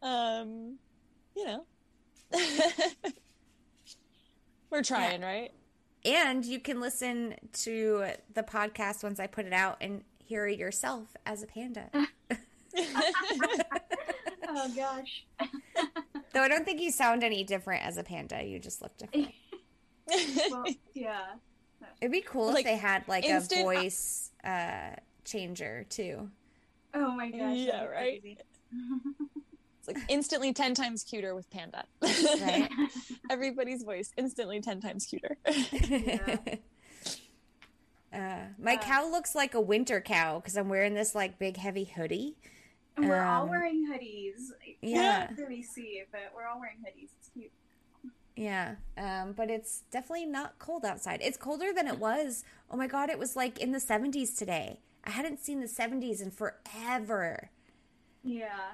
[0.03, 0.79] Um,
[1.37, 1.65] you know,
[4.71, 5.53] we're trying, right?
[6.05, 7.35] And you can listen
[7.65, 11.89] to the podcast once I put it out and hear it yourself as a panda.
[14.49, 15.25] oh gosh.
[16.35, 18.43] Though I don't think you sound any different as a panda.
[18.45, 19.29] You just look different.
[20.51, 21.23] Well, yeah.
[22.01, 24.91] It'd be cool Like, if they had like instant- a voice uh,
[25.25, 26.29] changer too.
[26.93, 27.57] Oh my gosh.
[27.57, 28.23] Yeah, right?
[29.79, 31.85] It's like instantly 10 times cuter with Panda.
[32.03, 32.69] Right.
[33.31, 35.37] Everybody's voice instantly 10 times cuter.
[38.13, 38.19] uh,
[38.59, 41.85] my Uh, cow looks like a winter cow because I'm wearing this like big heavy
[41.85, 42.37] hoodie,
[42.97, 44.51] And we're all Um, wearing hoodies.
[44.81, 45.27] Yeah.
[45.27, 47.11] can't really see but we're all wearing hoodies.
[47.19, 47.53] It's cute.
[48.37, 51.21] Yeah, um, but it's definitely not cold outside.
[51.23, 52.45] It's colder than it was.
[52.71, 54.81] Oh my god, it was like in the 70s today.
[55.05, 57.51] I hadn't seen the 70s in forever.
[58.23, 58.73] Yeah.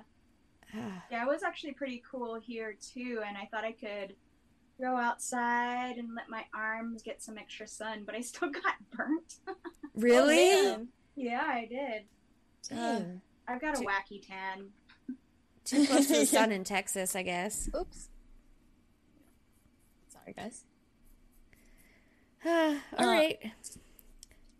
[1.10, 4.14] Yeah, it was actually pretty cool here too, and I thought I could
[4.80, 9.34] go outside and let my arms get some extra sun, but I still got burnt.
[9.96, 10.52] really?
[10.68, 12.04] Oh, yeah, I did.
[12.68, 13.20] Dang.
[13.50, 14.68] I've got a Too- wacky tan.
[15.64, 17.68] Too close to the sun in Texas, I guess.
[17.78, 18.08] Oops.
[20.08, 20.64] Sorry, guys.
[22.46, 22.50] All
[22.98, 23.38] Uh, right.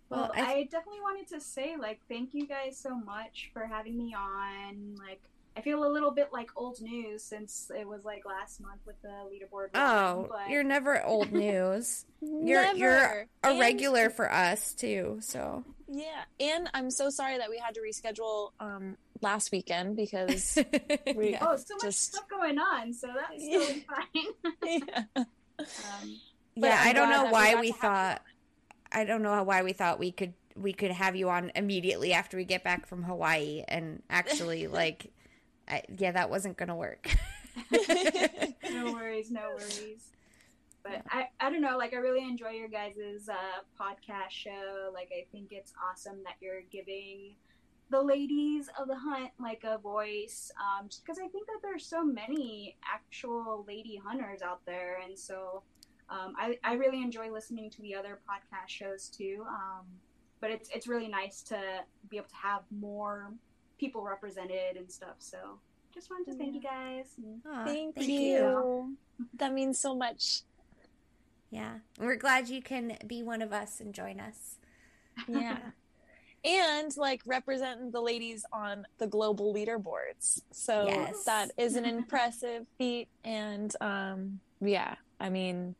[0.08, 3.64] Well, Well, I, I- definitely wanted to say, like, thank you guys so much for
[3.66, 4.96] having me on.
[4.96, 5.22] Like,
[5.60, 9.00] I feel a little bit like old news since it was like last month with
[9.02, 9.68] the leaderboard.
[9.74, 12.06] Oh, one, but you're never old news.
[12.22, 12.78] You're Never.
[12.78, 15.18] you're a And- regular for us too.
[15.20, 20.56] So Yeah, and I'm so sorry that we had to reschedule um last weekend because
[21.14, 21.38] we Yeah.
[21.46, 23.58] oh, so much Just- stuff going on, so that's Yeah.
[23.58, 24.86] totally fine.
[24.86, 25.24] yeah.
[25.58, 26.16] um,
[26.54, 28.22] yeah, I'm I don't know why got we thought.
[28.92, 32.36] I don't know why we thought we could we could have you on immediately after
[32.36, 35.10] we get back from Hawaii, and actually, like,
[35.70, 37.08] I, yeah, that wasn't gonna work.
[38.70, 40.10] no worries, no worries.
[40.82, 43.34] But I, I don't know, like I really enjoy your guys' uh,
[43.78, 44.90] podcast show.
[44.92, 47.34] Like I think it's awesome that you're giving
[47.90, 50.50] the ladies of the hunt like a voice.
[50.58, 55.18] Um, just because I think that there's so many actual lady hunters out there, and
[55.18, 55.62] so
[56.08, 59.44] um, I, I really enjoy listening to the other podcast shows too.
[59.48, 59.86] Um,
[60.40, 61.60] but it's it's really nice to
[62.08, 63.32] be able to have more
[63.80, 65.16] people represented and stuff.
[65.18, 65.38] So
[65.92, 67.06] just wanted to thank you guys.
[67.16, 68.96] and- Aw, Thank, thank you.
[69.34, 70.42] That means so much.
[71.50, 74.58] Yeah, we're glad you can be one of us and join us.
[75.26, 75.58] Yeah.
[76.44, 80.42] and like representing the ladies on the global leaderboards.
[80.52, 81.24] So Yes.
[81.24, 83.08] that is an impressive feat.
[83.24, 85.74] And um yeah, I mean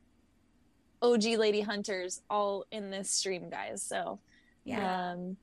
[1.03, 3.83] OG lady hunters all in this stream, guys.
[3.83, 4.19] So
[4.65, 5.37] Yeah, um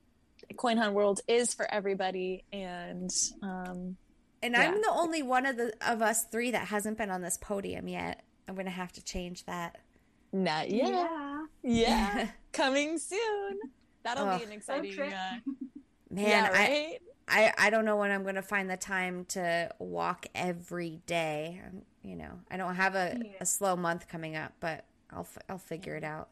[0.56, 3.10] Coin Hunt World is for everybody and
[3.42, 3.98] um
[4.44, 4.62] and yeah.
[4.62, 7.88] I'm the only one of the of us three that hasn't been on this podium
[7.88, 8.24] yet.
[8.48, 9.78] I'm gonna have to change that.
[10.32, 10.88] not yet.
[10.90, 11.46] yeah.
[11.64, 12.28] Yeah.
[12.54, 13.60] Coming soon.
[14.04, 14.40] That'll Ugh.
[14.40, 15.12] be an exciting trip.
[15.14, 15.38] uh,
[16.10, 17.00] Man, yeah, I, right?
[17.28, 21.62] I I don't know when I'm gonna find the time to walk every day.
[21.68, 23.32] Um, You know, I don't have a, Yeah.
[23.42, 26.30] a slow month coming up, but I'll f- I'll figure it out.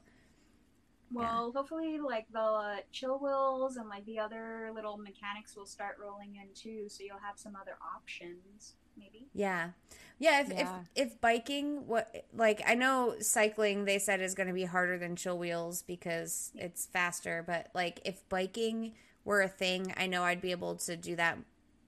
[1.11, 5.98] Well, hopefully, like the uh, chill wheels and like the other little mechanics will start
[6.01, 9.27] rolling in too, so you'll have some other options, maybe.
[9.34, 9.72] Yeah,
[10.17, 10.42] yeah.
[10.42, 10.84] If Yeah.
[10.95, 14.98] if if biking, what like I know cycling, they said is going to be harder
[14.98, 17.43] than chill wheels because it's faster.
[17.45, 18.93] But like if biking
[19.25, 21.38] were a thing, I know I'd be able to do that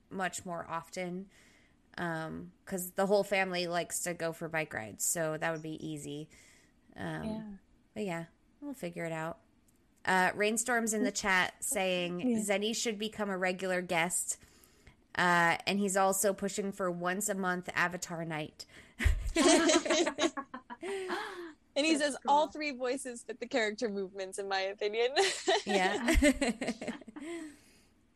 [0.10, 1.28] much more often.
[1.98, 5.86] Um, because the whole family likes to go for bike rides, so that would be
[5.86, 6.30] easy.
[6.98, 7.42] Um, Yeah.
[7.96, 8.26] But yeah,
[8.62, 9.38] we'll figure it out.
[10.06, 12.38] Uh, Rainstorm's in the chat saying Yeah.
[12.40, 14.38] Zennie should become a regular guest.
[15.18, 18.66] Uh, and he's also pushing for once a month Avatar night.
[21.76, 22.34] And he That's says cool.
[22.36, 25.10] all three voices fit the character movements, in my opinion.
[25.66, 26.16] Yeah.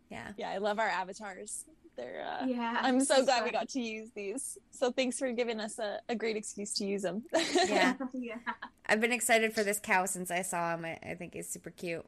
[0.09, 0.31] yeah.
[0.35, 1.65] yeah, I love our avatars.
[2.01, 2.25] They're.
[2.41, 2.77] Uh, yeah.
[2.81, 4.57] I'm so it's glad we got to use these.
[4.71, 7.23] So thanks for giving us a, a great excuse to use them.
[7.67, 7.93] Yeah.
[8.13, 8.35] yeah.
[8.87, 10.85] I've been excited for this cow since I saw him.
[10.85, 12.05] I, I think he's super cute.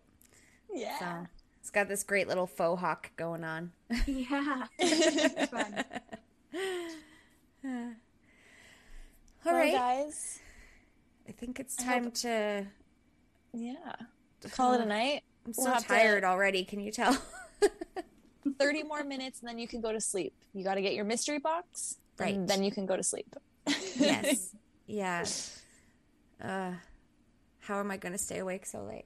[0.74, 0.98] yeah.
[1.00, 1.28] So
[1.60, 3.72] it's got this great little faux hawk going on.
[4.08, 4.64] Yeah.
[4.80, 5.86] It's fun.
[9.46, 9.74] All Well, right.
[9.74, 10.40] guys.
[11.28, 12.66] I think it's time hope- to
[13.54, 13.76] Yeah.
[14.52, 15.22] Call it a night.
[15.46, 16.64] I'm so We'll have to- tired already.
[16.66, 17.18] Can you tell?
[18.60, 20.34] 30 more minutes, and then you can go to sleep.
[20.54, 22.36] You got to get your mystery box, Right.
[22.36, 23.36] and then you can go to sleep.
[23.98, 24.56] yes.
[24.86, 25.26] Yeah.
[26.44, 26.74] Uh,
[27.60, 29.06] how am I going to stay awake so late?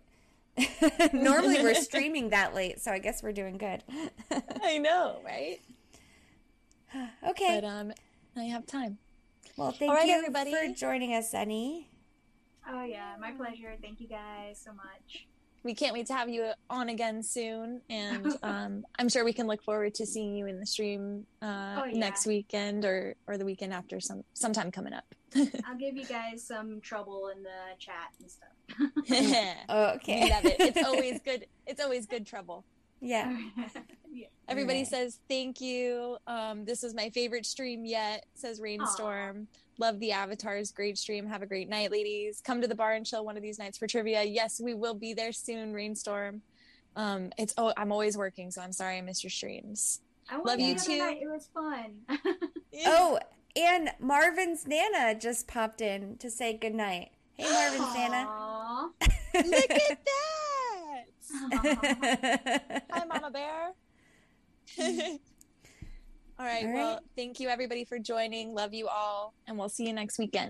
[1.14, 3.84] Normally we're streaming that late, so I guess we're doing good.
[4.64, 5.60] I know, right?
[7.30, 7.60] okay.
[7.62, 7.92] But um,
[8.36, 8.98] now you have time.
[9.56, 10.52] well, thank all right, you everybody.
[10.52, 11.90] for joining us, Annie.
[12.68, 13.76] Oh yeah, my pleasure.
[13.80, 15.28] Thank you guys so much.
[15.68, 19.48] We can't wait to have you on again soon, and um, I'm sure we can
[19.48, 22.00] look forward to seeing you in the stream uh, Oh, yeah.
[22.00, 25.04] next weekend or or the weekend after, some sometime coming up.
[25.36, 29.56] I'll give you guys some trouble in the chat and stuff.
[29.68, 30.30] Oh, We okay.
[30.30, 30.56] love it.
[30.62, 31.46] It's always good.
[31.66, 32.64] It's always good trouble.
[33.02, 33.38] yeah.
[34.10, 34.28] yeah.
[34.48, 34.88] Everybody Right.
[34.88, 36.16] says thank you.
[36.28, 38.26] Um, this was my favorite stream yet.
[38.36, 39.48] Says Rainstorm.
[39.80, 40.72] Love the avatars.
[40.72, 41.28] Great stream.
[41.28, 42.42] Have a great night, ladies.
[42.44, 44.24] Come to the bar and chill one of these nights for trivia.
[44.24, 45.72] Yes, we will be there soon.
[45.74, 46.42] Rainstorm.
[46.96, 50.02] Um, it's oh, I'm always working, so I'm sorry I missed your streams.
[50.30, 50.98] I Love you too.
[50.98, 51.20] night.
[51.22, 51.98] It was fun.
[52.86, 53.18] Oh,
[53.56, 57.10] and Marvin's Nana just popped in to say goodnight.
[57.34, 58.28] Hey, Marvin's Nana.
[59.34, 61.06] Look at that.
[62.92, 63.74] Hi, Mama Bear.
[66.40, 66.66] All right.
[66.66, 68.54] All Well, thank you everybody for joining.
[68.54, 70.46] Love you all, and we'll see you next weekend.